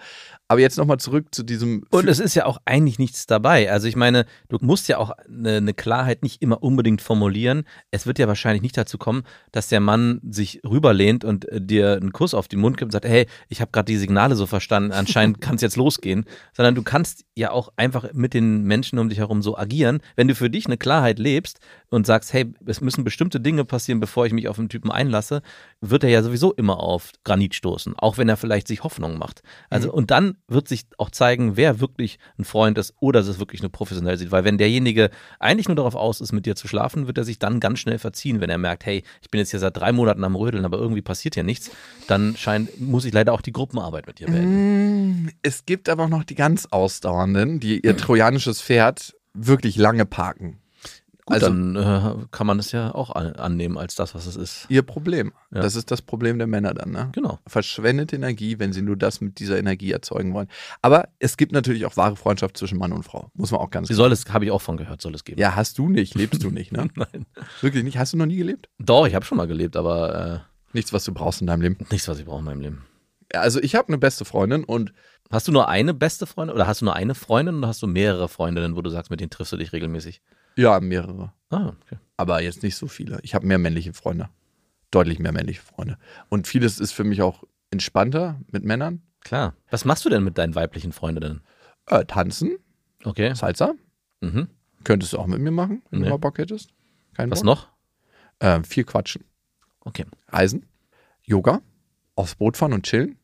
Aber 0.48 0.60
jetzt 0.60 0.78
nochmal 0.78 0.98
zurück 0.98 1.28
zu 1.32 1.44
diesem. 1.44 1.84
Und 1.92 2.08
es 2.08 2.20
ist 2.20 2.34
ja 2.34 2.46
auch 2.46 2.58
eigentlich 2.66 2.98
nichts 2.98 3.28
dabei. 3.28 3.72
Also 3.72 3.88
ich 3.88 3.96
meine, 3.96 4.26
du 4.50 4.58
musst 4.60 4.88
ja 4.88 4.98
auch 4.98 5.12
eine, 5.12 5.58
eine, 5.58 5.74
Klarheit 5.76 6.24
nicht 6.24 6.42
immer 6.42 6.64
unbedingt 6.64 7.02
formulieren. 7.02 7.64
Es 7.92 8.08
wird 8.08 8.18
ja 8.18 8.28
wahrscheinlich 8.28 8.64
nicht 8.64 8.76
dazu 8.76 8.98
kommen, 8.98 9.24
dass 9.52 9.68
der 9.68 9.80
Mann 9.82 10.20
sich 10.28 10.62
rüberlehnt 10.66 11.24
und 11.24 11.48
äh, 11.48 11.62
dir 11.62 11.94
einen 11.94 12.12
Kuss 12.12 12.34
auf 12.34 12.48
den 12.48 12.60
Mund 12.60 12.78
gibt 12.78 12.88
und 12.88 12.92
sagt, 12.92 13.06
hey, 13.06 13.28
ich 13.50 13.62
habe 13.62 13.72
gerade 13.72 13.86
die 13.86 13.98
Signale 13.98 14.36
so 14.36 14.48
verstanden, 14.48 14.92
anscheinend 14.92 15.42
kann 15.42 15.56
es 15.56 15.62
jetzt 15.62 15.78
losgehen. 15.78 16.26
Sondern 16.54 16.74
du 16.74 16.82
kannst 16.82 17.26
ja 17.36 17.52
auch 17.52 17.72
einfach 17.76 18.12
mit 18.14 18.34
den 18.34 18.64
Menschen 18.64 18.98
um 18.98 19.10
dich 19.10 19.20
herum 19.20 19.44
so 19.44 19.58
agieren. 19.58 20.00
Wenn 20.16 20.28
du 20.28 20.34
für 20.34 20.50
dich 20.50 20.66
eine 20.66 20.78
Klarheit 20.78 21.20
lebst 21.20 21.60
und 21.92 22.08
sagst, 22.08 22.32
hey, 22.32 22.52
es 22.66 22.80
müssen 22.80 23.04
bestimmte 23.04 23.42
Dinge 23.42 23.66
passieren, 23.66 24.00
bevor 24.00 24.26
ich 24.26 24.32
mich 24.32 24.48
auf 24.48 24.58
einen 24.58 24.70
Typen 24.70 24.90
einlasse, 24.90 25.42
wird 25.82 26.06
er 26.06 26.10
ja 26.10 26.24
sowieso 26.24 26.54
immer 26.54 26.80
auf 26.80 27.12
Granit 27.26 27.54
stoßen, 27.54 28.00
auch 28.00 28.18
wenn 28.18 28.30
er 28.30 28.38
vielleicht 28.38 28.70
sich 28.70 28.84
Hoffnung 28.84 29.18
macht. 29.18 29.44
Also 29.70 29.90
mhm. 29.90 29.96
und 29.96 30.12
dann 30.12 30.38
wird 30.48 30.70
sich 30.70 30.86
auch 30.98 31.10
zeigen, 31.12 31.58
wer 31.58 31.82
wirklich 31.82 32.18
ein 32.40 32.46
Freund 32.46 32.78
ist 32.78 32.94
oder 33.02 33.20
es 33.20 33.40
wirklich 33.40 33.62
nur 33.62 33.74
professionell 33.74 34.18
sieht. 34.18 34.32
Weil 34.32 34.46
wenn 34.46 34.58
derjenige 34.58 35.10
eigentlich 35.38 35.68
nur 35.68 35.76
darauf 35.76 35.96
aus 35.96 36.22
ist, 36.22 36.32
mit 36.32 36.46
dir 36.46 36.56
zu 36.56 36.70
schlafen, 36.70 37.08
wird 37.08 37.18
er 37.18 37.26
sich 37.26 37.40
dann 37.40 37.60
ganz 37.60 37.80
schnell 37.80 38.00
verziehen, 38.00 38.40
wenn 38.40 38.50
er 38.50 38.58
merkt, 38.58 38.86
hey, 38.86 39.04
ich 39.22 39.30
bin 39.30 39.40
jetzt 39.40 39.52
hier 39.52 39.60
seit 39.60 39.76
drei 39.76 39.92
Monaten 39.92 40.24
am 40.24 40.38
Rödeln, 40.38 40.64
aber 40.64 40.78
irgendwie 40.78 41.02
passiert 41.02 41.36
ja 41.36 41.44
nichts, 41.44 41.72
dann 42.08 42.38
scheint, 42.38 42.80
muss 42.80 43.04
ich 43.04 43.14
leider 43.14 43.34
auch 43.34 43.42
die 43.42 43.52
Gruppenarbeit 43.52 44.08
mit 44.08 44.20
dir 44.20 44.28
beenden. 44.28 45.26
Mm, 45.26 45.30
es 45.42 45.66
gibt 45.66 45.90
aber 45.90 46.06
auch 46.06 46.10
noch 46.10 46.24
die 46.24 46.36
ganz 46.36 46.68
Ausdauernden, 46.72 47.60
die 47.60 47.82
ihr 47.82 47.98
trojanisches 47.98 48.62
Pferd 48.62 49.14
wirklich 49.34 49.76
lange 49.76 50.06
parken. 50.06 50.62
Gut, 51.26 51.36
also, 51.36 51.48
dann 51.48 51.76
äh, 51.76 52.26
kann 52.32 52.48
man 52.48 52.58
es 52.58 52.72
ja 52.72 52.96
auch 52.96 53.12
an, 53.12 53.34
annehmen 53.34 53.78
als 53.78 53.94
das, 53.94 54.16
was 54.16 54.26
es 54.26 54.36
ist. 54.36 54.66
Ihr 54.70 54.82
Problem. 54.82 55.34
Ja. 55.54 55.62
Das 55.62 55.76
ist 55.76 55.92
das 55.92 56.02
Problem 56.02 56.40
der 56.40 56.48
Männer 56.48 56.74
dann, 56.74 56.92
ne? 56.92 57.10
Genau. 57.12 57.38
Verschwendet 57.46 58.12
Energie, 58.12 58.58
wenn 58.58 58.74
sie 58.74 58.82
nur 58.82 58.98
das 58.98 59.22
mit 59.22 59.40
dieser 59.40 59.60
Energie 59.60 59.92
erzeugen 59.92 60.34
wollen. 60.34 60.48
Aber 60.82 61.10
es 61.20 61.38
gibt 61.38 61.52
natürlich 61.52 61.86
auch 61.86 61.96
wahre 61.96 62.16
Freundschaft 62.16 62.58
zwischen 62.58 62.80
Mann 62.80 62.92
und 62.92 63.04
Frau. 63.04 63.30
Muss 63.36 63.52
man 63.52 63.62
auch 63.62 63.70
ganz 63.70 63.88
Sie 63.88 63.94
soll 63.94 64.12
es, 64.12 64.26
habe 64.34 64.46
ich 64.46 64.52
auch 64.52 64.62
von 64.62 64.78
gehört, 64.78 65.02
soll 65.02 65.14
es 65.14 65.24
geben. 65.24 65.40
Ja, 65.40 65.56
hast 65.56 65.78
du 65.78 65.90
nicht, 65.90 66.16
lebst 66.16 66.44
du 66.44 66.50
nicht, 66.50 66.72
ne? 66.72 66.88
Nein. 66.96 67.28
Wirklich 67.62 67.84
nicht? 67.84 68.00
Hast 68.00 68.14
du 68.14 68.18
noch 68.18 68.26
nie 68.26 68.38
gelebt? 68.38 68.70
Doch, 68.80 69.06
ich 69.06 69.14
habe 69.14 69.26
schon 69.26 69.38
mal 69.38 69.48
gelebt, 69.48 69.76
aber. 69.76 70.44
Äh, 70.44 70.74
nichts, 70.74 70.92
was 70.92 71.04
du 71.04 71.14
brauchst 71.14 71.42
in 71.42 71.48
deinem 71.48 71.62
Leben. 71.62 71.78
Nichts, 71.92 72.08
was 72.08 72.18
ich 72.18 72.26
brauche 72.26 72.40
in 72.40 72.46
meinem 72.46 72.62
Leben. 72.62 72.86
Ja, 73.32 73.42
also 73.42 73.62
ich 73.62 73.76
habe 73.76 73.90
eine 73.90 73.98
beste 73.98 74.26
Freundin 74.26 74.64
und. 74.64 74.94
Hast 75.30 75.48
du 75.48 75.54
nur 75.54 75.70
eine 75.70 75.94
beste 75.94 76.26
Freundin 76.26 76.54
oder 76.54 76.68
hast 76.68 76.82
du 76.82 76.86
nur 76.86 76.94
eine 76.94 77.16
Freundin 77.16 77.60
oder 77.60 77.70
hast 77.70 77.82
du 77.82 77.88
mehrere 77.88 78.28
Freundinnen, 78.28 78.76
wo 78.76 78.82
du 78.82 78.90
sagst, 78.90 79.10
mit 79.12 79.22
denen 79.22 79.30
triffst 79.30 79.54
du 79.54 79.58
dich 79.58 79.72
regelmäßig? 79.72 80.22
Ja, 80.56 80.80
mehrere. 80.80 81.34
Ah, 81.50 81.68
okay. 81.68 81.98
Aber 82.18 82.42
jetzt 82.42 82.64
nicht 82.64 82.76
so 82.76 82.88
viele. 82.88 83.20
Ich 83.24 83.36
habe 83.36 83.46
mehr 83.46 83.58
männliche 83.58 83.94
Freunde. 83.94 84.30
Deutlich 84.92 85.20
mehr 85.20 85.32
männliche 85.32 85.62
Freunde. 85.62 85.98
Und 86.30 86.48
vieles 86.48 86.80
ist 86.80 86.92
für 86.92 87.04
mich 87.04 87.22
auch 87.22 87.44
entspannter 87.72 88.40
mit 88.52 88.64
Männern. 88.64 89.02
Klar. 89.22 89.56
Was 89.70 89.86
machst 89.86 90.06
du 90.06 90.10
denn 90.10 90.24
mit 90.24 90.38
deinen 90.38 90.56
weiblichen 90.56 90.92
Freundinnen? 90.92 91.42
Äh, 91.88 92.06
tanzen. 92.06 92.58
Okay. 93.04 93.34
Salsa. 93.34 93.74
Mhm. 94.22 94.48
Könntest 94.84 95.14
du 95.14 95.20
auch 95.20 95.28
mit 95.28 95.40
mir 95.40 95.52
machen, 95.52 95.82
wenn 95.90 96.00
nee. 96.00 96.06
du 96.06 96.12
mal 96.12 96.18
Bock 96.18 96.38
hättest. 96.38 96.74
Kein 97.14 97.32
Was 97.32 97.40
Bock? 97.40 97.46
noch? 97.46 97.68
Äh, 98.40 98.64
viel 98.64 98.84
quatschen. 98.84 99.24
Okay. 99.82 100.06
Reisen. 100.28 100.66
Yoga. 101.24 101.62
Aufs 102.16 102.36
Boot 102.36 102.58
fahren 102.58 102.74
und 102.74 102.86
chillen. 102.86 103.18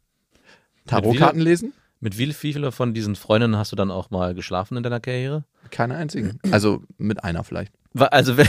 Tarotkarten 0.86 1.42
lesen. 1.42 1.74
Mit 2.00 2.18
wie 2.18 2.32
viele 2.34 2.72
von 2.72 2.94
diesen 2.94 3.16
Freundinnen 3.16 3.58
hast 3.58 3.72
du 3.72 3.76
dann 3.76 3.92
auch 3.92 4.12
mal 4.12 4.36
geschlafen 4.36 4.78
in 4.78 4.84
deiner 4.84 5.00
Karriere? 5.00 5.46
Keine 5.72 5.96
einzigen. 5.96 6.40
Also 6.52 6.84
mit 6.98 7.24
einer 7.24 7.44
vielleicht. 7.44 7.74
Also 7.96 8.38
wenn, 8.38 8.48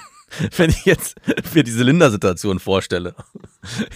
wenn 0.56 0.70
ich 0.70 0.84
jetzt 0.84 1.16
mir 1.54 1.62
diese 1.62 1.82
Linda-Situation 1.82 2.58
vorstelle. 2.58 3.14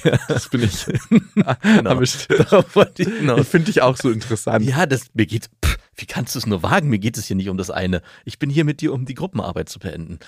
Ja. 0.02 0.18
Das 0.28 0.48
bin 0.48 0.62
ich. 0.62 0.86
genau. 1.62 2.00
ich 2.00 2.28
ich 2.98 3.48
finde 3.48 3.66
dich 3.66 3.82
auch 3.82 3.96
so 3.96 4.10
interessant. 4.10 4.64
Ja, 4.64 4.86
das 4.86 5.06
mir 5.14 5.26
geht. 5.26 5.50
Pff, 5.64 5.78
wie 5.96 6.06
kannst 6.06 6.34
du 6.34 6.38
es 6.38 6.46
nur 6.46 6.62
wagen? 6.62 6.88
Mir 6.88 6.98
geht 6.98 7.16
es 7.16 7.26
hier 7.26 7.36
nicht 7.36 7.48
um 7.48 7.56
das 7.56 7.70
eine. 7.70 8.02
Ich 8.24 8.38
bin 8.38 8.50
hier 8.50 8.64
mit 8.64 8.80
dir, 8.80 8.92
um 8.92 9.04
die 9.04 9.14
Gruppenarbeit 9.14 9.68
zu 9.68 9.78
beenden. 9.78 10.18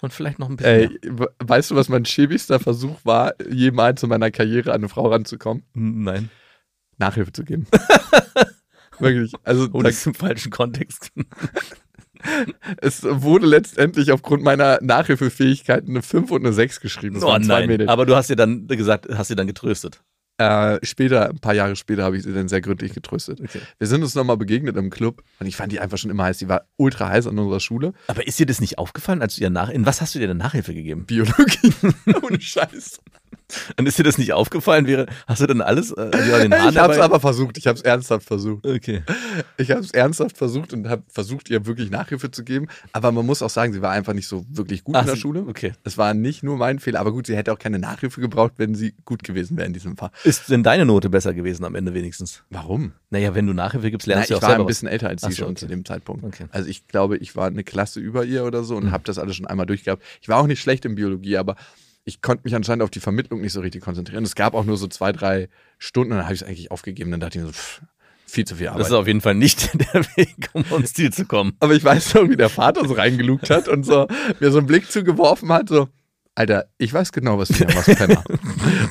Und 0.00 0.12
vielleicht 0.12 0.38
noch 0.38 0.50
ein 0.50 0.56
bisschen. 0.56 0.98
Ey, 1.02 1.10
mehr. 1.10 1.28
weißt 1.38 1.70
du, 1.70 1.76
was 1.76 1.88
mein 1.88 2.04
schäbigster 2.04 2.60
Versuch 2.60 2.98
war, 3.04 3.34
jemals 3.50 4.02
in 4.02 4.10
meiner 4.10 4.30
Karriere 4.30 4.70
an 4.70 4.80
eine 4.80 4.88
Frau 4.88 5.08
ranzukommen? 5.08 5.64
Nein. 5.72 6.30
Nachhilfe 6.98 7.32
zu 7.32 7.44
geben. 7.44 7.66
Wirklich. 8.98 9.32
Also, 9.42 9.68
oh, 9.72 9.82
das 9.82 9.96
ist 9.96 10.06
im 10.06 10.14
falschen 10.14 10.50
Kontext. 10.50 11.10
Es 12.80 13.02
wurde 13.04 13.46
letztendlich 13.46 14.12
aufgrund 14.12 14.42
meiner 14.42 14.78
Nachhilfefähigkeiten 14.82 15.90
eine 15.90 16.02
5 16.02 16.30
und 16.30 16.44
eine 16.44 16.52
6 16.52 16.80
geschrieben. 16.80 17.14
Das 17.14 17.24
oh 17.24 17.38
nein, 17.38 17.88
aber 17.88 18.06
du 18.06 18.16
hast 18.16 18.30
dir 18.30 18.36
dann 18.36 18.66
gesagt, 18.66 19.08
hast 19.12 19.30
dir 19.30 19.36
dann 19.36 19.46
getröstet. 19.46 20.00
Äh, 20.36 20.80
später, 20.84 21.30
ein 21.30 21.38
paar 21.38 21.54
Jahre 21.54 21.76
später, 21.76 22.02
habe 22.02 22.16
ich 22.16 22.24
sie 22.24 22.32
dann 22.32 22.48
sehr 22.48 22.60
gründlich 22.60 22.92
getröstet. 22.92 23.40
Okay. 23.40 23.60
Wir 23.78 23.86
sind 23.86 24.02
uns 24.02 24.16
nochmal 24.16 24.36
begegnet 24.36 24.76
im 24.76 24.90
Club 24.90 25.22
und 25.38 25.46
ich 25.46 25.54
fand 25.54 25.70
die 25.70 25.78
einfach 25.78 25.96
schon 25.96 26.10
immer 26.10 26.24
heiß. 26.24 26.38
Die 26.38 26.48
war 26.48 26.66
ultra 26.76 27.08
heiß 27.08 27.28
an 27.28 27.38
unserer 27.38 27.60
Schule. 27.60 27.92
Aber 28.08 28.26
ist 28.26 28.38
dir 28.40 28.46
das 28.46 28.60
nicht 28.60 28.78
aufgefallen, 28.78 29.22
als 29.22 29.36
du 29.36 29.42
ihr 29.42 29.50
nach. 29.50 29.68
In 29.68 29.86
was 29.86 30.00
hast 30.00 30.16
du 30.16 30.18
dir 30.18 30.26
denn 30.26 30.38
Nachhilfe 30.38 30.74
gegeben? 30.74 31.06
Biologie. 31.06 31.72
Ohne 32.22 32.40
Scheiß. 32.40 33.00
Und 33.78 33.86
ist 33.86 33.98
dir 33.98 34.02
das 34.02 34.18
nicht 34.18 34.32
aufgefallen? 34.32 34.86
Wäre, 34.86 35.06
hast 35.26 35.40
du 35.40 35.46
denn 35.46 35.60
alles 35.60 35.92
äh, 35.92 36.10
den 36.10 36.52
Haaren 36.52 36.52
Ich 36.70 36.78
habe 36.78 36.92
es 36.92 36.98
aber 36.98 37.20
versucht. 37.20 37.58
Ich 37.58 37.66
habe 37.66 37.78
es 37.78 37.82
ernsthaft 37.82 38.26
versucht. 38.26 38.66
Okay. 38.66 39.02
Ich 39.56 39.70
habe 39.70 39.80
es 39.80 39.90
ernsthaft 39.92 40.36
versucht 40.36 40.72
und 40.72 40.88
habe 40.88 41.02
versucht, 41.08 41.50
ihr 41.50 41.66
wirklich 41.66 41.90
Nachhilfe 41.90 42.30
zu 42.30 42.44
geben. 42.44 42.68
Aber 42.92 43.12
man 43.12 43.26
muss 43.26 43.42
auch 43.42 43.50
sagen, 43.50 43.72
sie 43.72 43.82
war 43.82 43.90
einfach 43.90 44.12
nicht 44.12 44.28
so 44.28 44.44
wirklich 44.48 44.84
gut 44.84 44.96
Ach, 44.96 45.02
in 45.02 45.06
der 45.06 45.16
Schule. 45.16 45.44
Okay. 45.48 45.72
Es 45.84 45.98
war 45.98 46.14
nicht 46.14 46.42
nur 46.42 46.56
mein 46.56 46.78
Fehler. 46.78 47.00
Aber 47.00 47.12
gut, 47.12 47.26
sie 47.26 47.36
hätte 47.36 47.52
auch 47.52 47.58
keine 47.58 47.78
Nachhilfe 47.78 48.20
gebraucht, 48.20 48.54
wenn 48.56 48.74
sie 48.74 48.94
gut 49.04 49.22
gewesen 49.22 49.56
wäre 49.56 49.66
in 49.66 49.72
diesem 49.72 49.96
Fall. 49.96 50.10
Ist 50.24 50.50
denn 50.50 50.62
deine 50.62 50.84
Note 50.84 51.10
besser 51.10 51.34
gewesen 51.34 51.64
am 51.64 51.74
Ende 51.74 51.94
wenigstens? 51.94 52.42
Warum? 52.50 52.92
Naja, 53.10 53.34
wenn 53.34 53.46
du 53.46 53.52
Nachhilfe 53.52 53.90
gibst, 53.90 54.06
lernst 54.06 54.30
Na, 54.30 54.34
du 54.34 54.38
auch 54.38 54.40
selber 54.40 54.54
Ich 54.54 54.58
war 54.58 54.64
ein 54.64 54.66
bisschen 54.66 54.88
älter 54.88 55.08
als 55.08 55.22
sie 55.22 55.32
so, 55.32 55.36
schon 55.36 55.46
okay. 55.48 55.56
zu 55.56 55.66
dem 55.66 55.84
Zeitpunkt. 55.84 56.24
Okay. 56.24 56.46
Also 56.50 56.68
ich 56.68 56.88
glaube, 56.88 57.16
ich 57.16 57.36
war 57.36 57.46
eine 57.46 57.64
Klasse 57.64 58.00
über 58.00 58.24
ihr 58.24 58.44
oder 58.44 58.64
so 58.64 58.76
und 58.76 58.86
mhm. 58.86 58.92
habe 58.92 59.04
das 59.04 59.18
alles 59.18 59.36
schon 59.36 59.46
einmal 59.46 59.66
durchgehabt. 59.66 60.02
Ich 60.20 60.28
war 60.28 60.38
auch 60.38 60.46
nicht 60.46 60.60
schlecht 60.60 60.84
in 60.84 60.94
Biologie, 60.94 61.36
aber 61.36 61.56
ich 62.04 62.20
konnte 62.20 62.42
mich 62.44 62.54
anscheinend 62.54 62.82
auf 62.82 62.90
die 62.90 63.00
Vermittlung 63.00 63.40
nicht 63.40 63.52
so 63.52 63.60
richtig 63.60 63.82
konzentrieren. 63.82 64.24
Es 64.24 64.34
gab 64.34 64.54
auch 64.54 64.64
nur 64.64 64.76
so 64.76 64.86
zwei, 64.86 65.12
drei 65.12 65.48
Stunden, 65.78 66.10
dann 66.10 66.24
habe 66.24 66.34
ich 66.34 66.42
es 66.42 66.46
eigentlich 66.46 66.70
aufgegeben. 66.70 67.10
Dann 67.10 67.20
dachte 67.20 67.38
ich 67.38 67.44
mir 67.44 67.48
so, 67.48 67.54
pff, 67.54 67.82
viel 68.26 68.44
zu 68.44 68.56
viel 68.56 68.68
Arbeit. 68.68 68.80
Das 68.80 68.88
ist 68.88 68.94
auf 68.94 69.06
jeden 69.06 69.20
Fall 69.20 69.34
nicht 69.34 69.70
der 69.94 70.04
Weg, 70.16 70.50
um 70.52 70.64
ans 70.70 70.92
Ziel 70.92 71.12
zu 71.12 71.24
kommen. 71.24 71.56
Aber 71.60 71.74
ich 71.74 71.82
weiß 71.82 72.14
noch, 72.14 72.28
wie 72.28 72.36
der 72.36 72.50
Vater 72.50 72.86
so 72.86 72.94
reingelugt 72.94 73.48
hat 73.50 73.68
und 73.68 73.84
so 73.84 74.06
mir 74.40 74.50
so 74.50 74.58
einen 74.58 74.66
Blick 74.66 74.90
zugeworfen 74.90 75.50
hat, 75.50 75.68
so, 75.68 75.88
Alter, 76.36 76.66
ich 76.78 76.92
weiß 76.92 77.12
genau, 77.12 77.38
was 77.38 77.48
du 77.48 77.64
machst, 77.74 77.94
Penner. 77.96 78.24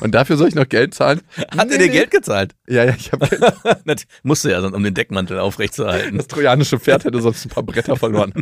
Und 0.00 0.14
dafür 0.14 0.36
soll 0.36 0.48
ich 0.48 0.54
noch 0.54 0.68
Geld 0.68 0.94
zahlen? 0.94 1.20
Hat 1.36 1.68
nee, 1.68 1.74
er 1.74 1.78
dir 1.78 1.86
nee. 1.86 1.92
Geld 1.92 2.10
gezahlt? 2.10 2.54
Ja, 2.66 2.84
ja, 2.84 2.94
ich 2.96 3.12
habe 3.12 3.28
Geld. 3.28 4.06
Musste 4.22 4.50
ja, 4.50 4.64
um 4.64 4.82
den 4.82 4.94
Deckmantel 4.94 5.38
aufrechtzuerhalten. 5.38 6.16
Das 6.16 6.26
trojanische 6.26 6.78
Pferd 6.78 7.04
hätte 7.04 7.20
sonst 7.20 7.44
ein 7.44 7.50
paar 7.50 7.62
Bretter 7.62 7.96
verloren. 7.96 8.32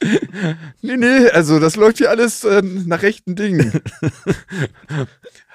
nee, 0.82 0.96
nee, 0.96 1.28
also 1.30 1.60
das 1.60 1.76
läuft 1.76 1.98
hier 1.98 2.10
alles 2.10 2.42
äh, 2.44 2.62
nach 2.62 3.02
rechten 3.02 3.36
Dingen. 3.36 3.80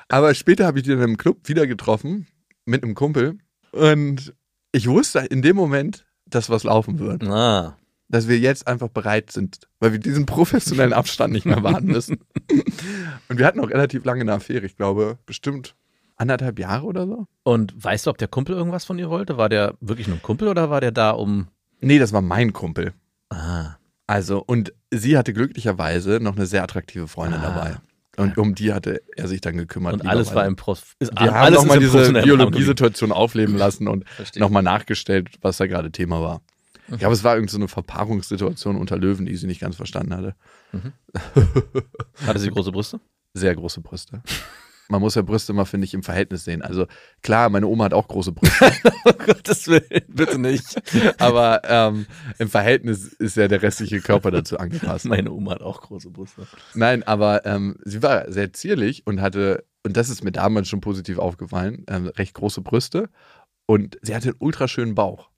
Aber 0.07 0.33
später 0.33 0.65
habe 0.65 0.79
ich 0.79 0.85
dann 0.87 1.01
im 1.01 1.17
Club 1.17 1.49
wieder 1.49 1.67
getroffen 1.67 2.27
mit 2.65 2.83
einem 2.83 2.95
Kumpel 2.95 3.37
und 3.71 4.33
ich 4.71 4.87
wusste 4.87 5.19
in 5.19 5.41
dem 5.41 5.55
Moment, 5.55 6.05
dass 6.25 6.49
was 6.49 6.63
laufen 6.63 6.99
wird. 6.99 7.23
Ah 7.23 7.78
dass 8.09 8.27
wir 8.27 8.39
jetzt 8.39 8.67
einfach 8.67 8.89
bereit 8.89 9.31
sind, 9.31 9.59
weil 9.79 9.91
wir 9.91 9.99
diesen 9.99 10.25
professionellen 10.25 10.93
Abstand 10.93 11.31
nicht 11.31 11.45
mehr 11.45 11.63
warten 11.63 11.87
müssen. 11.87 12.17
Und 13.29 13.37
wir 13.37 13.45
hatten 13.45 13.59
auch 13.59 13.69
relativ 13.69 14.03
lange 14.03 14.21
eine 14.21 14.33
Affäre, 14.33 14.65
ich 14.65 14.75
glaube, 14.75 15.19
bestimmt 15.25 15.75
anderthalb 16.17 16.59
Jahre 16.59 16.85
oder 16.85 17.07
so. 17.07 17.27
Und 17.43 17.73
weißt 17.81 18.07
du, 18.07 18.09
ob 18.09 18.17
der 18.17 18.27
Kumpel 18.27 18.55
irgendwas 18.55 18.83
von 18.83 18.99
ihr 18.99 19.09
wollte? 19.09 19.37
War 19.37 19.47
der 19.47 19.75
wirklich 19.79 20.07
nur 20.07 20.17
ein 20.17 20.21
Kumpel 20.21 20.47
oder 20.47 20.69
war 20.69 20.81
der 20.81 20.91
da 20.91 21.11
um. 21.11 21.47
Nee, 21.81 21.99
das 21.99 22.11
war 22.11 22.21
mein 22.21 22.51
Kumpel. 22.51 22.93
Ah. 23.29 23.75
Also, 24.05 24.43
und 24.45 24.73
sie 24.91 25.17
hatte 25.17 25.33
glücklicherweise 25.33 26.19
noch 26.19 26.35
eine 26.35 26.45
sehr 26.45 26.63
attraktive 26.63 27.07
Freundin 27.07 27.39
ah. 27.41 27.53
dabei. 27.53 27.77
Und 28.17 28.37
um 28.37 28.53
die 28.53 28.73
hatte 28.73 29.01
er 29.15 29.29
sich 29.29 29.39
dann 29.39 29.55
gekümmert. 29.55 29.93
Und 29.93 30.07
alles 30.07 30.35
war 30.35 30.45
im 30.45 30.57
Prof. 30.57 30.95
Wir 30.99 31.33
haben 31.33 31.53
nochmal 31.53 31.79
diese 31.79 32.11
Biologiesituation 32.11 33.13
aufleben 33.13 33.55
lassen 33.55 33.87
und 33.87 34.03
nochmal 34.35 34.63
nachgestellt, 34.63 35.29
was 35.41 35.55
da 35.55 35.67
gerade 35.67 35.89
Thema 35.89 36.21
war. 36.21 36.41
Ich 36.91 36.99
glaube, 36.99 37.13
es 37.13 37.23
war 37.23 37.35
irgendeine 37.35 37.51
so 37.51 37.57
eine 37.57 37.67
Verpaarungssituation 37.67 38.75
unter 38.75 38.97
Löwen, 38.97 39.25
die 39.25 39.35
sie 39.35 39.47
nicht 39.47 39.61
ganz 39.61 39.75
verstanden 39.75 40.15
hatte. 40.15 40.35
Mhm. 40.71 40.93
Hatte 42.25 42.39
sie 42.39 42.49
große 42.49 42.71
Brüste? 42.71 42.99
Sehr 43.33 43.55
große 43.55 43.81
Brüste. 43.81 44.21
Man 44.91 45.01
muss 45.01 45.13
ja 45.13 45.21
Brüste 45.21 45.53
immer, 45.53 45.67
finde 45.67 45.85
ich, 45.85 45.93
im 45.93 46.01
Verhältnis 46.01 46.45
sehen. 46.45 46.63
Also 46.63 46.87
klar, 47.21 47.49
meine 47.49 47.67
Oma 47.67 47.85
hat 47.85 47.93
auch 47.93 48.07
große 48.07 48.31
Brüste. 48.31 48.71
oh 49.05 49.11
Gottes 49.25 49.67
Willen, 49.67 50.03
bitte 50.07 50.39
nicht. 50.39 50.81
Aber 51.21 51.61
ähm, 51.63 52.07
im 52.39 52.49
Verhältnis 52.49 53.13
ist 53.13 53.37
ja 53.37 53.47
der 53.47 53.61
restliche 53.61 54.01
Körper 54.01 54.31
dazu 54.31 54.57
angepasst. 54.57 55.05
Meine 55.05 55.31
Oma 55.31 55.51
hat 55.51 55.61
auch 55.61 55.81
große 55.81 56.09
Brüste. 56.09 56.47
Nein, 56.73 57.03
aber 57.03 57.45
ähm, 57.45 57.77
sie 57.85 58.01
war 58.01 58.31
sehr 58.31 58.51
zierlich 58.51 59.05
und 59.05 59.21
hatte, 59.21 59.63
und 59.83 59.95
das 59.95 60.09
ist 60.09 60.23
mir 60.23 60.31
damals 60.31 60.67
schon 60.67 60.81
positiv 60.81 61.19
aufgefallen, 61.19 61.85
ähm, 61.87 62.07
recht 62.07 62.33
große 62.33 62.61
Brüste. 62.61 63.09
Und 63.67 63.99
sie 64.01 64.15
hatte 64.15 64.29
einen 64.29 64.37
ultraschönen 64.39 64.95
Bauch. 64.95 65.29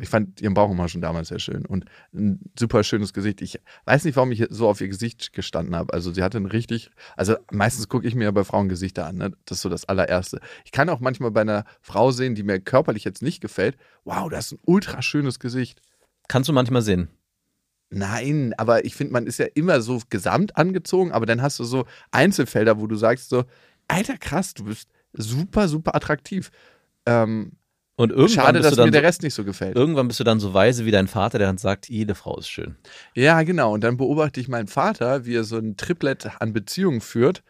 Ich 0.00 0.08
fand 0.08 0.40
ihren 0.40 0.54
Bauch 0.54 0.70
immer 0.70 0.88
schon 0.88 1.00
damals 1.00 1.28
sehr 1.28 1.38
schön 1.38 1.66
und 1.66 1.84
ein 2.14 2.40
super 2.58 2.84
schönes 2.84 3.12
Gesicht. 3.12 3.40
Ich 3.42 3.60
weiß 3.84 4.04
nicht, 4.04 4.16
warum 4.16 4.32
ich 4.32 4.44
so 4.50 4.68
auf 4.68 4.80
ihr 4.80 4.88
Gesicht 4.88 5.32
gestanden 5.32 5.74
habe. 5.74 5.92
Also 5.92 6.12
sie 6.12 6.22
hatte 6.22 6.38
ein 6.38 6.46
richtig, 6.46 6.90
also 7.16 7.36
meistens 7.50 7.88
gucke 7.88 8.06
ich 8.06 8.14
mir 8.14 8.24
ja 8.24 8.30
bei 8.30 8.44
Frauen 8.44 8.68
Gesichter 8.68 9.06
an. 9.06 9.16
Ne? 9.16 9.32
Das 9.46 9.58
ist 9.58 9.62
so 9.62 9.68
das 9.68 9.84
allererste. 9.84 10.40
Ich 10.64 10.72
kann 10.72 10.88
auch 10.88 11.00
manchmal 11.00 11.30
bei 11.30 11.42
einer 11.42 11.64
Frau 11.80 12.10
sehen, 12.10 12.34
die 12.34 12.42
mir 12.42 12.60
körperlich 12.60 13.04
jetzt 13.04 13.22
nicht 13.22 13.40
gefällt. 13.40 13.76
Wow, 14.04 14.28
das 14.28 14.46
ist 14.46 14.52
ein 14.52 14.62
ultra 14.66 15.02
schönes 15.02 15.38
Gesicht. 15.38 15.80
Kannst 16.28 16.48
du 16.48 16.52
manchmal 16.52 16.82
sehen. 16.82 17.08
Nein, 17.90 18.54
aber 18.56 18.86
ich 18.86 18.94
finde, 18.94 19.12
man 19.12 19.26
ist 19.26 19.38
ja 19.38 19.46
immer 19.54 19.82
so 19.82 20.00
gesamt 20.08 20.56
angezogen, 20.56 21.12
aber 21.12 21.26
dann 21.26 21.42
hast 21.42 21.58
du 21.58 21.64
so 21.64 21.84
Einzelfelder, 22.10 22.80
wo 22.80 22.86
du 22.86 22.96
sagst 22.96 23.28
so, 23.28 23.44
alter 23.86 24.16
krass, 24.16 24.54
du 24.54 24.64
bist 24.64 24.88
super, 25.12 25.68
super 25.68 25.94
attraktiv. 25.94 26.50
Ähm, 27.04 27.52
Und 27.96 28.10
irgendwann 28.10 28.28
schade, 28.30 28.52
bist 28.58 28.64
dass 28.64 28.70
du 28.72 28.76
dann 28.76 28.86
mir 28.86 28.92
der 28.92 29.02
Rest 29.02 29.22
nicht 29.22 29.34
so 29.34 29.44
gefällt. 29.44 29.76
irgendwann 29.76 30.08
bist 30.08 30.18
du 30.18 30.24
dann 30.24 30.40
so 30.40 30.54
weise 30.54 30.86
wie 30.86 30.90
dein 30.90 31.08
Vater, 31.08 31.38
der 31.38 31.46
dann 31.48 31.58
sagt, 31.58 31.88
jede 31.88 32.14
Frau 32.14 32.38
ist 32.38 32.48
schön. 32.48 32.76
Ja, 33.14 33.42
genau. 33.42 33.74
Und 33.74 33.84
dann 33.84 33.96
beobachte 33.96 34.40
ich 34.40 34.48
meinen 34.48 34.68
Vater, 34.68 35.26
wie 35.26 35.36
er 35.36 35.44
so 35.44 35.58
ein 35.58 35.76
Triplett 35.76 36.30
an 36.40 36.52
Beziehungen 36.52 37.00
führt 37.00 37.42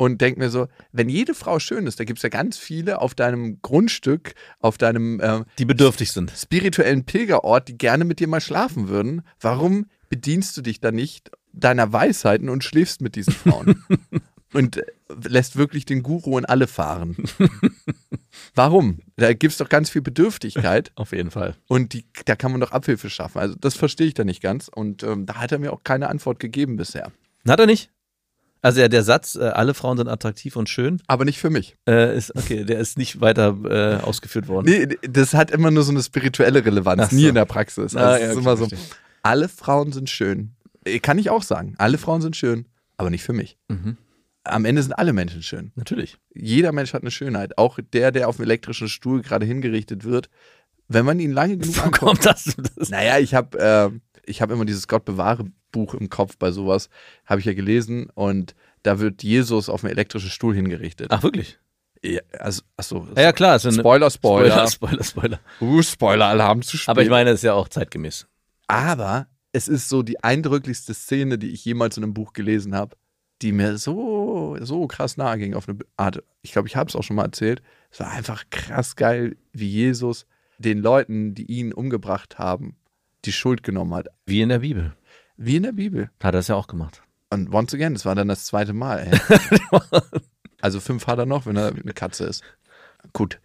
und 0.00 0.22
denke 0.22 0.40
mir 0.40 0.48
so, 0.48 0.68
wenn 0.92 1.10
jede 1.10 1.34
Frau 1.34 1.58
schön 1.58 1.86
ist, 1.86 2.00
da 2.00 2.04
gibt 2.04 2.18
es 2.18 2.22
ja 2.22 2.30
ganz 2.30 2.56
viele 2.56 3.02
auf 3.02 3.14
deinem 3.14 3.60
Grundstück, 3.60 4.32
auf 4.58 4.78
deinem 4.78 5.20
ähm, 5.22 5.44
Die 5.58 5.66
bedürftig 5.66 6.10
sind. 6.12 6.32
spirituellen 6.34 7.04
Pilgerort, 7.04 7.68
die 7.68 7.76
gerne 7.76 8.06
mit 8.06 8.18
dir 8.18 8.26
mal 8.26 8.40
schlafen 8.40 8.88
würden. 8.88 9.20
Warum 9.38 9.84
bedienst 10.08 10.56
du 10.56 10.62
dich 10.62 10.80
da 10.80 10.90
nicht 10.90 11.30
deiner 11.52 11.92
Weisheiten 11.92 12.48
und 12.48 12.64
schläfst 12.64 13.02
mit 13.02 13.14
diesen 13.14 13.34
Frauen? 13.34 13.84
und 14.52 14.82
lässt 15.28 15.56
wirklich 15.56 15.84
den 15.84 16.02
Guru 16.02 16.38
in 16.38 16.44
alle 16.44 16.66
fahren. 16.66 17.16
Warum? 18.54 18.98
Da 19.16 19.32
gibt 19.32 19.52
es 19.52 19.58
doch 19.58 19.68
ganz 19.68 19.90
viel 19.90 20.02
Bedürftigkeit 20.02 20.92
Auf 20.96 21.12
jeden 21.12 21.30
Fall. 21.30 21.54
und 21.68 21.92
die, 21.92 22.04
da 22.24 22.36
kann 22.36 22.52
man 22.52 22.60
doch 22.60 22.72
Abhilfe 22.72 23.10
schaffen. 23.10 23.38
Also 23.38 23.54
das 23.60 23.76
verstehe 23.76 24.06
ich 24.08 24.14
da 24.14 24.24
nicht 24.24 24.42
ganz 24.42 24.68
und 24.68 25.02
ähm, 25.02 25.26
da 25.26 25.36
hat 25.36 25.52
er 25.52 25.58
mir 25.58 25.72
auch 25.72 25.82
keine 25.84 26.08
Antwort 26.08 26.38
gegeben 26.40 26.76
bisher. 26.76 27.12
Hat 27.48 27.60
er 27.60 27.66
nicht? 27.66 27.90
Also 28.62 28.80
ja, 28.80 28.88
der 28.88 29.02
Satz, 29.02 29.36
äh, 29.36 29.44
alle 29.44 29.72
Frauen 29.72 29.96
sind 29.96 30.08
attraktiv 30.08 30.54
und 30.56 30.68
schön, 30.68 31.00
Aber 31.06 31.24
nicht 31.24 31.38
für 31.38 31.48
mich. 31.48 31.76
äh, 31.88 32.14
ist 32.16 32.36
okay, 32.36 32.64
der 32.64 32.78
ist 32.78 32.98
nicht 32.98 33.20
weiter 33.20 33.56
äh, 33.64 34.02
ausgeführt 34.02 34.48
worden. 34.48 34.66
Nee, 34.68 34.96
das 35.08 35.32
hat 35.32 35.50
immer 35.50 35.70
nur 35.70 35.82
so 35.82 35.92
eine 35.92 36.02
spirituelle 36.02 36.64
Relevanz, 36.64 37.02
Ach 37.06 37.10
so. 37.10 37.16
nie 37.16 37.26
in 37.26 37.34
der 37.36 37.46
Praxis. 37.46 37.96
Also 37.96 37.98
Ah, 37.98 38.18
ja, 38.18 38.26
ist 38.26 38.30
okay, 38.32 38.40
immer 38.40 38.56
so, 38.58 38.68
verstehe. 38.68 38.90
alle 39.22 39.48
Frauen 39.48 39.92
sind 39.92 40.10
schön. 40.10 40.52
Äh, 40.84 40.98
Kann 40.98 41.18
ich 41.18 41.30
auch 41.30 41.42
sagen. 41.42 41.74
Alle 41.78 41.96
Frauen 41.96 42.20
sind 42.20 42.36
schön, 42.36 42.66
aber 42.98 43.08
nicht 43.08 43.22
für 43.22 43.32
mich. 43.32 43.56
Mhm. 43.68 43.96
Am 44.44 44.64
Ende 44.64 44.82
sind 44.82 44.92
alle 44.94 45.12
Menschen 45.12 45.42
schön. 45.42 45.72
Natürlich. 45.74 46.16
Jeder 46.34 46.72
Mensch 46.72 46.94
hat 46.94 47.02
eine 47.02 47.10
Schönheit. 47.10 47.58
Auch 47.58 47.78
der, 47.92 48.10
der 48.10 48.28
auf 48.28 48.36
dem 48.36 48.44
elektrischen 48.44 48.88
Stuhl 48.88 49.22
gerade 49.22 49.44
hingerichtet 49.44 50.04
wird. 50.04 50.30
Wenn 50.88 51.04
man 51.04 51.20
ihn 51.20 51.32
lange 51.32 51.58
genug 51.58 51.76
Wo 51.76 51.82
anguckt. 51.82 52.00
kommt 52.00 52.26
das? 52.26 52.56
das 52.74 52.90
Naja, 52.90 53.18
ich 53.18 53.34
habe 53.34 53.58
äh, 53.58 53.90
ich 54.24 54.42
hab 54.42 54.50
immer 54.50 54.64
dieses 54.64 54.88
Gott 54.88 55.04
bewahre 55.04 55.44
Buch 55.72 55.94
im 55.94 56.08
Kopf 56.08 56.36
bei 56.38 56.50
sowas. 56.50 56.88
Habe 57.26 57.40
ich 57.40 57.46
ja 57.46 57.54
gelesen 57.54 58.10
und 58.14 58.54
da 58.82 58.98
wird 58.98 59.22
Jesus 59.22 59.68
auf 59.68 59.82
dem 59.82 59.90
elektrischen 59.90 60.30
Stuhl 60.30 60.54
hingerichtet. 60.54 61.08
Ach, 61.10 61.22
wirklich? 61.22 61.58
Ja, 62.02 62.20
also, 62.38 62.62
achso. 62.76 63.06
Ja, 63.14 63.22
ja 63.24 63.32
klar. 63.32 63.58
Spoiler, 63.58 64.10
Spoiler. 64.10 64.66
Spoiler, 64.68 64.68
Spoiler, 64.68 65.04
Spoiler. 65.04 65.40
Uh, 65.60 65.82
Spoiler-Alarm 65.82 66.62
zu 66.62 66.78
spät. 66.78 66.88
Aber 66.88 67.02
ich 67.02 67.10
meine, 67.10 67.30
es 67.30 67.40
ist 67.40 67.44
ja 67.44 67.52
auch 67.52 67.68
zeitgemäß. 67.68 68.26
Aber 68.66 69.26
es 69.52 69.68
ist 69.68 69.88
so 69.88 70.02
die 70.02 70.22
eindrücklichste 70.22 70.94
Szene, 70.94 71.38
die 71.38 71.50
ich 71.50 71.64
jemals 71.64 71.96
in 71.96 72.04
einem 72.04 72.14
Buch 72.14 72.32
gelesen 72.32 72.74
habe, 72.74 72.96
die 73.42 73.52
mir 73.52 73.78
so, 73.78 74.56
so 74.60 74.86
krass 74.86 75.16
nahe 75.16 75.38
ging 75.38 75.54
auf 75.54 75.68
eine 75.68 75.78
Art. 75.96 76.22
Ich 76.42 76.52
glaube, 76.52 76.68
ich 76.68 76.76
habe 76.76 76.88
es 76.88 76.96
auch 76.96 77.02
schon 77.02 77.16
mal 77.16 77.24
erzählt. 77.24 77.62
Es 77.90 78.00
war 78.00 78.10
einfach 78.10 78.44
krass 78.50 78.96
geil, 78.96 79.36
wie 79.52 79.68
Jesus 79.68 80.26
den 80.58 80.78
Leuten, 80.78 81.34
die 81.34 81.46
ihn 81.46 81.72
umgebracht 81.72 82.38
haben, 82.38 82.76
die 83.24 83.32
Schuld 83.32 83.62
genommen 83.62 83.94
hat. 83.94 84.08
Wie 84.26 84.42
in 84.42 84.50
der 84.50 84.60
Bibel. 84.60 84.94
Wie 85.36 85.56
in 85.56 85.62
der 85.62 85.72
Bibel. 85.72 86.10
Hat 86.22 86.34
er 86.34 86.40
es 86.40 86.48
ja 86.48 86.56
auch 86.56 86.66
gemacht. 86.66 87.02
Und 87.30 87.54
once 87.54 87.72
again, 87.72 87.94
das 87.94 88.04
war 88.04 88.14
dann 88.14 88.28
das 88.28 88.44
zweite 88.44 88.72
Mal. 88.72 89.10
Also 90.60 90.80
fünf 90.80 91.06
hat 91.06 91.18
er 91.18 91.26
noch, 91.26 91.46
wenn 91.46 91.56
er 91.56 91.68
eine 91.68 91.94
Katze 91.94 92.24
ist. 92.24 92.42
Gut. 93.12 93.40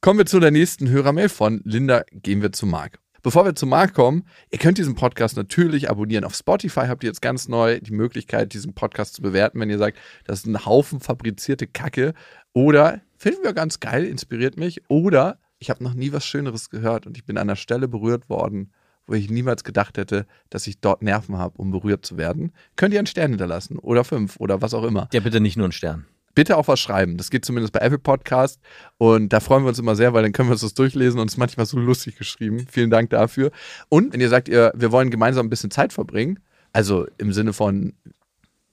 Kommen 0.00 0.18
wir 0.18 0.26
zu 0.26 0.40
der 0.40 0.50
nächsten 0.50 0.88
Hörermail 0.88 1.28
von 1.28 1.60
Linda. 1.64 2.04
Gehen 2.10 2.42
wir 2.42 2.52
zu 2.52 2.66
Marc. 2.66 2.98
Bevor 3.26 3.44
wir 3.44 3.56
zu 3.56 3.66
Marc 3.66 3.92
kommen, 3.92 4.22
ihr 4.52 4.58
könnt 4.60 4.78
diesen 4.78 4.94
Podcast 4.94 5.36
natürlich 5.36 5.90
abonnieren. 5.90 6.22
Auf 6.22 6.36
Spotify 6.36 6.82
habt 6.82 7.02
ihr 7.02 7.08
jetzt 7.08 7.20
ganz 7.20 7.48
neu 7.48 7.80
die 7.80 7.90
Möglichkeit, 7.90 8.54
diesen 8.54 8.72
Podcast 8.72 9.14
zu 9.14 9.22
bewerten, 9.22 9.58
wenn 9.58 9.68
ihr 9.68 9.78
sagt, 9.78 9.98
das 10.26 10.38
ist 10.38 10.46
ein 10.46 10.64
Haufen 10.64 11.00
fabrizierte 11.00 11.66
Kacke. 11.66 12.14
Oder 12.52 13.00
finden 13.16 13.42
wir 13.42 13.52
ganz 13.52 13.80
geil, 13.80 14.04
inspiriert 14.04 14.56
mich. 14.56 14.88
Oder 14.88 15.40
ich 15.58 15.70
habe 15.70 15.82
noch 15.82 15.94
nie 15.94 16.12
was 16.12 16.24
Schöneres 16.24 16.70
gehört 16.70 17.08
und 17.08 17.16
ich 17.16 17.24
bin 17.24 17.36
an 17.36 17.48
einer 17.48 17.56
Stelle 17.56 17.88
berührt 17.88 18.30
worden, 18.30 18.70
wo 19.08 19.14
ich 19.14 19.28
niemals 19.28 19.64
gedacht 19.64 19.98
hätte, 19.98 20.26
dass 20.48 20.68
ich 20.68 20.78
dort 20.80 21.02
Nerven 21.02 21.36
habe, 21.36 21.58
um 21.58 21.72
berührt 21.72 22.06
zu 22.06 22.16
werden. 22.16 22.52
Könnt 22.76 22.94
ihr 22.94 23.00
einen 23.00 23.08
Stern 23.08 23.30
hinterlassen 23.30 23.80
oder 23.80 24.04
fünf 24.04 24.36
oder 24.38 24.62
was 24.62 24.72
auch 24.72 24.84
immer. 24.84 25.08
Ja, 25.12 25.18
bitte 25.18 25.40
nicht 25.40 25.56
nur 25.56 25.66
ein 25.66 25.72
Stern. 25.72 26.06
Bitte 26.36 26.58
auch 26.58 26.68
was 26.68 26.78
schreiben. 26.78 27.16
Das 27.16 27.30
geht 27.30 27.46
zumindest 27.46 27.72
bei 27.72 27.80
Apple 27.80 27.98
Podcast. 27.98 28.60
Und 28.98 29.32
da 29.32 29.40
freuen 29.40 29.64
wir 29.64 29.70
uns 29.70 29.78
immer 29.78 29.96
sehr, 29.96 30.12
weil 30.12 30.22
dann 30.22 30.32
können 30.32 30.50
wir 30.50 30.52
uns 30.52 30.60
das 30.60 30.74
durchlesen 30.74 31.18
und 31.18 31.28
es 31.28 31.32
ist 31.32 31.38
manchmal 31.38 31.64
so 31.64 31.78
lustig 31.78 32.16
geschrieben. 32.16 32.66
Vielen 32.70 32.90
Dank 32.90 33.08
dafür. 33.08 33.50
Und 33.88 34.12
wenn 34.12 34.20
ihr 34.20 34.28
sagt, 34.28 34.48
ihr, 34.48 34.70
wir 34.76 34.92
wollen 34.92 35.10
gemeinsam 35.10 35.46
ein 35.46 35.50
bisschen 35.50 35.70
Zeit 35.70 35.94
verbringen, 35.94 36.38
also 36.74 37.06
im 37.16 37.32
Sinne 37.32 37.54
von 37.54 37.94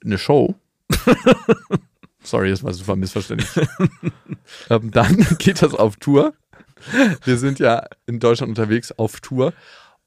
eine 0.04 0.18
Show. 0.18 0.56
Sorry, 2.22 2.50
das 2.50 2.64
war 2.64 2.74
super 2.74 2.98
missverständlich. 2.98 3.50
ähm, 4.70 4.92
dann 4.92 5.16
geht 5.40 5.62
das 5.62 5.74
auf 5.74 5.96
Tour. 5.96 6.34
Wir 7.24 7.38
sind 7.38 7.60
ja 7.60 7.88
in 8.06 8.20
Deutschland 8.20 8.50
unterwegs 8.50 8.92
auf 8.92 9.22
Tour. 9.22 9.54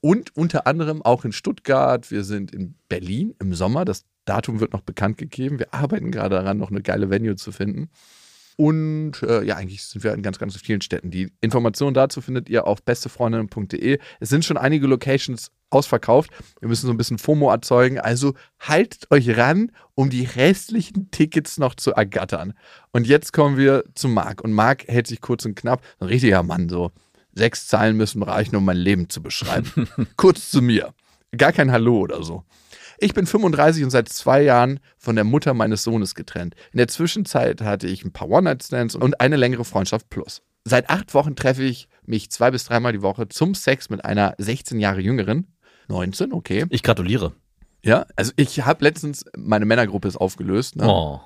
Und 0.02 0.36
unter 0.36 0.66
anderem 0.66 1.00
auch 1.00 1.24
in 1.24 1.32
Stuttgart. 1.32 2.10
Wir 2.10 2.22
sind 2.22 2.52
in 2.52 2.74
Berlin 2.90 3.34
im 3.40 3.54
Sommer. 3.54 3.86
Das 3.86 4.04
Datum 4.26 4.60
wird 4.60 4.72
noch 4.72 4.82
bekannt 4.82 5.16
gegeben. 5.16 5.58
Wir 5.58 5.72
arbeiten 5.72 6.10
gerade 6.10 6.36
daran, 6.36 6.58
noch 6.58 6.70
eine 6.70 6.82
geile 6.82 7.08
Venue 7.10 7.36
zu 7.36 7.52
finden. 7.52 7.88
Und 8.56 9.22
äh, 9.22 9.42
ja, 9.44 9.56
eigentlich 9.56 9.84
sind 9.84 10.02
wir 10.02 10.14
in 10.14 10.22
ganz, 10.22 10.38
ganz 10.38 10.56
vielen 10.56 10.80
Städten. 10.80 11.10
Die 11.10 11.30
Informationen 11.42 11.92
dazu 11.92 12.22
findet 12.22 12.48
ihr 12.48 12.66
auf 12.66 12.82
bestefreundinnen.de. 12.82 13.98
Es 14.18 14.28
sind 14.30 14.46
schon 14.46 14.56
einige 14.56 14.86
Locations 14.86 15.50
ausverkauft. 15.68 16.30
Wir 16.60 16.68
müssen 16.68 16.86
so 16.86 16.92
ein 16.92 16.96
bisschen 16.96 17.18
FOMO 17.18 17.50
erzeugen. 17.50 17.98
Also 17.98 18.34
haltet 18.58 19.10
euch 19.10 19.36
ran, 19.36 19.72
um 19.94 20.08
die 20.08 20.24
restlichen 20.24 21.10
Tickets 21.10 21.58
noch 21.58 21.74
zu 21.74 21.92
ergattern. 21.92 22.54
Und 22.92 23.06
jetzt 23.06 23.34
kommen 23.34 23.58
wir 23.58 23.84
zu 23.94 24.08
Marc. 24.08 24.42
Und 24.42 24.52
Marc 24.52 24.88
hält 24.88 25.06
sich 25.06 25.20
kurz 25.20 25.44
und 25.44 25.54
knapp. 25.54 25.82
Ein 26.00 26.08
richtiger 26.08 26.42
Mann, 26.42 26.70
so. 26.70 26.92
Sechs 27.32 27.68
Zeilen 27.68 27.98
müssen 27.98 28.22
reichen, 28.22 28.56
um 28.56 28.64
mein 28.64 28.78
Leben 28.78 29.10
zu 29.10 29.22
beschreiben. 29.22 29.88
kurz 30.16 30.50
zu 30.50 30.62
mir. 30.62 30.94
Gar 31.36 31.52
kein 31.52 31.70
Hallo 31.70 31.98
oder 31.98 32.22
so. 32.22 32.44
Ich 32.98 33.14
bin 33.14 33.26
35 33.26 33.84
und 33.84 33.90
seit 33.90 34.08
zwei 34.08 34.42
Jahren 34.42 34.80
von 34.96 35.16
der 35.16 35.24
Mutter 35.24 35.54
meines 35.54 35.82
Sohnes 35.82 36.14
getrennt. 36.14 36.54
In 36.72 36.78
der 36.78 36.88
Zwischenzeit 36.88 37.60
hatte 37.60 37.86
ich 37.86 38.04
ein 38.04 38.12
paar 38.12 38.28
One-Night-Stands 38.28 38.94
und 38.94 39.20
eine 39.20 39.36
längere 39.36 39.64
Freundschaft 39.64 40.08
plus. 40.08 40.42
Seit 40.64 40.90
acht 40.90 41.14
Wochen 41.14 41.36
treffe 41.36 41.62
ich 41.62 41.88
mich 42.04 42.30
zwei 42.30 42.50
bis 42.50 42.64
dreimal 42.64 42.92
die 42.92 43.02
Woche 43.02 43.28
zum 43.28 43.54
Sex 43.54 43.90
mit 43.90 44.04
einer 44.04 44.34
16 44.38 44.80
Jahre 44.80 45.00
jüngeren. 45.00 45.46
19, 45.88 46.32
okay. 46.32 46.66
Ich 46.70 46.82
gratuliere. 46.82 47.34
Ja, 47.82 48.06
also 48.16 48.32
ich 48.36 48.64
habe 48.64 48.82
letztens, 48.82 49.24
meine 49.36 49.64
Männergruppe 49.64 50.08
ist 50.08 50.16
aufgelöst. 50.16 50.76
Ne? 50.76 50.88
Oh. 50.88 51.20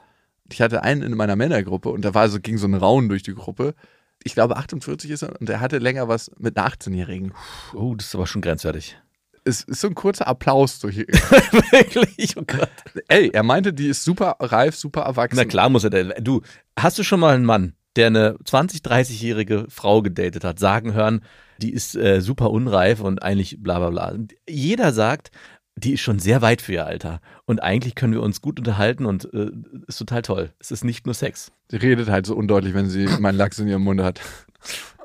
Ich 0.52 0.60
hatte 0.60 0.82
einen 0.82 1.02
in 1.02 1.16
meiner 1.16 1.36
Männergruppe 1.36 1.88
und 1.88 2.04
da 2.04 2.12
war 2.12 2.28
so, 2.28 2.40
ging 2.40 2.58
so 2.58 2.66
ein 2.66 2.74
Raun 2.74 3.08
durch 3.08 3.22
die 3.22 3.34
Gruppe. 3.34 3.74
Ich 4.22 4.34
glaube 4.34 4.56
48 4.56 5.10
ist 5.10 5.22
er 5.22 5.40
und 5.40 5.48
er 5.48 5.60
hatte 5.60 5.78
länger 5.78 6.08
was 6.08 6.30
mit 6.36 6.58
einer 6.58 6.68
18-Jährigen. 6.68 7.32
oh, 7.72 7.94
das 7.94 8.08
ist 8.08 8.14
aber 8.14 8.26
schon 8.26 8.42
grenzwertig. 8.42 8.98
Es 9.44 9.62
ist 9.62 9.80
so 9.80 9.88
ein 9.88 9.94
kurzer 9.94 10.26
Applaus 10.26 10.78
durch. 10.80 10.96
Wirklich? 10.98 12.36
Oh 12.36 12.44
Gott. 12.46 12.70
Ey, 13.08 13.30
er 13.30 13.42
meinte, 13.42 13.72
die 13.72 13.88
ist 13.88 14.04
super 14.04 14.36
reif, 14.40 14.76
super 14.76 15.02
erwachsen. 15.02 15.36
Na 15.36 15.44
klar 15.44 15.68
muss 15.68 15.84
er 15.84 15.90
denn. 15.90 16.12
Du, 16.20 16.42
hast 16.78 16.98
du 16.98 17.02
schon 17.02 17.20
mal 17.20 17.34
einen 17.34 17.44
Mann, 17.44 17.74
der 17.96 18.08
eine 18.08 18.34
20-, 18.44 18.84
30-jährige 18.84 19.66
Frau 19.68 20.02
gedatet 20.02 20.44
hat, 20.44 20.58
sagen 20.58 20.92
hören, 20.92 21.22
die 21.58 21.72
ist 21.72 21.94
äh, 21.96 22.20
super 22.20 22.50
unreif 22.50 23.00
und 23.00 23.22
eigentlich 23.22 23.62
bla 23.62 23.78
bla 23.78 23.90
bla. 23.90 24.14
Jeder 24.48 24.92
sagt, 24.92 25.30
die 25.76 25.94
ist 25.94 26.00
schon 26.00 26.18
sehr 26.18 26.42
weit 26.42 26.62
für 26.62 26.72
ihr 26.72 26.86
Alter. 26.86 27.20
Und 27.46 27.62
eigentlich 27.62 27.94
können 27.94 28.12
wir 28.12 28.22
uns 28.22 28.40
gut 28.40 28.58
unterhalten 28.58 29.06
und 29.06 29.32
äh, 29.32 29.50
ist 29.86 29.98
total 29.98 30.22
toll. 30.22 30.52
Es 30.58 30.70
ist 30.70 30.84
nicht 30.84 31.06
nur 31.06 31.14
Sex. 31.14 31.52
Sie 31.68 31.76
redet 31.76 32.08
halt 32.08 32.26
so 32.26 32.34
undeutlich, 32.34 32.74
wenn 32.74 32.88
sie 32.88 33.06
meinen 33.20 33.36
Lachs 33.36 33.58
in 33.58 33.68
ihrem 33.68 33.82
Mund 33.82 34.02
hat. 34.02 34.20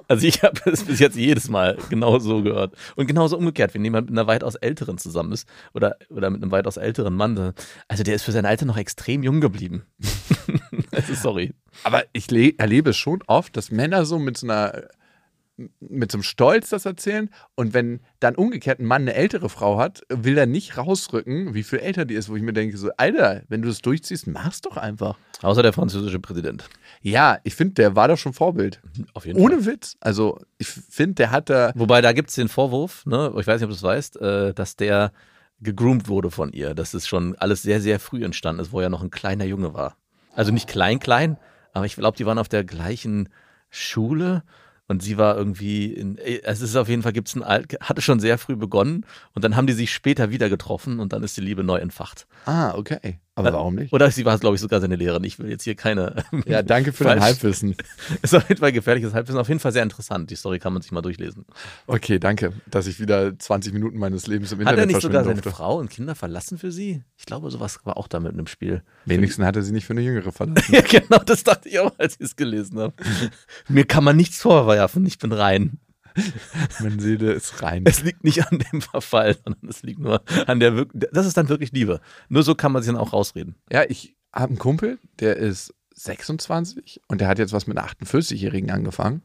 Also 0.07 0.27
ich 0.27 0.43
habe 0.43 0.59
es 0.65 0.83
bis 0.83 0.99
jetzt 0.99 1.15
jedes 1.15 1.49
Mal 1.49 1.77
genau 1.89 2.19
so 2.19 2.41
gehört. 2.43 2.75
Und 2.95 3.07
genauso 3.07 3.37
umgekehrt, 3.37 3.73
wenn 3.73 3.83
jemand 3.83 4.09
mit 4.09 4.17
einer 4.17 4.27
weitaus 4.27 4.55
älteren 4.55 4.97
zusammen 4.97 5.31
ist 5.31 5.47
oder, 5.73 5.95
oder 6.09 6.29
mit 6.29 6.41
einem 6.41 6.51
weitaus 6.51 6.77
älteren 6.77 7.15
Mann, 7.15 7.53
also 7.87 8.03
der 8.03 8.15
ist 8.15 8.23
für 8.23 8.31
sein 8.31 8.45
Alter 8.45 8.65
noch 8.65 8.77
extrem 8.77 9.23
jung 9.23 9.41
geblieben. 9.41 9.83
also 10.91 11.13
sorry. 11.13 11.53
Aber 11.83 12.03
ich 12.13 12.29
le- 12.31 12.53
erlebe 12.57 12.91
es 12.91 12.97
schon 12.97 13.19
oft, 13.27 13.57
dass 13.57 13.71
Männer 13.71 14.05
so 14.05 14.19
mit 14.19 14.37
so 14.37 14.47
einer 14.47 14.83
mit 15.79 16.11
so 16.11 16.17
einem 16.17 16.23
Stolz 16.23 16.69
das 16.69 16.85
erzählen. 16.85 17.29
Und 17.55 17.73
wenn 17.73 18.01
dann 18.19 18.35
umgekehrt 18.35 18.79
ein 18.79 18.85
Mann 18.85 19.03
eine 19.03 19.13
ältere 19.13 19.49
Frau 19.49 19.77
hat, 19.77 20.03
will 20.09 20.37
er 20.37 20.45
nicht 20.45 20.77
rausrücken, 20.77 21.53
wie 21.53 21.63
viel 21.63 21.79
älter 21.79 22.05
die 22.05 22.15
ist, 22.15 22.29
wo 22.29 22.35
ich 22.35 22.41
mir 22.41 22.53
denke, 22.53 22.77
so, 22.77 22.89
Alter, 22.97 23.43
wenn 23.47 23.61
du 23.61 23.67
das 23.67 23.81
durchziehst, 23.81 24.27
mach's 24.27 24.61
doch 24.61 24.77
einfach. 24.77 25.17
Außer 25.41 25.63
der 25.63 25.73
französische 25.73 26.19
Präsident. 26.19 26.67
Ja, 27.01 27.39
ich 27.43 27.55
finde, 27.55 27.75
der 27.75 27.95
war 27.95 28.07
doch 28.07 28.17
schon 28.17 28.33
Vorbild. 28.33 28.81
Auf 29.13 29.25
jeden 29.25 29.39
Ohne 29.39 29.65
Witz. 29.65 29.95
Also, 30.01 30.39
ich 30.57 30.67
finde, 30.67 31.15
der 31.15 31.31
hat 31.31 31.49
da. 31.49 31.71
Wobei, 31.75 32.01
da 32.01 32.13
gibt 32.13 32.29
es 32.29 32.35
den 32.35 32.49
Vorwurf, 32.49 33.05
ne, 33.05 33.33
ich 33.39 33.47
weiß 33.47 33.61
nicht, 33.61 33.65
ob 33.65 33.69
du 33.69 33.75
es 33.75 33.83
weißt, 33.83 34.21
äh, 34.21 34.53
dass 34.53 34.75
der 34.75 35.11
gegroomt 35.61 36.07
wurde 36.09 36.31
von 36.31 36.51
ihr. 36.51 36.73
Dass 36.73 36.93
es 36.93 37.07
schon 37.07 37.35
alles 37.37 37.61
sehr, 37.61 37.81
sehr 37.81 37.99
früh 37.99 38.23
entstanden 38.23 38.61
ist, 38.61 38.71
wo 38.71 38.81
er 38.81 38.89
noch 38.89 39.01
ein 39.01 39.11
kleiner 39.11 39.45
Junge 39.45 39.73
war. 39.73 39.95
Also 40.33 40.51
nicht 40.51 40.67
klein, 40.67 40.99
klein, 40.99 41.37
aber 41.71 41.85
ich 41.85 41.95
glaube, 41.95 42.17
die 42.17 42.25
waren 42.25 42.39
auf 42.39 42.49
der 42.49 42.65
gleichen 42.65 43.29
Schule 43.69 44.43
und 44.87 45.01
sie 45.01 45.17
war 45.17 45.35
irgendwie 45.35 45.93
in, 45.93 46.17
es 46.17 46.61
ist 46.61 46.75
auf 46.75 46.89
jeden 46.89 47.03
Fall 47.03 47.13
gibt's 47.13 47.35
ein 47.35 47.43
Alt, 47.43 47.77
hatte 47.81 48.01
schon 48.01 48.19
sehr 48.19 48.37
früh 48.37 48.55
begonnen 48.55 49.05
und 49.33 49.43
dann 49.43 49.55
haben 49.55 49.67
die 49.67 49.73
sich 49.73 49.93
später 49.93 50.29
wieder 50.29 50.49
getroffen 50.49 50.99
und 50.99 51.13
dann 51.13 51.23
ist 51.23 51.37
die 51.37 51.41
Liebe 51.41 51.63
neu 51.63 51.77
entfacht. 51.77 52.27
Ah, 52.45 52.73
okay. 52.75 53.19
Aber 53.37 53.51
warum 53.51 53.75
nicht? 53.75 53.91
Oder 53.91 54.09
sie 54.11 54.23
war, 54.23 54.37
glaube 54.39 54.55
ich, 54.55 54.61
sogar 54.61 54.79
seine 54.79 54.95
Lehrerin. 54.95 55.25
Ich 55.25 55.37
will 55.39 55.49
jetzt 55.49 55.63
hier 55.63 55.75
keine. 55.75 56.23
Ja, 56.45 56.63
danke 56.63 56.93
für 56.93 57.03
dein. 57.03 57.19
Halbwissen. 57.19 57.75
Ist 58.21 58.33
auf 58.33 58.47
jeden 58.47 58.59
Fall 58.59 58.71
gefährliches 58.71 59.13
Halbwissen. 59.13 59.39
Auf 59.39 59.47
jeden 59.47 59.59
Fall 59.59 59.71
sehr 59.71 59.83
interessant. 59.83 60.29
Die 60.29 60.35
Story 60.35 60.59
kann 60.59 60.73
man 60.73 60.81
sich 60.81 60.91
mal 60.91 61.01
durchlesen. 61.01 61.45
Okay, 61.87 62.19
danke, 62.19 62.53
dass 62.69 62.87
ich 62.87 62.99
wieder 62.99 63.37
20 63.37 63.73
Minuten 63.73 63.97
meines 63.97 64.27
Lebens 64.27 64.51
im 64.51 64.59
Hat 64.59 64.73
Internet 64.73 64.79
er 64.79 64.85
nicht 64.87 65.01
sogar 65.01 65.23
seine 65.23 65.41
durfte. 65.41 65.51
Frau 65.51 65.77
und 65.79 65.89
Kinder 65.89 66.15
verlassen 66.15 66.57
für 66.57 66.71
sie? 66.71 67.03
Ich 67.17 67.25
glaube, 67.25 67.49
sowas 67.51 67.79
war 67.83 67.97
auch 67.97 68.07
da 68.07 68.19
mit 68.19 68.33
einem 68.33 68.47
Spiel. 68.47 68.83
Wenigstens 69.05 69.45
hat 69.45 69.55
er 69.55 69.63
sie 69.63 69.73
nicht 69.73 69.85
für 69.85 69.93
eine 69.93 70.01
Jüngere 70.01 70.31
verlassen. 70.31 70.55
Ja, 70.73 70.81
genau, 70.81 71.19
das 71.25 71.43
dachte 71.43 71.69
ich 71.69 71.79
auch, 71.79 71.93
als 71.97 72.15
ich 72.15 72.21
es 72.21 72.35
gelesen 72.35 72.79
habe. 72.79 72.93
Mir 73.67 73.85
kann 73.85 74.03
man 74.03 74.15
nichts 74.15 74.41
vorwerfen, 74.41 75.05
ich 75.05 75.17
bin 75.19 75.31
rein. 75.31 75.79
Meine 76.79 77.01
Seele 77.01 77.33
ist 77.33 77.61
rein. 77.61 77.83
Es 77.85 78.03
liegt 78.03 78.23
nicht 78.23 78.45
an 78.45 78.59
dem 78.59 78.81
Verfall, 78.81 79.35
sondern 79.43 79.69
es 79.69 79.83
liegt 79.83 79.99
nur 79.99 80.23
an 80.47 80.59
der 80.59 80.75
Wirk 80.75 80.91
Das 80.93 81.25
ist 81.25 81.37
dann 81.37 81.49
wirklich 81.49 81.71
Liebe. 81.71 81.99
Nur 82.29 82.43
so 82.43 82.55
kann 82.55 82.71
man 82.71 82.83
sich 82.83 82.91
dann 82.91 82.99
auch 82.99 83.13
rausreden. 83.13 83.55
Ja, 83.71 83.83
ich 83.87 84.15
habe 84.33 84.49
einen 84.49 84.59
Kumpel, 84.59 84.99
der 85.19 85.37
ist 85.37 85.73
26 85.95 87.01
und 87.07 87.21
der 87.21 87.27
hat 87.27 87.39
jetzt 87.39 87.53
was 87.53 87.67
mit 87.67 87.77
einer 87.77 87.87
48-Jährigen 87.87 88.71
angefangen. 88.71 89.23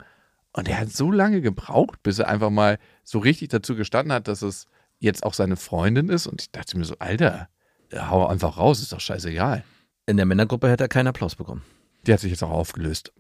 Und 0.52 0.66
der 0.66 0.80
hat 0.80 0.90
so 0.90 1.12
lange 1.12 1.40
gebraucht, 1.40 2.02
bis 2.02 2.18
er 2.18 2.28
einfach 2.28 2.50
mal 2.50 2.78
so 3.04 3.18
richtig 3.20 3.48
dazu 3.48 3.76
gestanden 3.76 4.12
hat, 4.12 4.26
dass 4.26 4.42
es 4.42 4.66
jetzt 4.98 5.24
auch 5.24 5.34
seine 5.34 5.56
Freundin 5.56 6.08
ist. 6.08 6.26
Und 6.26 6.42
ich 6.42 6.50
dachte 6.50 6.76
mir 6.76 6.84
so, 6.84 6.96
Alter, 6.98 7.48
hau 7.94 8.26
einfach 8.26 8.58
raus, 8.58 8.80
ist 8.80 8.92
doch 8.92 9.00
scheißegal. 9.00 9.64
In 10.06 10.16
der 10.16 10.26
Männergruppe 10.26 10.68
hätte 10.68 10.84
er 10.84 10.88
keinen 10.88 11.06
Applaus 11.06 11.36
bekommen. 11.36 11.62
Die 12.06 12.12
hat 12.12 12.20
sich 12.20 12.30
jetzt 12.30 12.42
auch 12.42 12.50
aufgelöst. 12.50 13.12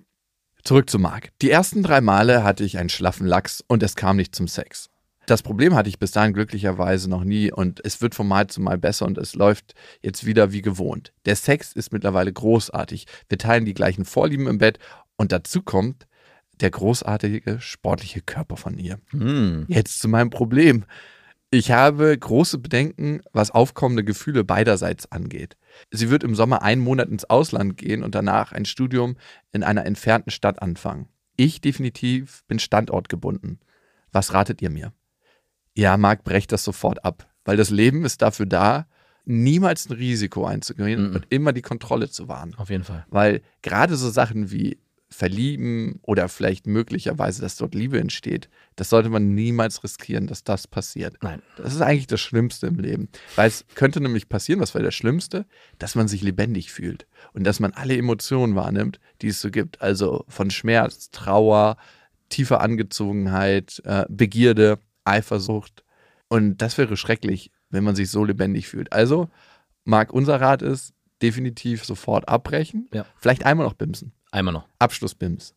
Zurück 0.64 0.90
zu 0.90 0.98
Marc. 0.98 1.30
Die 1.42 1.50
ersten 1.50 1.82
drei 1.82 2.00
Male 2.00 2.44
hatte 2.44 2.64
ich 2.64 2.78
einen 2.78 2.88
schlaffen 2.88 3.26
Lachs 3.26 3.64
und 3.66 3.82
es 3.82 3.96
kam 3.96 4.16
nicht 4.16 4.34
zum 4.34 4.48
Sex. 4.48 4.90
Das 5.26 5.42
Problem 5.42 5.74
hatte 5.74 5.88
ich 5.88 5.98
bis 5.98 6.10
dahin 6.10 6.32
glücklicherweise 6.32 7.08
noch 7.08 7.22
nie 7.22 7.52
und 7.52 7.80
es 7.84 8.00
wird 8.02 8.14
von 8.14 8.26
Mal 8.26 8.48
zu 8.48 8.60
Mal 8.60 8.78
besser 8.78 9.06
und 9.06 9.16
es 9.16 9.34
läuft 9.34 9.74
jetzt 10.02 10.26
wieder 10.26 10.52
wie 10.52 10.62
gewohnt. 10.62 11.12
Der 11.24 11.36
Sex 11.36 11.72
ist 11.72 11.92
mittlerweile 11.92 12.32
großartig. 12.32 13.06
Wir 13.28 13.38
teilen 13.38 13.64
die 13.64 13.74
gleichen 13.74 14.04
Vorlieben 14.04 14.48
im 14.48 14.58
Bett 14.58 14.78
und 15.16 15.30
dazu 15.30 15.62
kommt 15.62 16.08
der 16.60 16.70
großartige 16.70 17.60
sportliche 17.60 18.20
Körper 18.20 18.56
von 18.56 18.76
ihr. 18.76 18.98
Hm. 19.10 19.66
Jetzt 19.68 20.00
zu 20.00 20.08
meinem 20.08 20.30
Problem. 20.30 20.84
Ich 21.50 21.70
habe 21.70 22.16
große 22.16 22.58
Bedenken, 22.58 23.22
was 23.32 23.50
aufkommende 23.50 24.04
Gefühle 24.04 24.44
beiderseits 24.44 25.10
angeht. 25.10 25.56
Sie 25.90 26.10
wird 26.10 26.22
im 26.24 26.34
Sommer 26.34 26.62
einen 26.62 26.80
Monat 26.82 27.08
ins 27.08 27.24
Ausland 27.28 27.76
gehen 27.76 28.02
und 28.02 28.14
danach 28.14 28.52
ein 28.52 28.64
Studium 28.64 29.16
in 29.52 29.62
einer 29.62 29.86
entfernten 29.86 30.30
Stadt 30.30 30.60
anfangen. 30.62 31.08
Ich 31.36 31.60
definitiv 31.60 32.44
bin 32.48 32.58
standortgebunden. 32.58 33.60
Was 34.12 34.34
ratet 34.34 34.60
ihr 34.62 34.70
mir? 34.70 34.92
Ja, 35.74 35.96
Marc, 35.96 36.24
brecht 36.24 36.52
das 36.52 36.64
sofort 36.64 37.04
ab, 37.04 37.28
weil 37.44 37.56
das 37.56 37.70
Leben 37.70 38.04
ist 38.04 38.22
dafür 38.22 38.46
da, 38.46 38.86
niemals 39.24 39.88
ein 39.88 39.92
Risiko 39.94 40.44
einzugehen 40.44 41.10
Mhm. 41.10 41.14
und 41.16 41.26
immer 41.30 41.52
die 41.52 41.62
Kontrolle 41.62 42.10
zu 42.10 42.26
wahren. 42.28 42.54
Auf 42.56 42.70
jeden 42.70 42.84
Fall. 42.84 43.06
Weil 43.08 43.42
gerade 43.62 43.96
so 43.96 44.10
Sachen 44.10 44.50
wie 44.50 44.78
verlieben 45.12 45.98
oder 46.02 46.28
vielleicht 46.28 46.66
möglicherweise, 46.66 47.42
dass 47.42 47.56
dort 47.56 47.74
Liebe 47.74 47.98
entsteht, 47.98 48.48
das 48.76 48.90
sollte 48.90 49.08
man 49.08 49.34
niemals 49.34 49.82
riskieren, 49.82 50.28
dass 50.28 50.44
das 50.44 50.68
passiert. 50.68 51.16
Nein. 51.20 51.42
Das 51.56 51.74
ist 51.74 51.80
eigentlich 51.80 52.06
das 52.06 52.20
Schlimmste 52.20 52.68
im 52.68 52.78
Leben. 52.78 53.08
Weil 53.34 53.48
es 53.48 53.64
könnte 53.74 54.00
nämlich 54.00 54.28
passieren, 54.28 54.60
was 54.60 54.74
wäre 54.74 54.84
das 54.84 54.94
Schlimmste, 54.94 55.46
dass 55.78 55.96
man 55.96 56.06
sich 56.06 56.22
lebendig 56.22 56.72
fühlt 56.72 57.06
und 57.32 57.44
dass 57.44 57.58
man 57.58 57.72
alle 57.72 57.96
Emotionen 57.96 58.54
wahrnimmt, 58.54 59.00
die 59.20 59.28
es 59.28 59.40
so 59.40 59.50
gibt. 59.50 59.82
Also 59.82 60.24
von 60.28 60.50
Schmerz, 60.50 61.10
Trauer, 61.10 61.76
tiefer 62.28 62.60
Angezogenheit, 62.60 63.82
äh, 63.84 64.04
Begierde, 64.08 64.78
Eifersucht. 65.04 65.84
Und 66.28 66.58
das 66.58 66.78
wäre 66.78 66.96
schrecklich, 66.96 67.50
wenn 67.68 67.82
man 67.82 67.96
sich 67.96 68.10
so 68.10 68.24
lebendig 68.24 68.68
fühlt. 68.68 68.92
Also, 68.92 69.28
Marc, 69.84 70.12
unser 70.12 70.40
Rat 70.40 70.62
ist, 70.62 70.94
definitiv 71.20 71.84
sofort 71.84 72.28
abbrechen. 72.28 72.88
Ja. 72.92 73.04
Vielleicht 73.16 73.44
einmal 73.44 73.66
noch 73.66 73.74
bimsen. 73.74 74.12
Einmal 74.30 74.54
noch. 74.54 74.66
Abschlussbims. 74.78 75.54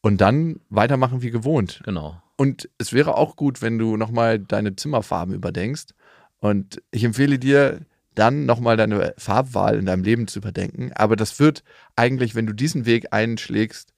Und 0.00 0.20
dann 0.20 0.60
weitermachen 0.68 1.22
wie 1.22 1.30
gewohnt. 1.30 1.80
Genau. 1.84 2.20
Und 2.36 2.68
es 2.78 2.92
wäre 2.92 3.16
auch 3.16 3.36
gut, 3.36 3.62
wenn 3.62 3.78
du 3.78 3.96
nochmal 3.96 4.38
deine 4.38 4.76
Zimmerfarben 4.76 5.34
überdenkst. 5.34 5.94
Und 6.40 6.82
ich 6.90 7.04
empfehle 7.04 7.38
dir, 7.38 7.80
dann 8.14 8.46
nochmal 8.46 8.76
deine 8.76 9.14
Farbwahl 9.18 9.78
in 9.78 9.86
deinem 9.86 10.04
Leben 10.04 10.28
zu 10.28 10.38
überdenken. 10.38 10.92
Aber 10.94 11.16
das 11.16 11.40
wird 11.40 11.64
eigentlich, 11.96 12.34
wenn 12.34 12.46
du 12.46 12.52
diesen 12.52 12.86
Weg 12.86 13.12
einschlägst, 13.12 13.92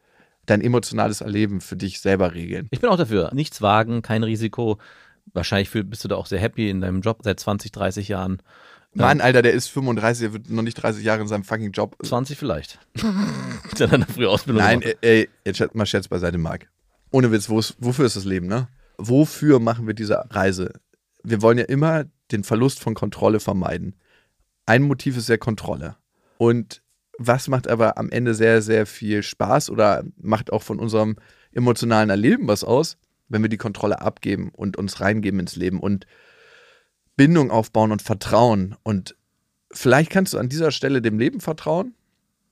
dein 0.47 0.61
emotionales 0.61 1.21
Erleben 1.21 1.61
für 1.61 1.77
dich 1.77 2.01
selber 2.01 2.35
regeln. 2.35 2.69
Ich 2.71 2.81
bin 2.81 2.89
auch 2.89 2.97
dafür. 2.97 3.31
Nichts 3.35 3.61
wagen, 3.63 4.03
kein 4.03 4.23
Risiko. 4.23 4.79
Wahrscheinlich 5.33 5.71
bist 5.71 6.05
du 6.05 6.09
da 6.09 6.17
auch 6.17 6.27
sehr 6.27 6.39
happy 6.39 6.71
in 6.71 6.81
deinem 6.81 7.01
Job 7.01 7.21
seit 7.25 7.41
20, 7.41 7.73
30 7.73 8.09
Jahren. 8.09 8.41
Mann, 8.97 9.21
Alter, 9.21 9.43
der 9.43 9.53
ist 9.53 9.69
35, 9.69 10.23
der 10.23 10.33
wird 10.33 10.51
noch 10.51 10.63
nicht 10.63 10.75
30 10.75 11.05
Jahre 11.05 11.23
in 11.23 11.29
seinem 11.29 11.45
fucking 11.45 11.73
Job. 11.73 11.97
20 12.03 12.39
vielleicht. 12.39 12.79
Hat 13.03 13.83
eine 13.83 14.07
frühe 14.07 14.29
Ausbildung 14.29 14.63
Nein, 14.63 14.83
ey, 14.83 14.97
ey, 15.01 15.29
jetzt 15.45 15.75
mal 15.75 15.87
Scherz 15.87 16.09
beiseite, 16.09 16.39
Marc. 16.39 16.69
Ohne 17.11 17.31
Witz, 17.31 17.49
wofür 17.49 18.07
ist 18.07 18.17
das 18.17 18.25
Leben, 18.25 18.47
ne? 18.47 18.69
Wofür 18.99 19.61
machen 19.61 19.87
wir 19.87 19.95
diese 19.95 20.25
Reise? 20.31 20.73
Wir 21.23 21.43
wollen 21.43 21.59
ja 21.59 21.65
immer 21.65 22.05
den 22.33 22.45
Verlust 22.45 22.81
von 22.81 22.95
Kontrolle 22.95 23.41
vermeiden. 23.41 23.95
Ein 24.65 24.83
Motiv 24.83 25.17
ist 25.17 25.29
ja 25.29 25.37
Kontrolle. 25.37 25.97
Und 26.39 26.83
was 27.19 27.49
macht 27.49 27.69
aber 27.69 27.99
am 27.99 28.11
Ende 28.11 28.35
sehr, 28.35 28.63
sehr 28.63 28.87
viel 28.87 29.23
Spaß 29.23 29.71
oder 29.71 30.05
macht 30.17 30.53
auch 30.53 30.63
von 30.63 30.79
unserem 30.79 31.17
emotionalen 31.53 32.11
Erleben 32.11 32.49
was 32.49 32.65
aus, 32.65 32.99
wenn 33.29 33.43
wir 33.43 33.49
die 33.49 33.57
Kontrolle 33.57 34.01
abgeben 34.01 34.51
und 34.53 34.77
uns 34.77 35.01
reingeben 35.01 35.41
ins 35.41 35.57
Leben 35.57 35.81
und 35.81 36.07
Bindung 37.17 37.51
aufbauen 37.51 37.93
und 37.93 38.03
Vertrauen. 38.03 38.77
Und 38.83 39.17
vielleicht 39.73 40.11
kannst 40.11 40.35
du 40.35 40.39
an 40.39 40.49
dieser 40.49 40.71
Stelle 40.71 41.03
dem 41.03 41.19
Leben 41.19 41.41
vertrauen, 41.41 41.95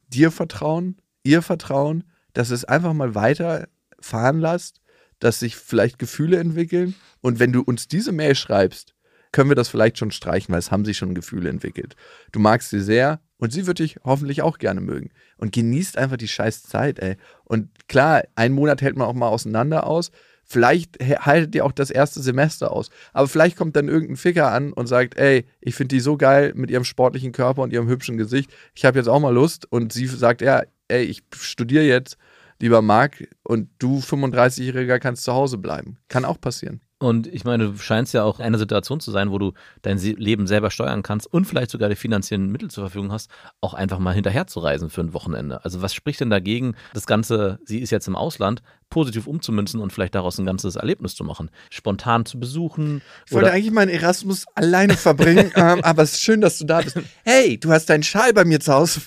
dir 0.08 0.30
vertrauen, 0.30 0.96
ihr 1.22 1.42
vertrauen, 1.42 2.04
dass 2.32 2.50
es 2.50 2.64
einfach 2.64 2.92
mal 2.92 3.14
weiter 3.14 3.68
fahren 4.00 4.40
lasst, 4.40 4.80
dass 5.20 5.40
sich 5.40 5.56
vielleicht 5.56 5.98
Gefühle 5.98 6.38
entwickeln. 6.38 6.94
Und 7.20 7.38
wenn 7.38 7.52
du 7.52 7.62
uns 7.62 7.88
diese 7.88 8.12
Mail 8.12 8.34
schreibst, 8.34 8.94
können 9.32 9.50
wir 9.50 9.56
das 9.56 9.68
vielleicht 9.68 9.98
schon 9.98 10.12
streichen, 10.12 10.52
weil 10.52 10.60
es 10.60 10.70
haben 10.70 10.84
sich 10.84 10.96
schon 10.96 11.14
Gefühle 11.14 11.50
entwickelt. 11.50 11.96
Du 12.30 12.38
magst 12.38 12.70
sie 12.70 12.80
sehr 12.80 13.20
und 13.38 13.52
sie 13.52 13.66
wird 13.66 13.80
dich 13.80 13.96
hoffentlich 14.04 14.42
auch 14.42 14.58
gerne 14.58 14.80
mögen. 14.80 15.10
Und 15.38 15.52
genießt 15.52 15.98
einfach 15.98 16.16
die 16.16 16.28
scheiß 16.28 16.62
Zeit, 16.62 17.00
ey. 17.00 17.16
Und 17.42 17.68
klar, 17.88 18.22
einen 18.36 18.54
Monat 18.54 18.80
hält 18.80 18.96
man 18.96 19.08
auch 19.08 19.14
mal 19.14 19.28
auseinander 19.28 19.86
aus. 19.86 20.12
Vielleicht 20.55 21.00
haltet 21.00 21.52
ihr 21.57 21.64
auch 21.64 21.72
das 21.72 21.90
erste 21.90 22.22
Semester 22.22 22.70
aus. 22.70 22.88
Aber 23.12 23.26
vielleicht 23.26 23.57
kommt 23.57 23.74
dann 23.74 23.88
irgendein 23.88 24.16
Ficker 24.16 24.52
an 24.52 24.72
und 24.72 24.86
sagt, 24.86 25.18
ey, 25.18 25.46
ich 25.61 25.74
finde 25.74 25.96
die 25.96 26.00
so 26.00 26.16
geil 26.16 26.52
mit 26.55 26.70
ihrem 26.70 26.84
sportlichen 26.84 27.32
Körper 27.32 27.62
und 27.62 27.72
ihrem 27.72 27.88
hübschen 27.88 28.16
Gesicht. 28.16 28.52
Ich 28.72 28.84
habe 28.84 28.96
jetzt 28.96 29.09
auch 29.09 29.18
mal 29.18 29.34
Lust. 29.34 29.66
Und 29.68 29.92
sie 29.92 30.07
sagt, 30.07 30.42
ja, 30.42 30.62
ey, 30.86 31.02
ich 31.02 31.24
studiere 31.34 31.82
jetzt, 31.82 32.18
lieber 32.61 32.82
Marc, 32.82 33.26
und 33.42 33.68
du 33.80 33.98
35-Jähriger 33.98 35.00
kannst 35.00 35.24
zu 35.24 35.32
Hause 35.32 35.59
bleiben. 35.59 35.96
Kann 36.07 36.24
auch 36.24 36.40
passieren. 36.40 36.80
Und 37.05 37.26
ich 37.26 37.44
meine, 37.44 37.72
du 37.72 37.78
scheinst 37.78 38.14
ja 38.14 38.24
auch 38.24 38.38
in 38.38 38.44
einer 38.44 38.59
Situation 38.59 39.00
zu 39.00 39.11
sein, 39.11 39.30
wo 39.30 39.38
du 39.38 39.52
dein 39.82 39.98
Leben 39.98 40.46
selber 40.46 40.70
steuern 40.70 41.02
kannst 41.02 41.32
und 41.32 41.44
vielleicht 41.44 41.70
sogar 41.70 41.88
die 41.88 41.96
finanziellen 41.96 42.50
Mittel 42.50 42.70
zur 42.70 42.84
Verfügung 42.84 43.12
hast, 43.12 43.30
auch 43.61 43.74
einfach 43.74 43.98
mal 43.98 44.14
hinterher 44.14 44.46
zu 44.46 44.61
reisen 44.61 44.90
für 44.90 45.00
ein 45.00 45.12
Wochenende. 45.12 45.64
Also 45.64 45.82
was 45.82 45.94
spricht 45.94 46.20
denn 46.20 46.30
dagegen, 46.30 46.74
das 46.92 47.07
Ganze, 47.07 47.59
sie 47.64 47.80
ist 47.80 47.90
jetzt 47.90 48.09
im 48.09 48.16
Ausland, 48.16 48.62
positiv 48.90 49.26
umzumünzen 49.26 49.80
und 49.80 49.92
vielleicht 49.92 50.14
daraus 50.14 50.38
ein 50.38 50.46
ganzes 50.46 50.76
Erlebnis 50.76 51.14
zu 51.14 51.24
machen? 51.24 51.50
Spontan 51.70 52.26
zu 52.26 52.38
besuchen 52.38 53.02
Ich 53.26 53.32
wollte 53.32 53.52
eigentlich 53.52 53.72
meinen 53.72 53.90
Erasmus 53.90 54.46
alleine 54.55 54.96
verbringen, 54.96 55.52
ähm, 55.57 55.82
aber 55.82 56.02
es 56.02 56.14
ist 56.14 56.22
schön, 56.22 56.40
dass 56.40 56.59
du 56.59 56.64
da 56.64 56.80
bist. 56.80 56.98
Hey, 57.24 57.59
du 57.59 57.70
hast 57.70 57.86
deinen 57.90 58.02
Schal 58.02 58.32
bei 58.32 58.44
mir 58.44 58.61
zu 58.61 58.72
Hause. 58.72 59.00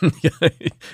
ja, 0.22 0.30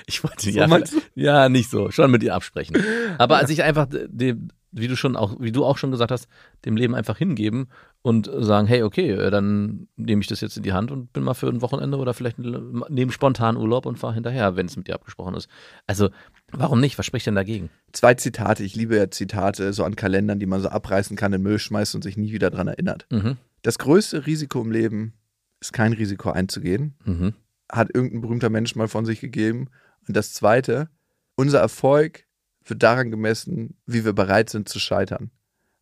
ich 0.05 0.23
wollte 0.23 0.41
So 0.41 0.49
ja, 0.51 0.67
ja 1.15 1.49
nicht 1.49 1.69
so, 1.69 1.91
schon 1.91 2.11
mit 2.11 2.23
ihr 2.23 2.33
absprechen. 2.35 2.77
Aber 3.17 3.37
als 3.37 3.49
ich 3.49 3.63
einfach 3.63 3.87
die, 3.89 4.35
wie 4.75 4.87
du 4.87 4.95
schon 4.95 5.15
auch, 5.15 5.37
wie 5.39 5.51
du 5.51 5.63
auch 5.65 5.77
schon 5.77 5.91
gesagt 5.91 6.11
hast, 6.11 6.27
dem 6.65 6.75
Leben 6.75 6.95
einfach 6.95 7.17
hingeben 7.17 7.67
und 8.01 8.29
sagen, 8.31 8.67
hey, 8.67 8.83
okay, 8.83 9.11
äh, 9.11 9.31
dann 9.31 9.87
nehme 9.95 10.21
ich 10.21 10.27
das 10.27 10.41
jetzt 10.41 10.57
in 10.57 10.63
die 10.63 10.73
Hand 10.73 10.91
und 10.91 11.13
bin 11.13 11.23
mal 11.23 11.33
für 11.33 11.47
ein 11.47 11.61
Wochenende 11.61 11.97
oder 11.97 12.13
vielleicht 12.13 12.37
nehme 12.37 13.11
spontan 13.11 13.57
Urlaub 13.57 13.85
und 13.85 13.97
fahre 13.97 14.13
hinterher, 14.13 14.55
wenn 14.55 14.65
es 14.65 14.75
mit 14.75 14.87
dir 14.87 14.95
abgesprochen 14.95 15.33
ist. 15.35 15.47
Also, 15.87 16.09
warum 16.51 16.81
nicht? 16.81 16.97
Was 16.97 17.05
spricht 17.05 17.25
denn 17.25 17.35
dagegen? 17.35 17.69
Zwei 17.93 18.13
Zitate. 18.15 18.63
Ich 18.63 18.75
liebe 18.75 18.97
ja 18.97 19.09
Zitate 19.09 19.71
so 19.71 19.85
an 19.85 19.95
Kalendern, 19.95 20.39
die 20.39 20.45
man 20.45 20.61
so 20.61 20.67
abreißen 20.67 21.15
kann, 21.15 21.31
in 21.33 21.39
den 21.39 21.43
Müll 21.43 21.59
schmeißt 21.59 21.95
und 21.95 22.03
sich 22.03 22.17
nie 22.17 22.33
wieder 22.33 22.51
dran 22.51 22.67
erinnert. 22.67 23.07
Mhm. 23.09 23.37
Das 23.61 23.79
größte 23.79 24.27
Risiko 24.27 24.61
im 24.61 24.71
Leben 24.71 25.13
ist 25.61 25.73
kein 25.73 25.93
Risiko 25.93 26.31
einzugehen. 26.31 26.95
Mhm. 27.05 27.33
Hat 27.71 27.89
irgendein 27.93 28.21
berühmter 28.21 28.49
Mensch 28.49 28.75
mal 28.75 28.87
von 28.87 29.05
sich 29.05 29.19
gegeben. 29.21 29.69
Und 30.07 30.15
das 30.15 30.33
zweite, 30.33 30.89
unser 31.35 31.59
Erfolg 31.59 32.25
wird 32.63 32.83
daran 32.83 33.11
gemessen, 33.11 33.77
wie 33.85 34.05
wir 34.05 34.13
bereit 34.13 34.49
sind 34.49 34.69
zu 34.69 34.79
scheitern. 34.79 35.31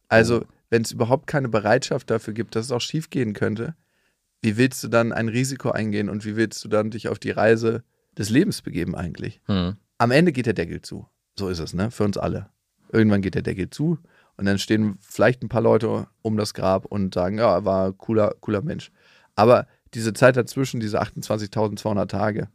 Also, 0.09 0.45
wenn 0.69 0.83
es 0.83 0.91
überhaupt 0.91 1.27
keine 1.27 1.49
Bereitschaft 1.49 2.09
dafür 2.09 2.33
gibt, 2.33 2.55
dass 2.55 2.65
es 2.65 2.71
auch 2.71 2.81
schief 2.81 3.09
gehen 3.09 3.33
könnte, 3.33 3.75
wie 4.41 4.57
willst 4.57 4.83
du 4.83 4.87
dann 4.87 5.11
ein 5.13 5.29
Risiko 5.29 5.71
eingehen 5.71 6.09
und 6.09 6.25
wie 6.25 6.35
willst 6.35 6.63
du 6.63 6.67
dann 6.67 6.91
dich 6.91 7.07
auf 7.07 7.17
die 7.17 7.31
Reise 7.31 7.83
des 8.17 8.29
Lebens 8.29 8.61
begeben 8.61 8.95
eigentlich? 8.95 9.41
Mhm. 9.47 9.77
Am 9.97 10.11
Ende 10.11 10.31
geht 10.31 10.45
der 10.45 10.53
Deckel 10.53 10.81
zu. 10.81 11.07
So 11.37 11.47
ist 11.47 11.59
es, 11.59 11.73
ne? 11.73 11.89
Für 11.91 12.03
uns 12.03 12.17
alle. 12.17 12.49
Irgendwann 12.91 13.21
geht 13.21 13.35
der 13.35 13.41
Deckel 13.41 13.69
zu 13.69 13.97
und 14.37 14.45
dann 14.45 14.59
stehen 14.59 14.97
vielleicht 14.99 15.43
ein 15.43 15.49
paar 15.49 15.61
Leute 15.61 16.07
um 16.21 16.37
das 16.37 16.53
Grab 16.53 16.85
und 16.85 17.13
sagen, 17.13 17.37
ja, 17.37 17.55
er 17.55 17.65
war 17.65 17.87
ein 17.87 17.97
cooler, 17.97 18.35
cooler 18.39 18.61
Mensch. 18.61 18.91
Aber 19.35 19.67
diese 19.93 20.13
Zeit 20.13 20.37
dazwischen, 20.37 20.79
diese 20.79 21.01
28.200 21.01 22.07
Tage, 22.07 22.49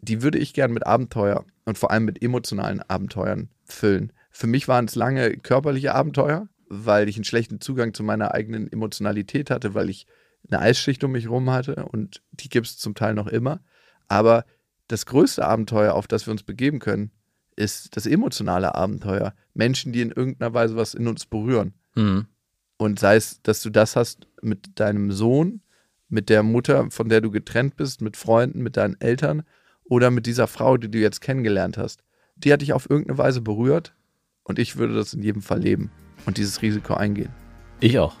die 0.00 0.22
würde 0.22 0.38
ich 0.38 0.54
gern 0.54 0.72
mit 0.72 0.86
Abenteuer 0.86 1.44
und 1.64 1.78
vor 1.78 1.90
allem 1.90 2.04
mit 2.04 2.22
emotionalen 2.22 2.82
Abenteuern 2.82 3.48
füllen. 3.64 4.12
Für 4.30 4.46
mich 4.46 4.68
waren 4.68 4.86
es 4.86 4.94
lange 4.94 5.36
körperliche 5.36 5.94
Abenteuer, 5.94 6.48
weil 6.68 7.08
ich 7.08 7.16
einen 7.16 7.24
schlechten 7.24 7.60
Zugang 7.60 7.94
zu 7.94 8.02
meiner 8.02 8.32
eigenen 8.32 8.70
Emotionalität 8.72 9.50
hatte, 9.50 9.74
weil 9.74 9.90
ich 9.90 10.06
eine 10.48 10.60
Eisschicht 10.60 11.04
um 11.04 11.12
mich 11.12 11.24
herum 11.24 11.50
hatte 11.50 11.86
und 11.86 12.22
die 12.32 12.48
gibt 12.48 12.66
es 12.66 12.78
zum 12.78 12.94
Teil 12.94 13.14
noch 13.14 13.26
immer. 13.26 13.60
Aber 14.08 14.44
das 14.88 15.06
größte 15.06 15.44
Abenteuer, 15.44 15.94
auf 15.94 16.08
das 16.08 16.26
wir 16.26 16.32
uns 16.32 16.42
begeben 16.42 16.78
können, 16.78 17.10
ist 17.56 17.96
das 17.96 18.06
emotionale 18.06 18.74
Abenteuer. 18.74 19.34
Menschen, 19.54 19.92
die 19.92 20.00
in 20.00 20.10
irgendeiner 20.10 20.54
Weise 20.54 20.76
was 20.76 20.94
in 20.94 21.06
uns 21.06 21.26
berühren. 21.26 21.74
Mhm. 21.94 22.26
Und 22.78 22.98
sei 22.98 23.16
es, 23.16 23.42
dass 23.42 23.62
du 23.62 23.70
das 23.70 23.94
hast 23.94 24.26
mit 24.40 24.80
deinem 24.80 25.12
Sohn, 25.12 25.60
mit 26.10 26.28
der 26.28 26.42
Mutter, 26.42 26.90
von 26.90 27.08
der 27.08 27.20
du 27.20 27.30
getrennt 27.30 27.76
bist, 27.76 28.02
mit 28.02 28.16
Freunden, 28.16 28.62
mit 28.62 28.76
deinen 28.76 29.00
Eltern 29.00 29.42
oder 29.84 30.10
mit 30.10 30.26
dieser 30.26 30.46
Frau, 30.46 30.76
die 30.76 30.90
du 30.90 30.98
jetzt 30.98 31.20
kennengelernt 31.20 31.78
hast. 31.78 32.02
Die 32.36 32.52
hat 32.52 32.62
dich 32.62 32.72
auf 32.72 32.88
irgendeine 32.88 33.18
Weise 33.18 33.40
berührt 33.40 33.94
und 34.44 34.58
ich 34.58 34.76
würde 34.76 34.94
das 34.94 35.14
in 35.14 35.22
jedem 35.22 35.42
Fall 35.42 35.60
leben 35.60 35.90
und 36.26 36.36
dieses 36.36 36.62
Risiko 36.62 36.94
eingehen. 36.94 37.30
Ich 37.80 37.98
auch. 37.98 38.16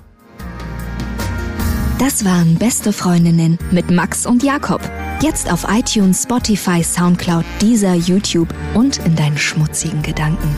Das 1.98 2.24
waren 2.24 2.56
Beste 2.56 2.94
Freundinnen 2.94 3.58
mit 3.70 3.90
Max 3.90 4.24
und 4.24 4.42
Jakob. 4.42 4.80
Jetzt 5.20 5.52
auf 5.52 5.66
iTunes, 5.68 6.22
Spotify, 6.22 6.82
Soundcloud, 6.82 7.44
dieser 7.60 7.94
YouTube 7.94 8.48
und 8.74 9.04
in 9.04 9.16
deinen 9.16 9.36
schmutzigen 9.36 10.02
Gedanken. 10.02 10.48